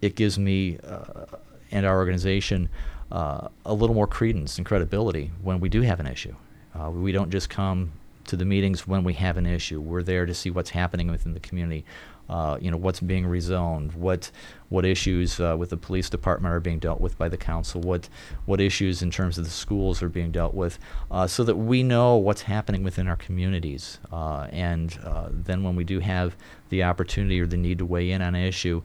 it 0.00 0.16
gives 0.16 0.38
me 0.38 0.78
uh, 0.86 1.26
and 1.70 1.84
our 1.84 1.96
organization 1.96 2.68
uh, 3.10 3.48
a 3.64 3.74
little 3.74 3.94
more 3.94 4.06
credence 4.06 4.58
and 4.58 4.66
credibility 4.66 5.30
when 5.42 5.60
we 5.60 5.68
do 5.68 5.80
have 5.80 6.00
an 6.00 6.06
issue. 6.06 6.34
Uh, 6.78 6.90
we 6.90 7.12
don't 7.12 7.30
just 7.30 7.48
come 7.48 7.92
to 8.26 8.36
the 8.36 8.44
meetings 8.44 8.86
when 8.86 9.04
we 9.04 9.14
have 9.14 9.36
an 9.36 9.46
issue. 9.46 9.80
We're 9.80 10.02
there 10.02 10.26
to 10.26 10.34
see 10.34 10.50
what's 10.50 10.70
happening 10.70 11.10
within 11.10 11.34
the 11.34 11.40
community. 11.40 11.84
Uh, 12.28 12.56
you 12.60 12.70
know 12.70 12.76
what's 12.76 13.00
being 13.00 13.24
rezoned, 13.24 13.94
what 13.94 14.30
what 14.70 14.84
issues 14.84 15.38
uh, 15.40 15.54
with 15.58 15.70
the 15.70 15.76
police 15.76 16.08
department 16.08 16.54
are 16.54 16.60
being 16.60 16.78
dealt 16.78 17.00
with 17.00 17.16
by 17.18 17.28
the 17.28 17.36
council, 17.36 17.80
what 17.80 18.08
what 18.46 18.60
issues 18.60 19.02
in 19.02 19.10
terms 19.10 19.38
of 19.38 19.44
the 19.44 19.50
schools 19.50 20.02
are 20.02 20.08
being 20.08 20.30
dealt 20.30 20.54
with, 20.54 20.78
uh, 21.10 21.26
so 21.26 21.44
that 21.44 21.56
we 21.56 21.82
know 21.82 22.16
what's 22.16 22.42
happening 22.42 22.82
within 22.82 23.08
our 23.08 23.16
communities. 23.16 23.98
Uh, 24.10 24.48
and 24.50 24.98
uh, 25.04 25.28
then 25.30 25.62
when 25.62 25.76
we 25.76 25.84
do 25.84 26.00
have 26.00 26.36
the 26.70 26.82
opportunity 26.82 27.40
or 27.40 27.46
the 27.46 27.56
need 27.56 27.78
to 27.78 27.86
weigh 27.86 28.10
in 28.10 28.22
on 28.22 28.34
an 28.34 28.42
issue, 28.42 28.82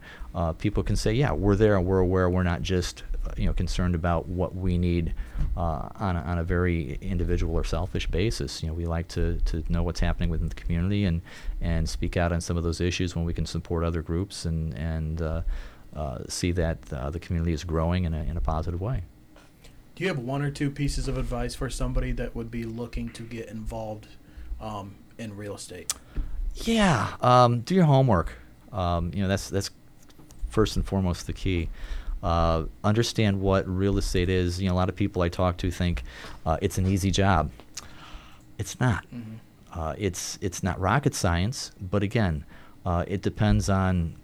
people 0.57 0.83
can 0.83 0.95
say, 0.95 1.13
"Yeah, 1.13 1.31
we're 1.31 1.55
there 1.55 1.77
and 1.77 1.85
we're 1.85 1.99
aware. 1.99 2.29
We're 2.29 2.43
not 2.43 2.61
just 2.61 3.03
you 3.37 3.45
know 3.45 3.53
concerned 3.53 3.95
about 3.95 4.27
what 4.27 4.55
we 4.55 4.77
need 4.77 5.13
uh, 5.57 5.89
on 5.95 6.15
a, 6.15 6.21
on 6.21 6.37
a 6.39 6.43
very 6.43 6.97
individual 7.01 7.55
or 7.55 7.63
selfish 7.63 8.07
basis. 8.07 8.61
You 8.61 8.69
know, 8.69 8.73
we 8.73 8.85
like 8.85 9.07
to 9.09 9.39
to 9.45 9.63
know 9.69 9.83
what's 9.83 9.99
happening 9.99 10.29
within 10.29 10.49
the 10.49 10.55
community 10.55 11.05
and 11.05 11.21
and 11.61 11.87
speak 11.87 12.17
out 12.17 12.31
on 12.31 12.41
some 12.41 12.57
of 12.57 12.63
those 12.63 12.81
issues 12.81 13.15
when 13.15 13.25
we 13.25 13.33
can 13.33 13.45
support 13.45 13.83
other 13.83 14.01
groups 14.01 14.45
and 14.45 14.73
and 14.73 15.21
uh, 15.21 15.41
uh, 15.95 16.19
see 16.27 16.51
that 16.53 16.77
uh, 16.93 17.09
the 17.09 17.19
community 17.19 17.53
is 17.53 17.63
growing 17.63 18.05
in 18.05 18.13
a 18.13 18.23
in 18.23 18.37
a 18.37 18.41
positive 18.41 18.81
way. 18.81 19.03
Do 19.95 20.03
you 20.03 20.07
have 20.07 20.19
one 20.19 20.41
or 20.41 20.49
two 20.49 20.71
pieces 20.71 21.07
of 21.09 21.17
advice 21.17 21.55
for 21.55 21.69
somebody 21.69 22.13
that 22.13 22.33
would 22.33 22.49
be 22.49 22.63
looking 22.63 23.09
to 23.09 23.23
get 23.23 23.49
involved 23.49 24.07
um, 24.61 24.95
in 25.17 25.35
real 25.35 25.55
estate? 25.55 25.93
Yeah, 26.55 27.15
um, 27.21 27.61
do 27.61 27.75
your 27.75 27.83
homework. 27.83 28.33
Um, 28.71 29.11
you 29.13 29.21
know, 29.21 29.27
that's 29.27 29.49
that's 29.49 29.71
first 30.49 30.75
and 30.75 30.85
foremost 30.85 31.27
the 31.27 31.33
key. 31.33 31.69
Uh, 32.21 32.65
understand 32.83 33.39
what 33.39 33.67
real 33.67 33.97
estate 33.97 34.29
is. 34.29 34.61
You 34.61 34.67
know, 34.67 34.75
a 34.75 34.77
lot 34.77 34.89
of 34.89 34.95
people 34.95 35.21
I 35.21 35.29
talk 35.29 35.57
to 35.57 35.71
think 35.71 36.03
uh, 36.45 36.57
it's 36.61 36.77
an 36.77 36.85
easy 36.85 37.11
job. 37.11 37.51
It's 38.57 38.79
not. 38.79 39.05
Uh, 39.71 39.95
it's 39.97 40.37
it's 40.41 40.63
not 40.63 40.79
rocket 40.79 41.15
science, 41.15 41.71
but 41.79 42.03
again, 42.03 42.43
uh, 42.85 43.05
it 43.07 43.21
depends 43.21 43.69
on 43.69 44.15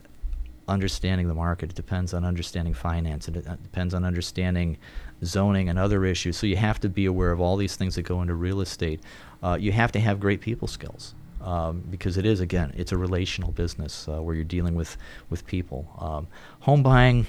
understanding 0.67 1.27
the 1.27 1.33
market. 1.33 1.69
It 1.69 1.75
depends 1.75 2.13
on 2.13 2.25
understanding 2.25 2.73
finance. 2.73 3.27
It, 3.27 3.33
depends 3.33 3.93
on 3.93 4.03
understanding 4.03 4.77
zoning 5.23 5.69
and 5.69 5.77
other 5.77 6.05
issues. 6.05 6.37
So 6.37 6.47
you 6.47 6.57
have 6.57 6.79
to 6.81 6.89
be 6.89 7.05
aware 7.05 7.31
of 7.31 7.39
all 7.39 7.55
these 7.57 7.75
things 7.75 7.95
that 7.95 8.01
go 8.01 8.21
into 8.21 8.33
real 8.33 8.61
estate. 8.61 8.99
Uh, 9.43 9.57
you 9.59 9.71
have 9.71 9.91
to 9.93 9.99
have 9.99 10.19
great 10.19 10.41
people 10.41 10.67
skills 10.67 11.13
um, 11.41 11.83
because 11.89 12.17
it 12.17 12.25
is 12.25 12.39
again 12.39 12.73
it's 12.75 12.91
a 12.91 12.97
relational 12.97 13.51
business 13.51 14.07
uh, 14.07 14.21
where 14.21 14.35
you're 14.35 14.43
dealing 14.43 14.75
with 14.75 14.97
with 15.29 15.45
people. 15.45 15.87
Um, 15.99 16.27
home 16.61 16.83
buying 16.83 17.27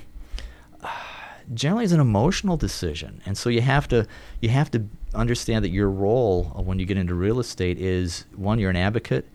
generally 1.55 1.85
is 1.85 1.93
an 1.93 2.01
emotional 2.01 2.57
decision, 2.57 3.23
and 3.27 3.37
so 3.37 3.49
you 3.49 3.61
have 3.61 3.89
to 3.89 4.07
you 4.41 4.49
have 4.49 4.71
to 4.73 4.87
understand 5.15 5.65
that 5.65 5.71
your 5.71 5.91
role 5.91 6.53
uh, 6.57 6.63
when 6.63 6.79
you 6.79 6.87
get 6.87 6.97
into 6.97 7.15
real 7.15 7.41
estate 7.41 7.79
is 7.79 8.27
one 8.35 8.59
you're 8.59 8.71
an 8.71 8.77
advocate. 8.77 9.27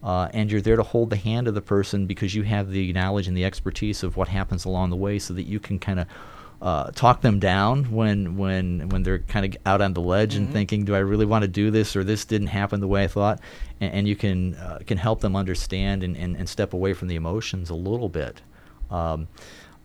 Uh, 0.00 0.28
and 0.32 0.48
you're 0.48 0.60
there 0.60 0.76
to 0.76 0.82
hold 0.84 1.10
the 1.10 1.16
hand 1.16 1.48
of 1.48 1.54
the 1.54 1.60
person 1.60 2.06
because 2.06 2.32
you 2.32 2.44
have 2.44 2.70
the 2.70 2.92
knowledge 2.92 3.26
and 3.26 3.36
the 3.36 3.44
expertise 3.44 4.04
of 4.04 4.16
what 4.16 4.28
happens 4.28 4.64
along 4.64 4.90
the 4.90 4.96
way, 4.96 5.18
so 5.18 5.34
that 5.34 5.42
you 5.42 5.58
can 5.58 5.76
kind 5.76 5.98
of 5.98 6.06
uh, 6.60 6.90
talk 6.90 7.20
them 7.20 7.38
down 7.38 7.84
when 7.92 8.36
when 8.36 8.88
when 8.88 9.02
they're 9.02 9.20
kind 9.20 9.46
of 9.46 9.60
out 9.64 9.80
on 9.80 9.94
the 9.94 10.00
ledge 10.00 10.34
and 10.34 10.52
thinking, 10.52 10.84
"Do 10.84 10.94
I 10.94 10.98
really 10.98 11.26
want 11.26 11.42
to 11.42 11.48
do 11.48 11.70
this?" 11.70 11.94
or 11.94 12.02
"This 12.02 12.24
didn't 12.24 12.48
happen 12.48 12.80
the 12.80 12.88
way 12.88 13.04
I 13.04 13.06
thought," 13.06 13.40
and, 13.80 13.92
and 13.92 14.08
you 14.08 14.16
can 14.16 14.54
uh, 14.56 14.80
can 14.86 14.98
help 14.98 15.20
them 15.20 15.36
understand 15.36 16.02
and, 16.02 16.16
and, 16.16 16.36
and 16.36 16.48
step 16.48 16.72
away 16.72 16.94
from 16.94 17.08
the 17.08 17.16
emotions 17.16 17.70
a 17.70 17.74
little 17.74 18.08
bit. 18.08 18.40
Um, 18.90 19.28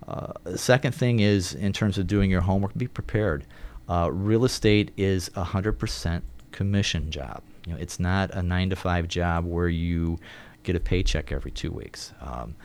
uh, 0.07 0.33
the 0.43 0.57
second 0.57 0.93
thing 0.93 1.19
is 1.19 1.53
in 1.53 1.73
terms 1.73 1.97
of 1.97 2.07
doing 2.07 2.29
your 2.29 2.41
homework, 2.41 2.73
be 2.75 2.87
prepared. 2.87 3.45
Uh, 3.89 4.09
real 4.11 4.45
estate 4.45 4.91
is 4.97 5.29
a 5.35 5.43
hundred 5.43 5.73
percent 5.73 6.23
commission 6.51 7.11
job. 7.11 7.41
You 7.65 7.73
know, 7.73 7.79
it's 7.79 7.99
not 7.99 8.31
a 8.31 8.41
nine 8.41 8.69
to 8.69 8.75
five 8.75 9.07
job 9.07 9.45
where 9.45 9.69
you 9.69 10.19
get 10.63 10.75
a 10.75 10.79
paycheck 10.79 11.31
every 11.31 11.51
two 11.51 11.71
weeks. 11.71 12.13
Um, 12.21 12.55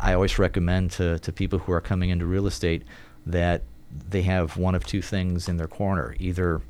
I 0.00 0.12
always 0.14 0.38
recommend 0.38 0.90
to, 0.92 1.18
to 1.20 1.32
people 1.32 1.58
who 1.58 1.72
are 1.72 1.80
coming 1.80 2.10
into 2.10 2.26
real 2.26 2.46
estate 2.46 2.82
that 3.26 3.62
they 4.08 4.22
have 4.22 4.56
one 4.56 4.74
of 4.74 4.84
two 4.84 5.02
things 5.02 5.48
in 5.48 5.56
their 5.56 5.68
corner 5.68 6.16
either 6.18 6.60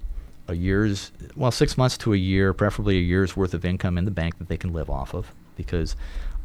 a 0.47 0.55
year's, 0.55 1.11
well, 1.37 1.51
six 1.51 1.79
months 1.79 1.97
to 1.97 2.13
a 2.13 2.17
year, 2.19 2.53
preferably 2.53 2.99
a 2.99 3.01
year's 3.01 3.35
worth 3.35 3.55
of 3.55 3.65
income 3.65 3.97
in 3.97 4.05
the 4.05 4.11
bank 4.11 4.37
that 4.39 4.49
they 4.49 4.59
can 4.59 4.75
live 4.75 4.91
off 4.91 5.15
of 5.15 5.33
because 5.57 5.97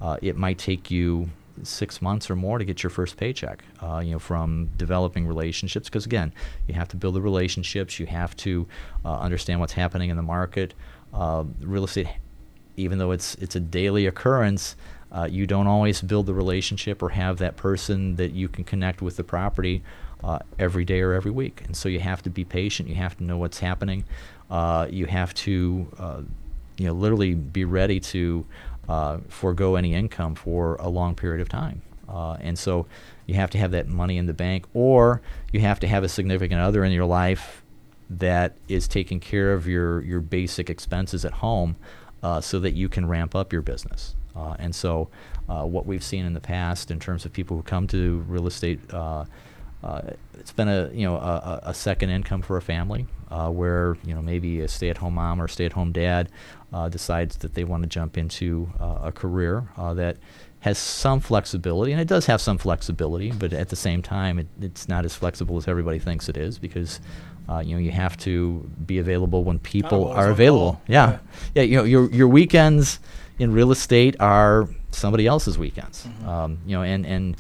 uh, 0.02 0.18
it 0.22 0.38
might 0.38 0.58
take 0.58 0.90
you 0.90 1.30
six 1.64 2.02
months 2.02 2.30
or 2.30 2.36
more 2.36 2.58
to 2.58 2.66
get 2.66 2.84
your 2.84 2.90
first 2.90 3.18
paycheck. 3.18 3.64
Uh, 3.82 4.00
you 4.00 4.12
know, 4.12 4.20
from 4.20 4.70
developing 4.78 5.28
relationships, 5.28 5.90
because 5.90 6.06
again, 6.06 6.34
you 6.68 6.74
have 6.74 6.88
to 6.90 6.98
build 6.98 7.16
the 7.16 7.22
relationships. 7.22 8.00
You 8.00 8.06
have 8.08 8.36
to 8.38 8.68
uh, 9.06 9.20
understand 9.20 9.60
what's 9.60 9.74
happening 9.74 10.10
in 10.10 10.18
the 10.18 10.24
market. 10.24 10.74
Uh, 11.14 11.44
real 11.62 11.84
estate, 11.84 12.08
even 12.78 12.98
though 12.98 13.12
it's 13.12 13.36
it's 13.36 13.56
a 13.56 13.60
daily 13.60 14.06
occurrence, 14.06 14.76
uh, 15.12 15.28
you 15.30 15.48
don't 15.48 15.68
always 15.68 16.02
build 16.02 16.26
the 16.26 16.34
relationship 16.34 17.02
or 17.02 17.10
have 17.10 17.38
that 17.38 17.58
person 17.58 18.16
that 18.16 18.32
you 18.32 18.48
can 18.48 18.64
connect 18.64 19.02
with 19.02 19.16
the 19.16 19.24
property 19.24 19.84
uh, 20.24 20.40
every 20.58 20.86
day 20.86 21.02
or 21.02 21.14
every 21.14 21.32
week. 21.32 21.64
And 21.66 21.76
so 21.76 21.90
you 21.90 22.00
have 22.00 22.22
to 22.24 22.30
be 22.30 22.46
patient. 22.46 22.90
You 22.90 22.96
have 22.96 23.18
to 23.18 23.24
know 23.24 23.38
what's 23.38 23.60
happening. 23.60 24.06
Uh, 24.50 24.88
you 24.90 25.06
have 25.06 25.34
to, 25.34 25.88
you 26.78 26.88
know, 26.88 26.94
literally 26.94 27.34
be 27.36 27.66
ready 27.66 28.00
to 28.00 28.46
uh, 28.90 29.20
forego 29.30 29.76
any 29.76 29.94
income 29.94 30.36
for 30.36 30.76
a 30.78 30.90
long 30.90 31.16
period 31.16 31.42
of 31.42 31.48
time. 31.48 31.82
Uh, 32.10 32.36
and 32.42 32.58
so 32.58 32.88
you 33.28 33.36
have 33.36 33.52
to 33.52 33.58
have 33.60 33.70
that 33.72 33.88
money 33.88 34.18
in 34.18 34.26
the 34.26 34.34
bank, 34.34 34.66
or 34.74 35.22
you 35.52 35.60
have 35.60 35.80
to 35.80 35.88
have 35.88 36.04
a 36.04 36.10
significant 36.10 36.60
other 36.60 36.84
in 36.84 36.92
your 36.92 37.06
life 37.06 37.64
that 38.10 38.56
is 38.68 38.88
taking 38.88 39.20
care 39.20 39.54
of 39.54 39.68
your, 39.68 40.02
your 40.02 40.20
basic 40.20 40.72
expenses 40.72 41.24
at 41.24 41.34
home 41.34 41.76
uh, 42.24 42.42
so 42.42 42.60
that 42.60 42.72
you 42.72 42.90
can 42.90 43.08
ramp 43.08 43.36
up 43.36 43.54
your 43.54 43.62
business. 43.62 44.16
Uh, 44.36 44.56
and 44.58 44.74
so, 44.74 45.08
uh, 45.48 45.64
what 45.64 45.86
we've 45.86 46.04
seen 46.04 46.26
in 46.26 46.34
the 46.34 46.40
past 46.40 46.90
in 46.90 47.00
terms 47.00 47.26
of 47.26 47.34
people 47.34 47.58
who 47.58 47.64
come 47.64 47.86
to 47.88 48.24
real 48.28 48.48
estate, 48.48 48.80
uh, 48.92 49.26
uh, 49.84 50.02
it's 50.34 50.52
been 50.52 50.68
a 50.68 50.90
you 50.94 51.06
know 51.06 51.16
a, 51.16 51.60
a 51.64 51.74
second 51.74 52.10
income 52.10 52.42
for 52.42 52.58
a 52.58 52.62
family 52.62 53.08
where 53.30 53.98
you 54.04 54.14
know 54.14 54.22
maybe 54.22 54.60
a 54.62 54.68
stay-at-home 54.68 55.14
mom 55.14 55.42
or 55.42 55.48
stay-at-home 55.48 55.92
dad 55.92 56.30
uh, 56.74 56.90
decides 56.90 57.38
that 57.38 57.54
they 57.54 57.64
want 57.64 57.84
to 57.84 57.90
jump 57.90 58.18
into 58.18 58.72
uh, 58.80 59.00
a 59.04 59.12
career 59.12 59.70
uh, 59.78 59.94
that 59.96 60.18
has 60.62 60.78
some 60.78 61.20
flexibility, 61.20 61.92
and 61.92 62.02
it 62.02 62.08
does 62.08 62.26
have 62.26 62.42
some 62.42 62.58
flexibility, 62.58 63.32
but 63.32 63.54
at 63.54 63.70
the 63.70 63.76
same 63.76 64.02
time, 64.02 64.40
it, 64.40 64.48
it's 64.62 64.90
not 64.90 65.06
as 65.06 65.16
flexible 65.16 65.58
as 65.58 65.68
everybody 65.68 66.00
thinks 66.00 66.28
it 66.28 66.36
is 66.36 66.60
because 66.60 67.00
uh, 67.48 67.60
you 67.60 67.74
know 67.74 67.80
you 67.80 67.92
have 67.92 68.18
to 68.18 68.70
be 68.86 69.00
available 69.00 69.44
when 69.44 69.58
people 69.60 70.10
are 70.10 70.30
available. 70.30 70.82
Yeah. 70.88 71.12
Yeah. 71.12 71.20
yeah, 71.56 71.64
You 71.64 71.78
know 71.78 71.84
your 71.86 72.12
your 72.12 72.28
weekends 72.28 73.00
in 73.40 73.54
real 73.54 73.72
estate 73.72 74.16
are 74.20 74.68
somebody 74.92 75.26
else's 75.26 75.58
weekends. 75.58 76.08
Um, 76.26 76.60
you 76.66 76.76
know, 76.76 76.84
and 76.84 77.06
and 77.06 77.38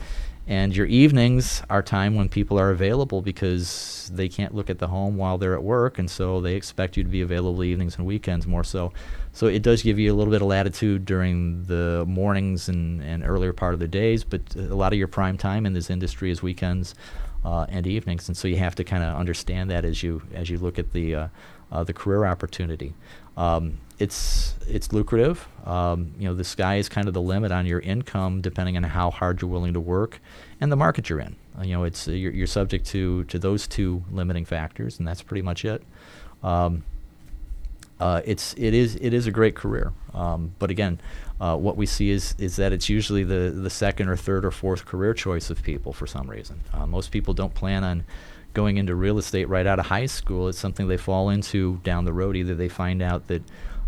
and 0.49 0.75
your 0.75 0.87
evenings 0.87 1.61
are 1.69 1.83
time 1.83 2.15
when 2.15 2.27
people 2.27 2.59
are 2.59 2.71
available 2.71 3.21
because 3.21 4.09
they 4.11 4.27
can't 4.27 4.55
look 4.55 4.67
at 4.67 4.79
the 4.79 4.87
home 4.87 5.15
while 5.15 5.37
they're 5.37 5.53
at 5.53 5.61
work, 5.63 5.99
and 5.99 6.09
so 6.09 6.41
they 6.41 6.55
expect 6.55 6.97
you 6.97 7.03
to 7.03 7.09
be 7.09 7.21
available 7.21 7.63
evenings 7.63 7.95
and 7.97 8.05
weekends 8.07 8.47
more 8.47 8.63
so. 8.63 8.91
So 9.31 9.45
it 9.45 9.61
does 9.61 9.83
give 9.83 9.99
you 9.99 10.11
a 10.11 10.15
little 10.15 10.31
bit 10.31 10.41
of 10.41 10.47
latitude 10.47 11.05
during 11.05 11.65
the 11.65 12.03
mornings 12.07 12.67
and, 12.67 12.99
and 13.03 13.23
earlier 13.23 13.53
part 13.53 13.75
of 13.75 13.79
the 13.79 13.87
days, 13.87 14.23
but 14.23 14.41
a 14.55 14.73
lot 14.75 14.91
of 14.91 14.97
your 14.97 15.07
prime 15.07 15.37
time 15.37 15.67
in 15.67 15.73
this 15.73 15.91
industry 15.91 16.31
is 16.31 16.41
weekends 16.41 16.95
uh, 17.45 17.67
and 17.69 17.85
evenings, 17.85 18.27
and 18.27 18.35
so 18.35 18.47
you 18.47 18.57
have 18.57 18.73
to 18.73 18.83
kind 18.83 19.03
of 19.03 19.15
understand 19.15 19.69
that 19.69 19.85
as 19.85 20.01
you 20.01 20.23
as 20.33 20.49
you 20.49 20.57
look 20.57 20.79
at 20.79 20.93
the 20.93 21.13
uh, 21.13 21.27
uh, 21.71 21.83
the 21.83 21.93
career 21.93 22.25
opportunity. 22.25 22.93
Um, 23.37 23.79
it's 23.99 24.55
it's 24.67 24.93
lucrative. 24.93 25.47
Um, 25.65 26.13
you 26.17 26.27
know, 26.27 26.33
the 26.33 26.43
sky 26.43 26.75
is 26.75 26.89
kind 26.89 27.07
of 27.07 27.13
the 27.13 27.21
limit 27.21 27.51
on 27.51 27.65
your 27.65 27.79
income, 27.79 28.41
depending 28.41 28.77
on 28.77 28.83
how 28.83 29.11
hard 29.11 29.41
you're 29.41 29.51
willing 29.51 29.73
to 29.73 29.79
work, 29.79 30.21
and 30.61 30.71
the 30.71 30.77
market 30.77 31.09
you're 31.09 31.19
in. 31.19 31.35
Uh, 31.57 31.63
you 31.63 31.73
know, 31.73 31.83
it's 31.83 32.07
uh, 32.07 32.11
you're, 32.11 32.31
you're 32.31 32.47
subject 32.47 32.85
to 32.87 33.25
to 33.25 33.37
those 33.37 33.67
two 33.67 34.03
limiting 34.11 34.45
factors, 34.45 34.99
and 34.99 35.07
that's 35.07 35.21
pretty 35.21 35.41
much 35.41 35.65
it. 35.65 35.83
Um, 36.43 36.83
uh, 37.99 38.21
it's 38.23 38.53
it 38.57 38.73
is 38.73 38.95
it 38.95 39.13
is 39.13 39.27
a 39.27 39.31
great 39.31 39.55
career, 39.55 39.91
um, 40.13 40.53
but 40.59 40.71
again, 40.71 41.01
uh, 41.41 41.57
what 41.57 41.75
we 41.75 41.85
see 41.85 42.09
is 42.09 42.35
is 42.37 42.55
that 42.55 42.71
it's 42.71 42.87
usually 42.87 43.25
the 43.25 43.51
the 43.51 43.69
second 43.69 44.07
or 44.07 44.15
third 44.15 44.45
or 44.45 44.51
fourth 44.51 44.85
career 44.85 45.13
choice 45.13 45.49
of 45.49 45.61
people 45.61 45.91
for 45.91 46.07
some 46.07 46.29
reason. 46.29 46.61
Most 46.87 47.11
people 47.11 47.33
don't 47.33 47.53
plan 47.53 47.83
on 47.83 48.05
going 48.53 48.77
into 48.77 48.95
real 48.95 49.17
estate 49.17 49.47
right 49.47 49.67
out 49.67 49.79
of 49.79 49.85
high 49.85 50.05
school. 50.05 50.47
It's 50.47 50.59
something 50.59 50.87
they 50.87 50.97
fall 50.97 51.29
into 51.29 51.79
down 51.83 52.05
the 52.05 52.13
road. 52.13 52.35
Either 52.35 52.55
they 52.55 52.69
find 52.69 53.01
out 53.01 53.27
that 53.27 53.43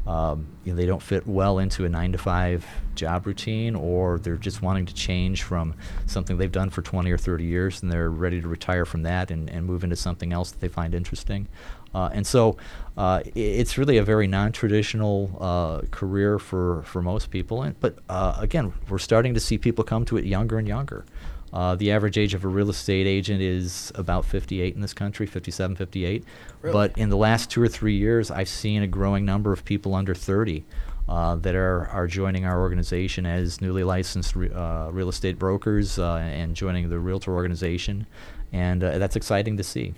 um, 0.07 0.47
you 0.63 0.73
know, 0.73 0.77
they 0.77 0.87
don't 0.87 1.01
fit 1.01 1.27
well 1.27 1.59
into 1.59 1.85
a 1.85 1.89
nine 1.89 2.11
to 2.11 2.17
five 2.17 2.65
job 2.95 3.27
routine, 3.27 3.75
or 3.75 4.17
they're 4.17 4.35
just 4.35 4.61
wanting 4.61 4.87
to 4.87 4.93
change 4.93 5.43
from 5.43 5.75
something 6.07 6.37
they've 6.37 6.51
done 6.51 6.69
for 6.71 6.81
20 6.81 7.11
or 7.11 7.17
30 7.17 7.43
years 7.43 7.81
and 7.81 7.91
they're 7.91 8.09
ready 8.09 8.41
to 8.41 8.47
retire 8.47 8.85
from 8.85 9.03
that 9.03 9.29
and, 9.29 9.49
and 9.49 9.65
move 9.65 9.83
into 9.83 9.95
something 9.95 10.33
else 10.33 10.51
that 10.51 10.59
they 10.59 10.67
find 10.67 10.95
interesting. 10.95 11.47
Uh, 11.93 12.09
and 12.13 12.25
so 12.25 12.57
uh, 12.97 13.21
it's 13.35 13.77
really 13.77 13.97
a 13.97 14.03
very 14.03 14.25
non-traditional 14.25 15.37
uh, 15.39 15.81
career 15.91 16.39
for, 16.39 16.83
for 16.83 17.01
most 17.01 17.29
people. 17.29 17.63
And, 17.63 17.79
but 17.79 17.97
uh, 18.09 18.37
again, 18.39 18.73
we're 18.89 18.97
starting 18.97 19.33
to 19.33 19.39
see 19.39 19.57
people 19.57 19.83
come 19.83 20.05
to 20.05 20.17
it 20.17 20.25
younger 20.25 20.57
and 20.57 20.67
younger. 20.67 21.05
Uh, 21.53 21.75
the 21.75 21.91
average 21.91 22.17
age 22.17 22.33
of 22.33 22.45
a 22.45 22.47
real 22.47 22.69
estate 22.69 23.07
agent 23.07 23.41
is 23.41 23.91
about 23.95 24.25
58 24.25 24.73
in 24.73 24.81
this 24.81 24.93
country, 24.93 25.25
57, 25.25 25.75
58. 25.75 26.23
Really? 26.61 26.73
But 26.73 26.97
in 26.97 27.09
the 27.09 27.17
last 27.17 27.49
two 27.49 27.61
or 27.61 27.67
three 27.67 27.95
years, 27.95 28.31
I've 28.31 28.49
seen 28.49 28.83
a 28.83 28.87
growing 28.87 29.25
number 29.25 29.51
of 29.51 29.65
people 29.65 29.93
under 29.95 30.15
30 30.15 30.63
uh, 31.09 31.35
that 31.35 31.55
are, 31.55 31.87
are 31.87 32.07
joining 32.07 32.45
our 32.45 32.61
organization 32.61 33.25
as 33.25 33.59
newly 33.59 33.83
licensed 33.83 34.35
re- 34.35 34.49
uh, 34.49 34.89
real 34.91 35.09
estate 35.09 35.37
brokers 35.37 35.99
uh, 35.99 36.15
and 36.15 36.55
joining 36.55 36.89
the 36.89 36.99
realtor 36.99 37.33
organization. 37.33 38.07
And 38.53 38.83
uh, 38.83 38.97
that's 38.97 39.15
exciting 39.15 39.57
to 39.57 39.63
see. 39.63 39.93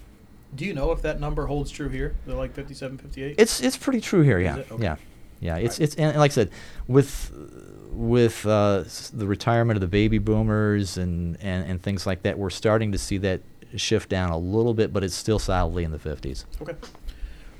Do 0.56 0.66
you 0.66 0.74
know 0.74 0.92
if 0.92 1.02
that 1.02 1.20
number 1.20 1.48
holds 1.48 1.72
true 1.72 1.90
here? 1.90 2.16
They're 2.26 2.36
like 2.36 2.54
57, 2.54 2.98
58? 2.98 3.36
It's 3.38 3.62
it's 3.62 3.78
pretty 3.78 4.02
true 4.02 4.22
here, 4.22 4.40
yeah. 4.40 4.58
Okay. 4.72 4.84
yeah, 4.84 4.96
yeah. 5.44 5.58
It's 5.58 5.76
Alright. 5.76 5.80
it's 5.82 5.96
and 5.96 6.18
like 6.18 6.32
I 6.32 6.34
said, 6.34 6.50
with 6.88 7.32
with 7.92 8.46
uh, 8.46 8.84
the 9.14 9.28
retirement 9.28 9.78
of 9.78 9.82
the 9.82 9.88
baby 9.88 10.18
boomers 10.18 10.98
and, 10.98 11.38
and 11.42 11.66
and 11.70 11.82
things 11.82 12.06
like 12.08 12.24
that, 12.24 12.38
we're 12.38 12.50
starting 12.50 12.92
to 12.92 12.98
see 12.98 13.18
that 13.20 13.42
shift 13.76 14.10
down 14.10 14.30
a 14.32 14.38
little 14.38 14.74
bit, 14.74 14.94
but 14.94 15.04
it's 15.04 15.16
still 15.16 15.40
solidly 15.40 15.84
in 15.84 15.92
the 15.92 16.00
fifties. 16.00 16.46
Okay. 16.62 16.76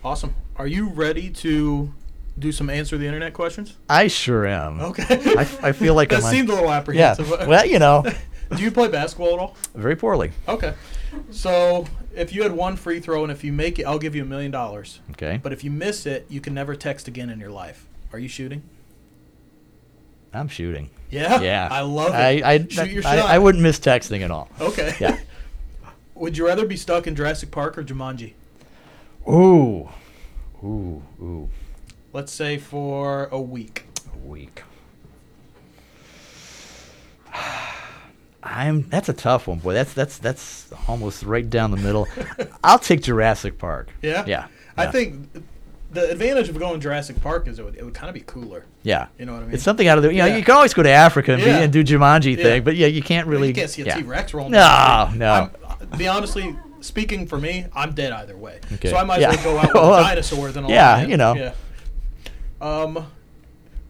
Awesome. 0.04 0.36
Are 0.58 0.68
you 0.68 0.90
ready 0.90 1.30
to 1.30 1.94
do 2.38 2.52
some 2.52 2.70
answer 2.70 2.98
the 2.98 3.06
internet 3.06 3.34
questions? 3.34 3.78
I 3.90 4.08
sure 4.08 4.46
am. 4.46 4.80
Okay. 4.82 5.06
I, 5.38 5.48
I 5.62 5.72
feel 5.72 5.94
like 5.94 6.10
that 6.12 6.20
I'm 6.20 6.26
on- 6.26 6.32
seemed 6.32 6.50
a 6.50 6.54
little 6.56 6.72
apprehensive. 6.72 7.28
yeah. 7.28 7.34
apprehensive. 7.34 7.50
Well, 7.50 7.66
you 7.66 7.80
know, 7.80 8.04
do 8.58 8.64
you 8.64 8.72
play 8.72 8.88
basketball 8.90 9.34
at 9.34 9.40
all? 9.40 9.56
very 9.76 9.96
poorly. 9.96 10.32
Okay. 10.48 10.74
So 11.32 11.86
if 12.16 12.34
you 12.34 12.44
had 12.44 12.52
one 12.52 12.76
free 12.76 13.00
throw 13.00 13.24
and 13.24 13.32
if 13.32 13.44
you 13.44 13.52
make 13.52 13.80
it, 13.80 13.84
I'll 13.84 14.00
give 14.00 14.16
you 14.16 14.22
a 14.22 14.26
million 14.26 14.52
dollars. 14.52 15.00
Okay, 15.12 15.40
But 15.42 15.54
if 15.54 15.64
you 15.64 15.72
miss 15.72 16.06
it, 16.06 16.26
you 16.30 16.42
can 16.42 16.54
never 16.54 16.76
text 16.76 17.08
again 17.08 17.30
in 17.30 17.40
your 17.40 17.52
life. 17.52 17.88
Are 18.12 18.20
you 18.20 18.28
shooting? 18.28 18.64
I'm 20.34 20.48
shooting. 20.48 20.90
Yeah. 21.10 21.42
Yeah, 21.42 21.68
I 21.72 21.82
love 21.82 22.10
it. 22.10 22.44
I 22.44 22.52
I, 22.54 22.58
Shoot 22.68 22.90
your 22.90 23.06
I, 23.06 23.18
shot. 23.18 23.30
I 23.30 23.40
wouldn't 23.40 23.62
miss 23.62 23.80
texting 23.80 24.22
at 24.22 24.32
all. 24.32 24.50
Okay. 24.60 24.96
Yeah. 25.00 25.20
Would 26.16 26.38
you 26.38 26.46
rather 26.46 26.66
be 26.66 26.78
stuck 26.78 27.08
in 27.08 27.16
Jurassic 27.16 27.52
Park 27.52 27.78
or 27.78 27.84
Jumanji? 27.84 28.34
Ooh, 29.28 29.90
ooh, 30.64 31.04
ooh. 31.22 31.50
Let's 32.12 32.32
say 32.32 32.58
for 32.58 33.28
a 33.32 33.42
week. 33.42 33.86
a 34.14 34.28
week. 34.28 34.64
I'm 38.44 38.88
that's 38.90 39.10
a 39.10 39.14
tough 39.14 39.48
one, 39.48 39.60
boy. 39.60 39.74
That's 39.74 39.94
that's 39.94 40.18
that's 40.18 40.70
almost 40.88 41.24
right 41.24 41.50
down 41.50 41.72
the 41.72 41.78
middle. 41.78 42.08
I'll 42.64 42.80
take 42.80 43.02
Jurassic 43.02 43.58
Park. 43.58 43.90
Yeah. 44.02 44.26
Yeah. 44.28 44.48
I 44.78 44.86
yeah, 44.86 44.92
think 44.92 45.30
the 45.92 46.10
advantage 46.10 46.50
of 46.50 46.58
going 46.58 46.74
to 46.74 46.80
Jurassic 46.80 47.22
Park 47.22 47.48
is 47.48 47.60
it 47.60 47.66
would, 47.66 47.76
it 47.76 47.84
would 47.86 47.94
kind 47.94 48.10
of 48.10 48.16
be 48.16 48.22
cooler. 48.22 48.66
Yeah. 48.82 49.08
You 49.20 49.26
know 49.26 49.34
what 49.34 49.44
I 49.44 49.46
mean? 49.46 49.54
It's 49.54 49.64
something 49.64 49.88
out 49.88 49.98
of 49.98 50.04
the. 50.04 50.12
You 50.12 50.20
know, 50.20 50.26
Yeah. 50.26 50.38
you 50.38 50.44
can 50.44 50.56
always 50.56 50.74
go 50.74 50.84
to 50.84 50.90
Africa 50.90 51.34
and, 51.34 51.44
be, 51.44 51.50
and 51.50 51.72
do 51.72 51.84
Jumanji 51.84 52.36
Yeah. 52.36 52.44
thing, 52.44 52.64
but 52.64 52.76
yeah, 52.76 52.88
you 52.88 53.02
can't 53.02 53.28
really. 53.28 53.50
you 53.50 53.54
can't 53.54 53.70
see 53.70 53.84
a 53.84 53.86
yeah. 53.86 54.02
Rex 54.04 54.34
rolling. 54.34 54.52
No, 54.52 55.10
no. 55.16 55.50
I'm, 55.80 55.98
be 55.98 56.08
honestly, 56.08 56.56
speaking 56.82 57.28
for 57.28 57.38
me, 57.38 57.68
I'm 57.74 57.94
dead 57.94 58.12
either 58.12 58.36
way. 58.36 58.60
Okay. 58.74 58.90
So 58.90 58.98
I 58.98 59.04
might 59.04 59.22
Yeah. 59.22 59.30
as 59.32 59.38
well 59.38 59.54
go 59.54 59.58
out 59.60 59.66
with 59.68 59.74
Well, 59.76 59.94
a 60.00 60.02
dinosaur 60.04 60.52
than 60.52 60.66
a 60.66 60.70
yeah, 60.70 60.94
lion. 60.96 61.10
you 61.10 61.18
know. 61.18 61.36
Yeah. 61.36 61.54
Um, 62.60 63.08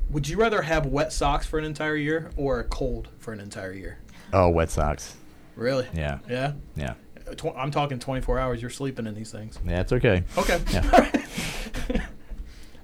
would 0.10 0.28
you 0.28 0.38
rather 0.38 0.64
have 0.64 0.86
wet 0.86 1.14
socks 1.14 1.46
for 1.48 1.58
an 1.58 1.66
entire 1.66 1.96
year 1.96 2.30
or 2.36 2.60
a 2.60 2.64
cold 2.64 3.08
for 3.18 3.32
an 3.34 3.40
entire 3.40 3.72
year? 3.74 3.98
Oh, 4.34 4.50
wet 4.50 4.70
socks. 4.72 5.16
Really? 5.56 5.88
Yeah. 5.94 6.20
Yeah. 6.30 6.54
Yeah. 6.76 6.94
Tw- 7.38 7.56
I'm 7.56 7.72
talking 7.72 8.00
24 8.00 8.40
hours. 8.40 8.62
You're 8.62 8.72
sleeping 8.72 9.06
in 9.08 9.14
these 9.16 9.32
things. 9.32 9.60
Yeah, 9.66 9.82
it's 9.82 9.94
okay. 9.94 10.24
Okay. 10.38 10.60
Yeah. 10.72 12.06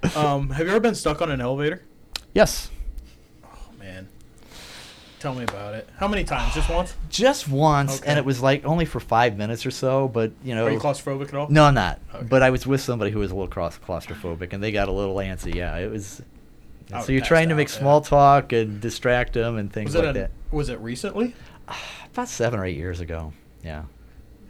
um, 0.16 0.50
have 0.50 0.66
you 0.66 0.70
ever 0.72 0.80
been 0.80 0.94
stuck 0.94 1.20
on 1.20 1.30
an 1.30 1.40
elevator? 1.40 1.82
yes. 2.34 2.70
Oh 3.44 3.48
man. 3.78 4.08
Tell 5.18 5.34
me 5.34 5.42
about 5.44 5.74
it. 5.74 5.86
How 5.98 6.08
many 6.08 6.24
times? 6.24 6.54
Just 6.54 6.70
once? 6.70 6.94
Just 7.10 7.48
once, 7.48 7.98
Okay. 8.00 8.08
and 8.08 8.18
it 8.18 8.24
was 8.24 8.40
like 8.40 8.64
only 8.64 8.86
for 8.86 9.00
five 9.00 9.36
minutes 9.36 9.66
or 9.66 9.70
so, 9.70 10.08
but 10.08 10.32
you 10.42 10.54
know. 10.54 10.66
Are 10.66 10.70
you 10.70 10.78
claustrophobic 10.78 11.28
at 11.28 11.34
all? 11.34 11.48
No, 11.50 11.64
I'm 11.64 11.74
not. 11.74 11.98
Okay. 12.14 12.24
But 12.26 12.42
I 12.42 12.48
was 12.50 12.66
with 12.66 12.80
somebody 12.80 13.10
who 13.10 13.18
was 13.18 13.30
a 13.30 13.34
little 13.34 13.48
claus- 13.48 13.78
claustrophobic, 13.86 14.52
and 14.54 14.62
they 14.62 14.72
got 14.72 14.88
a 14.88 14.92
little 14.92 15.16
antsy. 15.16 15.54
Yeah, 15.54 15.76
it 15.76 15.90
was. 15.90 16.22
So 16.90 17.12
you're 17.12 17.24
trying 17.24 17.48
to 17.48 17.54
out, 17.54 17.58
make 17.58 17.68
yeah. 17.68 17.78
small 17.78 18.00
talk 18.00 18.52
and 18.52 18.80
distract 18.80 19.34
them 19.34 19.56
and 19.56 19.72
things 19.72 19.94
like 19.94 20.04
a, 20.04 20.12
that. 20.12 20.30
was 20.50 20.68
it 20.68 20.78
recently? 20.80 21.34
About 22.12 22.28
seven 22.28 22.58
or 22.58 22.64
eight 22.64 22.76
years 22.76 23.00
ago. 23.00 23.32
Yeah. 23.64 23.84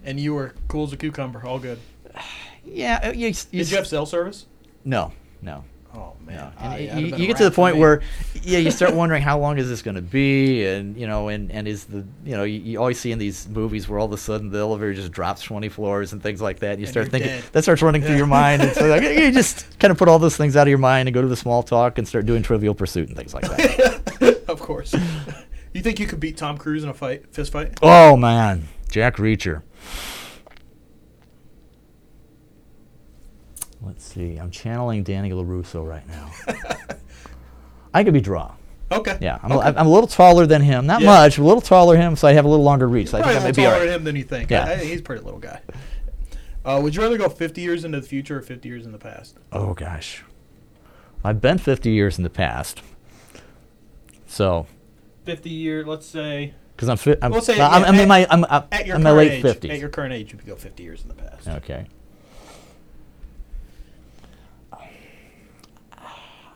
And 0.04 0.18
you 0.18 0.34
were 0.34 0.54
cool 0.68 0.84
as 0.84 0.92
a 0.92 0.96
cucumber, 0.96 1.44
all 1.46 1.58
good. 1.58 1.78
Yeah. 2.62 3.00
uh, 3.02 3.12
You, 3.12 3.28
you, 3.28 3.32
Did 3.32 3.70
you 3.70 3.76
have 3.78 3.86
cell 3.86 4.04
service? 4.04 4.44
No. 4.84 5.12
No. 5.40 5.64
Oh 5.92 6.12
man, 6.24 6.52
And 6.60 6.80
yeah, 6.84 6.94
that'd 6.94 7.10
you, 7.10 7.16
you 7.16 7.26
get 7.26 7.36
to 7.38 7.44
the 7.44 7.50
point 7.50 7.74
me. 7.74 7.80
where, 7.80 8.00
yeah, 8.42 8.58
you 8.58 8.70
start 8.70 8.94
wondering 8.94 9.22
how 9.22 9.38
long 9.40 9.58
is 9.58 9.68
this 9.68 9.82
going 9.82 9.96
to 9.96 10.00
be, 10.02 10.64
and 10.64 10.96
you 10.96 11.06
know, 11.08 11.28
and 11.28 11.50
and 11.50 11.66
is 11.66 11.84
the 11.86 12.04
you 12.24 12.36
know 12.36 12.44
you, 12.44 12.60
you 12.60 12.78
always 12.78 13.00
see 13.00 13.10
in 13.10 13.18
these 13.18 13.48
movies 13.48 13.88
where 13.88 13.98
all 13.98 14.06
of 14.06 14.12
a 14.12 14.16
sudden 14.16 14.50
the 14.50 14.58
elevator 14.60 14.94
just 14.94 15.10
drops 15.10 15.42
20 15.42 15.68
floors 15.68 16.12
and 16.12 16.22
things 16.22 16.40
like 16.40 16.60
that. 16.60 16.72
And 16.72 16.80
you 16.80 16.84
And 16.86 16.92
start 16.92 17.08
thinking 17.08 17.30
dead. 17.30 17.44
that 17.52 17.62
starts 17.64 17.82
running 17.82 18.02
through 18.02 18.12
Yeah. 18.12 18.18
your 18.18 18.26
mind, 18.28 18.62
and 18.62 18.72
so 18.72 18.86
like, 18.86 19.02
you 19.02 19.32
just 19.32 19.78
kind 19.80 19.90
of 19.90 19.98
put 19.98 20.08
all 20.08 20.20
those 20.20 20.36
things 20.36 20.54
out 20.56 20.62
of 20.62 20.68
your 20.68 20.78
mind 20.78 21.08
and 21.08 21.14
go 21.14 21.22
to 21.22 21.28
the 21.28 21.36
small 21.36 21.62
talk 21.64 21.98
and 21.98 22.06
start 22.06 22.24
doing 22.24 22.42
Trivial 22.44 22.74
Pursuit 22.74 23.08
and 23.08 23.16
things 23.16 23.34
like 23.34 23.42
that. 23.48 24.44
of 24.48 24.60
course. 24.60 24.94
you 25.74 25.82
think 25.82 25.98
you 25.98 26.06
could 26.06 26.20
beat 26.20 26.36
Tom 26.36 26.56
Cruise 26.56 26.84
in 26.84 26.88
a 26.88 26.94
fight, 26.94 27.32
fist 27.34 27.50
fight? 27.50 27.78
oh 27.82 28.16
man, 28.16 28.68
Jack 28.90 29.16
Reacher. 29.16 29.62
Let's 33.82 34.04
see. 34.04 34.36
I'm 34.36 34.50
channeling 34.50 35.02
Danny 35.02 35.30
LaRusso 35.30 35.86
right 35.86 36.06
now. 36.08 36.30
I 37.94 38.04
could 38.04 38.12
be 38.14 38.20
draw. 38.20 38.54
Okay. 38.92 39.18
Yeah, 39.20 39.38
I'm, 39.42 39.52
okay. 39.52 39.68
a, 39.68 39.78
I'm 39.78 39.86
a 39.86 39.90
little 39.90 40.08
taller 40.08 40.46
than 40.46 40.62
him. 40.62 40.86
Not 40.86 41.00
Yeah. 41.00 41.06
much, 41.06 41.38
a 41.38 41.42
little 41.44 41.60
taller 41.60 41.94
than 41.94 42.02
him, 42.02 42.16
so 42.16 42.26
I 42.28 42.32
have 42.32 42.44
a 42.44 42.48
little 42.48 42.64
longer 42.64 42.88
reach. 42.88 43.08
So 43.10 43.18
I 43.18 43.22
think 43.22 43.36
a 43.36 43.40
I 43.40 43.44
may 43.44 43.50
be 43.52 43.62
taller 43.62 43.78
right. 43.78 43.88
him 43.88 44.04
than 44.04 44.16
you 44.16 44.24
think. 44.24 44.50
Yeah. 44.50 44.64
I, 44.64 44.72
I 44.72 44.76
he's 44.78 45.00
a 45.00 45.02
pretty 45.02 45.22
little 45.24 45.38
guy. 45.40 45.60
Uh, 46.64 46.80
would 46.82 46.94
you 46.94 47.00
rather 47.02 47.16
go 47.16 47.28
50 47.28 47.60
years 47.60 47.84
into 47.84 48.00
the 48.00 48.06
future 48.06 48.38
or 48.38 48.42
50 48.42 48.68
years 48.68 48.84
in 48.84 48.92
the 48.92 48.98
past? 48.98 49.38
Oh 49.52 49.72
gosh, 49.74 50.24
I've 51.24 51.40
been 51.40 51.56
50 51.58 51.90
years 51.90 52.18
in 52.18 52.24
the 52.24 52.30
past, 52.30 52.82
so 54.26 54.66
50 55.24 55.48
year, 55.48 55.84
let's 55.86 56.06
say 56.06 56.54
because 56.76 56.88
I'm, 56.88 56.96
fi- 56.96 57.16
I'm, 57.20 57.30
Let's 57.30 57.44
say 57.46 57.60
I'm, 57.60 57.82
at- 57.82 57.88
I'm 57.90 57.94
in 57.94 58.08
my 58.08 58.26
I'm, 58.30 58.44
I'm 58.46 58.64
at 58.72 58.86
your 58.86 58.94
current 58.96 59.04
my 59.04 59.10
late 59.10 59.32
age. 59.32 59.44
50s. 59.44 59.70
At 59.70 59.78
your 59.78 59.88
current 59.90 60.14
age, 60.14 60.32
you 60.32 60.38
could 60.38 60.46
go 60.46 60.56
50 60.56 60.82
years 60.82 61.02
in 61.02 61.08
the 61.08 61.14
past. 61.14 61.46
okay. 61.46 61.86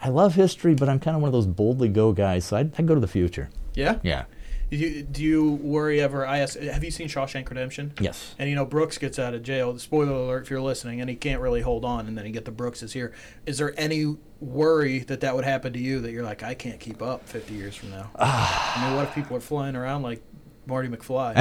I 0.05 0.09
love 0.09 0.35
history, 0.35 0.75
but 0.75 0.89
I'm 0.89 1.01
kind 1.01 1.17
of 1.17 1.23
one 1.23 1.29
of 1.29 1.33
those 1.33 1.47
boldly 1.47 1.89
go 1.89 2.13
guys, 2.13 2.45
so 2.45 2.59
I'd, 2.59 2.79
I'd 2.79 2.87
go 2.87 2.95
to 2.95 3.01
the 3.01 3.09
future. 3.09 3.49
Yeah. 3.75 3.99
Yeah. 4.03 4.25
Do 4.71 4.77
you, 4.77 5.03
do 5.03 5.23
you 5.23 5.53
worry 5.53 6.01
ever? 6.01 6.27
I 6.27 6.39
ask, 6.39 6.59
have 6.59 6.85
you 6.85 6.91
seen 6.91 7.09
Shawshank 7.09 7.49
Redemption? 7.49 7.95
Yes. 8.01 8.35
And 8.39 8.51
you 8.51 8.55
know 8.55 8.67
Brooks 8.67 8.99
gets 8.99 9.19
out 9.19 9.33
of 9.33 9.43
jail. 9.43 9.79
Spoiler 9.79 10.13
alert 10.13 10.43
if 10.43 10.51
you're 10.51 10.61
listening, 10.61 11.01
and 11.01 11.09
he 11.09 11.17
can't 11.17 11.41
really 11.41 11.63
hold 11.63 11.87
on, 11.87 12.07
and 12.07 12.19
then 12.19 12.27
you 12.27 12.33
get 12.33 12.45
the 12.45 12.51
Brooks 12.51 12.83
is 12.83 12.93
here. 12.93 13.13
Is 13.47 13.57
there 13.57 13.73
any 13.79 14.17
worry 14.41 14.99
that 15.01 15.21
that 15.21 15.35
would 15.35 15.45
happen 15.45 15.73
to 15.73 15.79
you 15.79 16.01
that 16.01 16.13
you're 16.13 16.25
like, 16.25 16.43
I 16.43 16.55
can't 16.55 16.81
keep 16.81 17.01
up 17.01 17.27
50 17.27 17.55
years 17.55 17.75
from 17.75 17.91
now? 17.91 18.11
I 18.17 18.85
mean, 18.85 18.97
what 18.97 19.09
if 19.09 19.15
people 19.15 19.37
are 19.37 19.41
flying 19.41 19.75
around 19.75 20.03
like 20.03 20.23
Marty 20.67 20.89
McFly. 20.89 21.35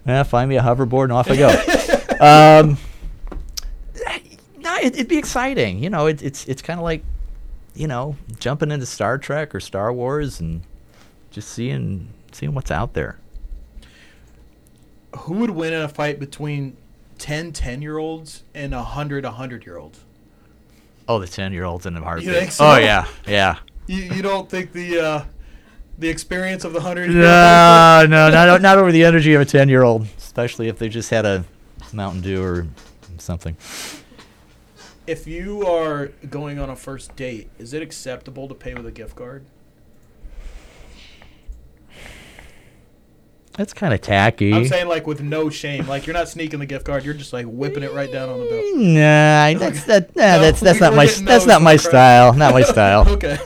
yeah, 0.06 0.22
find 0.22 0.48
me 0.48 0.56
a 0.56 0.62
hoverboard 0.62 1.04
and 1.04 1.12
off 1.12 1.30
I 1.30 1.36
go. 1.36 1.48
um, 2.68 2.78
it, 4.82 4.94
it'd 4.94 5.08
be 5.08 5.18
exciting. 5.18 5.82
You 5.82 5.90
know, 5.90 6.06
it, 6.06 6.22
it's 6.22 6.46
it's 6.46 6.62
kind 6.62 6.78
of 6.78 6.84
like, 6.84 7.02
you 7.74 7.86
know, 7.86 8.16
jumping 8.38 8.70
into 8.70 8.86
Star 8.86 9.18
Trek 9.18 9.54
or 9.54 9.60
Star 9.60 9.92
Wars 9.92 10.40
and 10.40 10.62
just 11.30 11.48
seeing 11.48 12.08
seeing 12.32 12.54
what's 12.54 12.70
out 12.70 12.94
there. 12.94 13.18
Who 15.16 15.34
would 15.34 15.50
win 15.50 15.72
in 15.72 15.82
a 15.82 15.88
fight 15.88 16.20
between 16.20 16.76
10 17.18 17.52
10 17.52 17.82
year 17.82 17.98
olds 17.98 18.44
and 18.54 18.72
100 18.72 19.24
100 19.24 19.66
year 19.66 19.76
olds? 19.76 20.00
Oh, 21.08 21.18
the 21.18 21.26
ten 21.26 21.52
year 21.52 21.64
olds 21.64 21.86
in 21.86 21.94
the 21.94 22.00
heartbeat. 22.00 22.52
so? 22.52 22.66
Oh 22.66 22.76
yeah, 22.76 23.06
yeah. 23.26 23.58
You, 23.86 24.02
you 24.14 24.22
don't 24.22 24.48
think 24.48 24.72
the 24.72 25.00
uh, 25.00 25.24
the 25.98 26.08
experience 26.08 26.64
of 26.64 26.72
the 26.72 26.78
100 26.78 27.10
year 27.10 27.22
No, 27.22 28.06
no, 28.08 28.30
not 28.30 28.62
not 28.62 28.78
over 28.78 28.92
the 28.92 29.04
energy 29.04 29.34
of 29.34 29.40
a 29.40 29.44
ten 29.44 29.68
year 29.68 29.82
old, 29.82 30.06
especially 30.16 30.68
if 30.68 30.78
they 30.78 30.88
just 30.88 31.10
had 31.10 31.26
a 31.26 31.44
Mountain 31.92 32.22
Dew 32.22 32.42
or 32.42 32.66
something. 33.18 33.56
If 35.06 35.26
you 35.26 35.66
are 35.66 36.08
going 36.28 36.58
on 36.58 36.70
a 36.70 36.76
first 36.76 37.16
date, 37.16 37.48
is 37.58 37.72
it 37.72 37.82
acceptable 37.82 38.48
to 38.48 38.54
pay 38.54 38.74
with 38.74 38.86
a 38.86 38.92
gift 38.92 39.16
card? 39.16 39.44
That's 43.56 43.74
kind 43.74 43.92
of 43.92 44.00
tacky. 44.00 44.54
I'm 44.54 44.66
saying 44.66 44.88
like 44.88 45.06
with 45.06 45.20
no 45.20 45.50
shame. 45.50 45.86
Like 45.86 46.06
you're 46.06 46.14
not 46.14 46.28
sneaking 46.28 46.60
the 46.60 46.66
gift 46.66 46.86
card. 46.86 47.04
You're 47.04 47.14
just 47.14 47.32
like 47.32 47.46
whipping 47.46 47.82
it 47.82 47.92
right 47.92 48.10
down 48.10 48.28
on 48.28 48.38
the 48.40 48.46
bill. 48.46 48.76
Nah, 48.76 49.52
that's 49.58 49.84
that. 49.84 50.14
Nah, 50.14 50.22
No, 50.36 50.40
that's 50.40 50.60
that's 50.60 50.80
not 50.80 50.94
my 50.94 51.06
that's 51.06 51.46
not 51.46 51.60
my 51.60 51.76
style. 51.76 52.32
Not 52.32 52.54
my 52.54 52.62
style. 52.62 53.08
okay. 53.08 53.38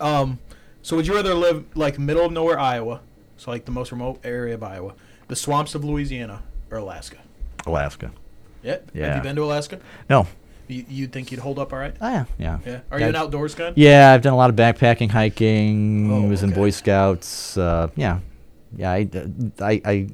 Um, 0.00 0.38
so 0.82 0.96
would 0.96 1.06
you 1.06 1.14
rather 1.14 1.34
live 1.34 1.64
like 1.74 1.98
middle 1.98 2.24
of 2.24 2.32
nowhere 2.32 2.58
Iowa, 2.58 3.00
so 3.36 3.50
like 3.50 3.64
the 3.64 3.70
most 3.72 3.90
remote 3.90 4.20
area 4.22 4.54
of 4.54 4.62
Iowa, 4.62 4.94
the 5.28 5.36
swamps 5.36 5.74
of 5.74 5.84
Louisiana, 5.84 6.42
or 6.70 6.78
Alaska? 6.78 7.18
Alaska. 7.66 8.12
Yep. 8.62 8.94
Have 8.94 9.16
you 9.16 9.22
been 9.22 9.36
to 9.36 9.44
Alaska? 9.44 9.80
No. 10.08 10.26
You 10.70 10.84
you 10.88 11.06
think 11.08 11.30
you'd 11.32 11.40
hold 11.40 11.58
up 11.58 11.72
all 11.72 11.78
right? 11.78 11.94
Oh 12.00 12.08
yeah, 12.08 12.24
yeah. 12.38 12.58
Yeah. 12.64 12.80
Are 12.90 12.98
you 13.00 13.06
an 13.06 13.14
I've- 13.16 13.24
outdoors 13.24 13.54
guy? 13.54 13.72
Yeah, 13.76 14.12
I've 14.12 14.22
done 14.22 14.32
a 14.32 14.36
lot 14.36 14.50
of 14.50 14.56
backpacking, 14.56 15.10
hiking. 15.10 16.10
Oh, 16.12 16.28
was 16.28 16.42
in 16.42 16.50
okay. 16.50 16.60
Boy 16.60 16.70
Scouts. 16.70 17.56
Uh, 17.58 17.88
yeah, 17.96 18.20
yeah. 18.76 18.92
I, 18.92 19.08
I, 19.60 19.80
I, 19.84 20.08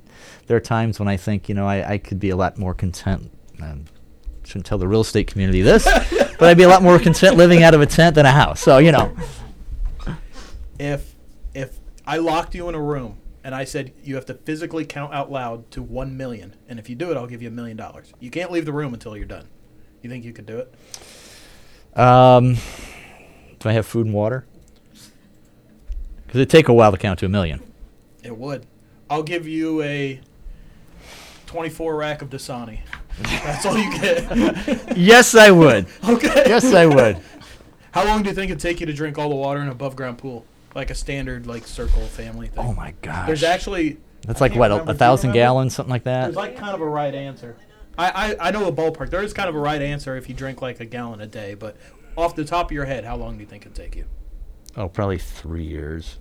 there 0.46 0.56
are 0.56 0.60
times 0.60 0.98
when 0.98 1.08
I 1.08 1.16
think, 1.16 1.48
you 1.48 1.54
know, 1.54 1.66
I, 1.66 1.92
I 1.92 1.98
could 1.98 2.18
be 2.18 2.30
a 2.30 2.36
lot 2.36 2.56
more 2.58 2.72
content. 2.74 3.30
Um, 3.62 3.84
shouldn't 4.44 4.64
tell 4.66 4.78
the 4.78 4.88
real 4.88 5.00
estate 5.02 5.26
community 5.26 5.60
this, 5.60 5.84
but 6.38 6.42
I'd 6.42 6.56
be 6.56 6.62
a 6.62 6.68
lot 6.68 6.82
more 6.82 6.98
content 6.98 7.36
living 7.36 7.62
out 7.62 7.74
of 7.74 7.80
a 7.80 7.86
tent 7.86 8.14
than 8.14 8.24
a 8.26 8.30
house. 8.32 8.60
So 8.60 8.78
you 8.78 8.92
know, 8.92 9.14
If 10.78 11.14
if 11.54 11.78
I 12.06 12.18
locked 12.18 12.54
you 12.54 12.68
in 12.68 12.74
a 12.74 12.80
room 12.80 13.18
and 13.42 13.54
I 13.54 13.64
said 13.64 13.92
you 14.02 14.14
have 14.16 14.26
to 14.26 14.34
physically 14.34 14.84
count 14.84 15.12
out 15.14 15.30
loud 15.30 15.70
to 15.72 15.82
one 15.82 16.16
million, 16.16 16.54
and 16.68 16.78
if 16.78 16.88
you 16.90 16.94
do 16.96 17.10
it, 17.10 17.16
I'll 17.16 17.26
give 17.26 17.42
you 17.42 17.48
a 17.48 17.52
million 17.52 17.76
dollars. 17.76 18.12
You 18.20 18.30
can't 18.30 18.50
leave 18.50 18.64
the 18.64 18.72
room 18.72 18.92
until 18.94 19.16
you're 19.16 19.26
done. 19.26 19.48
You 20.06 20.10
think 20.10 20.24
you 20.24 20.32
could 20.32 20.46
do 20.46 20.58
it? 20.58 20.72
um, 21.98 22.54
do 23.58 23.68
I 23.68 23.72
have 23.72 23.86
food 23.86 24.06
and 24.06 24.14
water? 24.14 24.46
Because 24.92 26.36
it'd 26.36 26.48
take 26.48 26.68
a 26.68 26.72
while 26.72 26.92
to 26.92 26.96
count 26.96 27.18
to 27.18 27.26
a 27.26 27.28
million. 27.28 27.60
It 28.22 28.38
would. 28.38 28.66
I'll 29.10 29.24
give 29.24 29.48
you 29.48 29.82
a 29.82 30.20
24 31.46 31.96
rack 31.96 32.22
of 32.22 32.30
Dasani. 32.30 32.82
That's 33.18 33.66
all 33.66 33.76
you 33.76 33.98
get. 33.98 34.96
yes, 34.96 35.34
I 35.34 35.50
would. 35.50 35.88
okay. 36.08 36.44
Yes, 36.46 36.72
I 36.72 36.86
would. 36.86 37.20
How 37.90 38.04
long 38.04 38.22
do 38.22 38.28
you 38.28 38.34
think 38.36 38.52
it'd 38.52 38.60
take 38.60 38.78
you 38.78 38.86
to 38.86 38.92
drink 38.92 39.18
all 39.18 39.28
the 39.28 39.34
water 39.34 39.58
in 39.58 39.66
an 39.66 39.72
above 39.72 39.96
ground 39.96 40.18
pool? 40.18 40.44
Like 40.76 40.90
a 40.90 40.94
standard 40.94 41.48
like 41.48 41.66
circle 41.66 42.02
family 42.02 42.46
thing. 42.46 42.64
Oh 42.64 42.72
my 42.74 42.94
gosh. 43.02 43.26
There's 43.26 43.42
actually 43.42 43.96
That's 44.24 44.40
I 44.40 44.44
like 44.44 44.54
what 44.56 44.70
a, 44.70 44.90
a 44.90 44.94
thousand 44.94 45.32
gallons, 45.32 45.74
something 45.74 45.90
like 45.90 46.04
that. 46.04 46.26
There's 46.26 46.36
like 46.36 46.56
kind 46.56 46.76
of 46.76 46.80
a 46.80 46.86
right 46.86 47.12
answer. 47.12 47.56
I, 47.98 48.10
I, 48.10 48.48
I 48.48 48.50
know 48.50 48.70
the 48.70 48.72
ballpark. 48.72 49.10
There 49.10 49.22
is 49.22 49.32
kind 49.32 49.48
of 49.48 49.54
a 49.54 49.58
right 49.58 49.80
answer 49.80 50.16
if 50.16 50.28
you 50.28 50.34
drink 50.34 50.60
like 50.62 50.80
a 50.80 50.84
gallon 50.84 51.20
a 51.20 51.26
day, 51.26 51.54
but 51.54 51.76
off 52.16 52.36
the 52.36 52.44
top 52.44 52.66
of 52.66 52.72
your 52.72 52.84
head, 52.84 53.04
how 53.04 53.16
long 53.16 53.34
do 53.36 53.40
you 53.40 53.46
think 53.46 53.62
it'd 53.64 53.74
take 53.74 53.96
you? 53.96 54.04
Oh, 54.76 54.88
probably 54.88 55.18
three 55.18 55.64
years. 55.64 56.18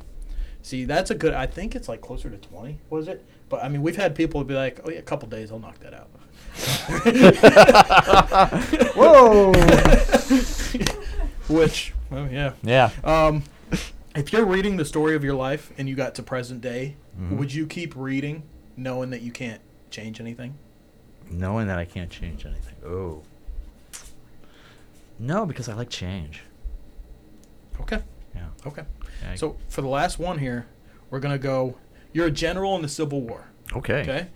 See, 0.61 0.85
that's 0.85 1.11
a 1.11 1.15
good. 1.15 1.33
I 1.33 1.45
think 1.45 1.75
it's 1.75 1.87
like 1.89 2.01
closer 2.01 2.29
to 2.29 2.37
twenty. 2.37 2.79
Was 2.89 3.07
it? 3.07 3.23
But 3.49 3.63
I 3.63 3.69
mean, 3.69 3.81
we've 3.83 3.95
had 3.97 4.15
people 4.15 4.43
be 4.43 4.55
like, 4.55 4.79
"Oh 4.83 4.89
yeah, 4.89 4.97
a 4.99 5.03
couple 5.03 5.27
days, 5.29 5.51
I'll 5.51 5.59
knock 5.59 5.79
that 5.81 5.93
out." 5.93 6.09
Whoa. 8.95 9.51
Which, 11.47 11.93
well, 12.09 12.27
yeah. 12.31 12.53
yeah. 12.63 12.89
Um, 13.03 13.43
if 14.15 14.33
you're 14.33 14.45
reading 14.45 14.77
the 14.77 14.85
story 14.85 15.15
of 15.15 15.23
your 15.23 15.35
life 15.35 15.71
and 15.77 15.87
you 15.87 15.95
got 15.95 16.15
to 16.15 16.23
present 16.23 16.61
day, 16.61 16.95
Mm-hmm. 17.15 17.37
would 17.37 17.53
you 17.53 17.65
keep 17.65 17.95
reading, 17.95 18.43
knowing 18.75 19.09
that 19.11 19.21
you 19.21 19.31
can't 19.31 19.61
change 19.89 20.19
anything? 20.19 20.57
Knowing 21.29 21.67
that 21.67 21.77
I 21.79 21.85
can't 21.85 22.09
change 22.09 22.45
anything. 22.45 22.75
Oh. 22.85 23.21
No, 25.19 25.45
because 25.45 25.69
I 25.69 25.73
like 25.73 25.89
change. 25.89 26.41
Okay. 27.81 28.01
Yeah. 28.35 28.47
Okay. 28.65 28.83
Yeah, 29.23 29.35
So 29.35 29.57
for 29.69 29.81
the 29.81 29.87
last 29.87 30.19
one 30.19 30.39
here, 30.39 30.65
we're 31.09 31.19
gonna 31.19 31.37
go. 31.37 31.75
You're 32.13 32.27
a 32.27 32.31
general 32.31 32.75
in 32.75 32.81
the 32.81 32.87
Civil 32.87 33.21
War. 33.21 33.45
okay. 33.75 34.01
Okay. 34.01 34.27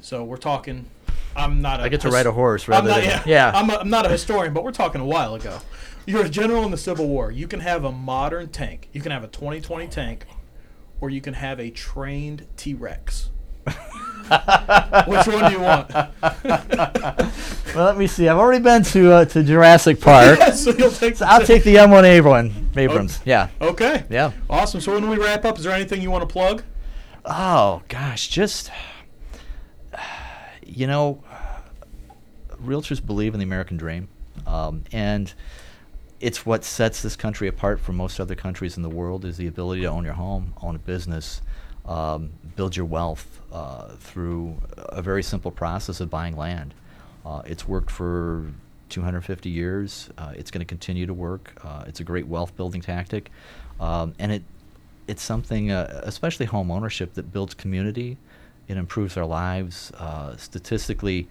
So 0.00 0.24
we're 0.24 0.36
talking. 0.36 0.86
I'm 1.36 1.60
not. 1.62 1.80
A 1.80 1.84
I 1.84 1.88
get 1.88 2.00
to 2.02 2.06
his- 2.08 2.14
ride 2.14 2.26
a 2.26 2.32
horse 2.32 2.66
I'm 2.68 2.72
rather 2.72 2.88
not, 2.88 2.96
than 3.00 3.04
yeah. 3.04 3.22
yeah. 3.26 3.52
I'm, 3.54 3.68
a, 3.70 3.74
I'm 3.78 3.90
not 3.90 4.06
a 4.06 4.08
historian, 4.08 4.52
but 4.54 4.64
we're 4.64 4.72
talking 4.72 5.00
a 5.00 5.06
while 5.06 5.34
ago. 5.34 5.58
You're 6.06 6.24
a 6.24 6.28
general 6.28 6.64
in 6.64 6.70
the 6.70 6.76
Civil 6.76 7.08
War. 7.08 7.30
You 7.30 7.48
can 7.48 7.60
have 7.60 7.84
a 7.84 7.90
modern 7.92 8.48
tank. 8.48 8.88
You 8.92 9.00
can 9.00 9.10
have 9.10 9.24
a 9.24 9.28
2020 9.28 9.88
tank, 9.88 10.26
or 11.00 11.08
you 11.10 11.20
can 11.22 11.34
have 11.34 11.58
a 11.58 11.70
trained 11.70 12.46
T-Rex. 12.56 13.30
Which 15.06 15.26
one 15.26 15.50
do 15.50 15.52
you 15.52 15.60
want? 15.60 15.90
well, 17.74 17.84
let 17.86 17.98
me 17.98 18.06
see. 18.06 18.28
I've 18.28 18.38
already 18.38 18.62
been 18.62 18.82
to 18.84 19.12
uh, 19.12 19.24
to 19.26 19.42
Jurassic 19.42 20.00
Park. 20.00 20.38
so 20.54 20.70
you'll 20.70 20.90
take. 20.90 21.16
so 21.16 21.26
I'll 21.26 21.44
take 21.44 21.64
the 21.64 21.74
M1 21.76 22.04
Abrams. 22.04 22.54
Abrams. 22.76 23.20
Yeah. 23.24 23.48
Okay. 23.60 24.04
Yeah. 24.08 24.32
Awesome. 24.48 24.80
So 24.80 24.94
when 24.94 25.08
we 25.08 25.16
wrap 25.16 25.44
up, 25.44 25.58
is 25.58 25.64
there 25.64 25.74
anything 25.74 26.00
you 26.00 26.10
want 26.10 26.26
to 26.26 26.32
plug? 26.32 26.62
Oh 27.24 27.82
gosh, 27.88 28.28
just 28.28 28.70
you 30.66 30.86
know, 30.86 31.22
realtors 32.62 33.04
believe 33.04 33.34
in 33.34 33.40
the 33.40 33.44
American 33.44 33.76
dream, 33.76 34.08
um, 34.46 34.84
and 34.92 35.32
it's 36.20 36.46
what 36.46 36.64
sets 36.64 37.02
this 37.02 37.16
country 37.16 37.48
apart 37.48 37.80
from 37.80 37.96
most 37.96 38.18
other 38.18 38.34
countries 38.34 38.76
in 38.76 38.82
the 38.82 38.88
world 38.88 39.24
is 39.24 39.36
the 39.36 39.46
ability 39.46 39.82
to 39.82 39.88
own 39.88 40.04
your 40.04 40.14
home, 40.14 40.54
own 40.62 40.74
a 40.76 40.78
business, 40.78 41.42
um, 41.86 42.30
build 42.56 42.76
your 42.76 42.86
wealth 42.86 43.40
uh, 43.52 43.88
through 43.96 44.56
a 44.76 45.02
very 45.02 45.22
simple 45.22 45.50
process 45.50 46.00
of 46.00 46.10
buying 46.10 46.36
land. 46.36 46.74
Uh, 47.24 47.42
it's 47.46 47.66
worked 47.66 47.90
for 47.90 48.46
250 48.88 49.48
years. 49.48 50.10
Uh, 50.18 50.32
it's 50.36 50.50
going 50.50 50.60
to 50.60 50.66
continue 50.66 51.06
to 51.06 51.14
work. 51.14 51.52
Uh, 51.62 51.84
it's 51.86 52.00
a 52.00 52.04
great 52.04 52.26
wealth 52.26 52.56
building 52.56 52.80
tactic, 52.80 53.30
um, 53.80 54.14
and 54.18 54.32
it 54.32 54.42
it's 55.06 55.22
something, 55.22 55.70
uh, 55.70 56.00
especially 56.04 56.46
home 56.46 56.70
ownership, 56.70 57.12
that 57.14 57.30
builds 57.30 57.52
community. 57.52 58.16
It 58.68 58.78
improves 58.78 59.18
our 59.18 59.26
lives. 59.26 59.92
Uh, 59.98 60.34
statistically, 60.38 61.28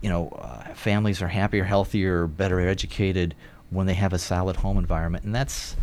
you 0.00 0.08
know, 0.08 0.30
families 0.74 1.20
are 1.20 1.28
happier, 1.28 1.64
healthier, 1.64 2.28
better 2.28 2.60
educated 2.60 3.34
when 3.70 3.86
they 3.86 3.94
have 3.94 4.12
a 4.12 4.18
solid 4.18 4.56
home 4.56 4.78
environment, 4.78 5.24
and 5.24 5.34
that's 5.34 5.74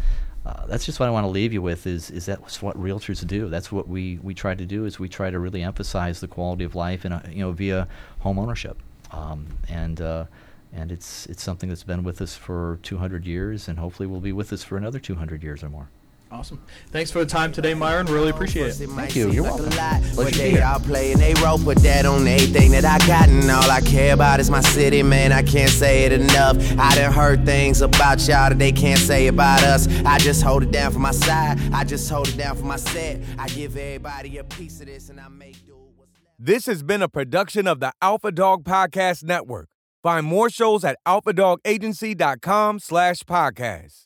uh, 0.49 0.65
that's 0.65 0.85
just 0.85 0.99
what 0.99 1.07
I 1.07 1.11
want 1.11 1.25
to 1.25 1.29
leave 1.29 1.53
you 1.53 1.61
with. 1.61 1.85
Is 1.85 2.09
is 2.09 2.25
that's 2.25 2.61
what 2.61 2.75
realtors 2.75 3.25
do? 3.25 3.49
That's 3.49 3.71
what 3.71 3.87
we 3.87 4.17
we 4.23 4.33
try 4.33 4.55
to 4.55 4.65
do. 4.65 4.85
Is 4.85 4.99
we 4.99 5.07
try 5.07 5.29
to 5.29 5.37
really 5.37 5.61
emphasize 5.61 6.19
the 6.21 6.27
quality 6.27 6.63
of 6.63 6.73
life, 6.73 7.05
and 7.05 7.21
you 7.31 7.41
know, 7.41 7.51
via 7.51 7.87
home 8.19 8.39
ownership, 8.39 8.81
um, 9.11 9.47
and. 9.67 10.01
Uh, 10.01 10.25
and 10.71 10.91
it's 10.91 11.25
it's 11.25 11.41
something 11.41 11.67
that's 11.67 11.83
been 11.83 12.03
with 12.03 12.21
us 12.21 12.35
for 12.35 12.77
200 12.83 13.25
years, 13.25 13.67
and 13.67 13.79
hopefully 13.79 14.05
will 14.05 14.19
be 14.19 14.31
with 14.31 14.53
us 14.53 14.63
for 14.63 14.77
another 14.77 14.99
200 14.99 15.41
years 15.41 15.63
or 15.63 15.69
more. 15.69 15.89
Awesome. 16.31 16.61
Thanks 16.91 17.09
for 17.09 17.19
the 17.19 17.25
time 17.25 17.51
today, 17.51 17.73
Myron. 17.73 18.05
Really 18.05 18.29
appreciate 18.29 18.67
it. 18.67 18.73
Thank 18.73 19.15
you. 19.15 19.31
You're 19.31 19.43
welcome. 19.43 19.65
But 19.69 20.01
Pleasure 20.13 20.29
to 20.31 20.37
be 20.37 20.37
they 20.37 20.51
here. 20.51 20.63
all 20.63 20.79
play 20.79 21.11
and 21.11 21.19
they 21.19 21.33
roll, 21.41 21.57
put 21.57 21.79
that 21.79 22.05
on 22.05 22.27
everything 22.27 22.69
that 22.71 22.85
I 22.85 22.99
got, 23.07 23.29
and 23.29 23.49
all 23.49 23.69
I 23.71 23.81
care 23.81 24.13
about 24.13 24.39
is 24.39 24.51
my 24.51 24.61
city, 24.61 25.01
man. 25.01 25.31
I 25.31 25.41
can't 25.41 25.71
say 25.71 26.03
it 26.05 26.11
enough. 26.11 26.57
I 26.77 26.93
done 26.93 27.11
heard 27.11 27.45
things 27.45 27.81
about 27.81 28.19
y'all 28.27 28.49
that 28.49 28.59
they 28.59 28.71
can't 28.71 28.99
say 28.99 29.25
about 29.25 29.63
us. 29.63 29.87
I 30.05 30.19
just 30.19 30.43
hold 30.43 30.61
it 30.61 30.71
down 30.71 30.91
for 30.91 30.99
my 30.99 31.11
side. 31.11 31.57
I 31.73 31.83
just 31.83 32.07
hold 32.09 32.27
it 32.27 32.37
down 32.37 32.55
for 32.57 32.65
my 32.65 32.75
set. 32.75 33.21
I 33.39 33.47
give 33.47 33.75
everybody 33.75 34.37
a 34.37 34.43
piece 34.43 34.79
of 34.81 34.85
this, 34.85 35.09
and 35.09 35.19
I 35.19 35.29
make 35.29 35.65
do 35.65 35.75
what's 35.95 36.11
left. 36.23 36.35
This 36.37 36.67
has 36.67 36.83
been 36.83 37.01
a 37.01 37.09
production 37.09 37.65
of 37.65 37.79
the 37.79 37.91
Alpha 38.03 38.31
Dog 38.31 38.63
Podcast 38.65 39.23
Network. 39.23 39.67
Find 40.03 40.27
more 40.27 40.51
shows 40.51 40.85
at 40.85 40.97
alphadogagency.com 41.07 42.79
slash 42.79 43.19
podcast. 43.23 44.05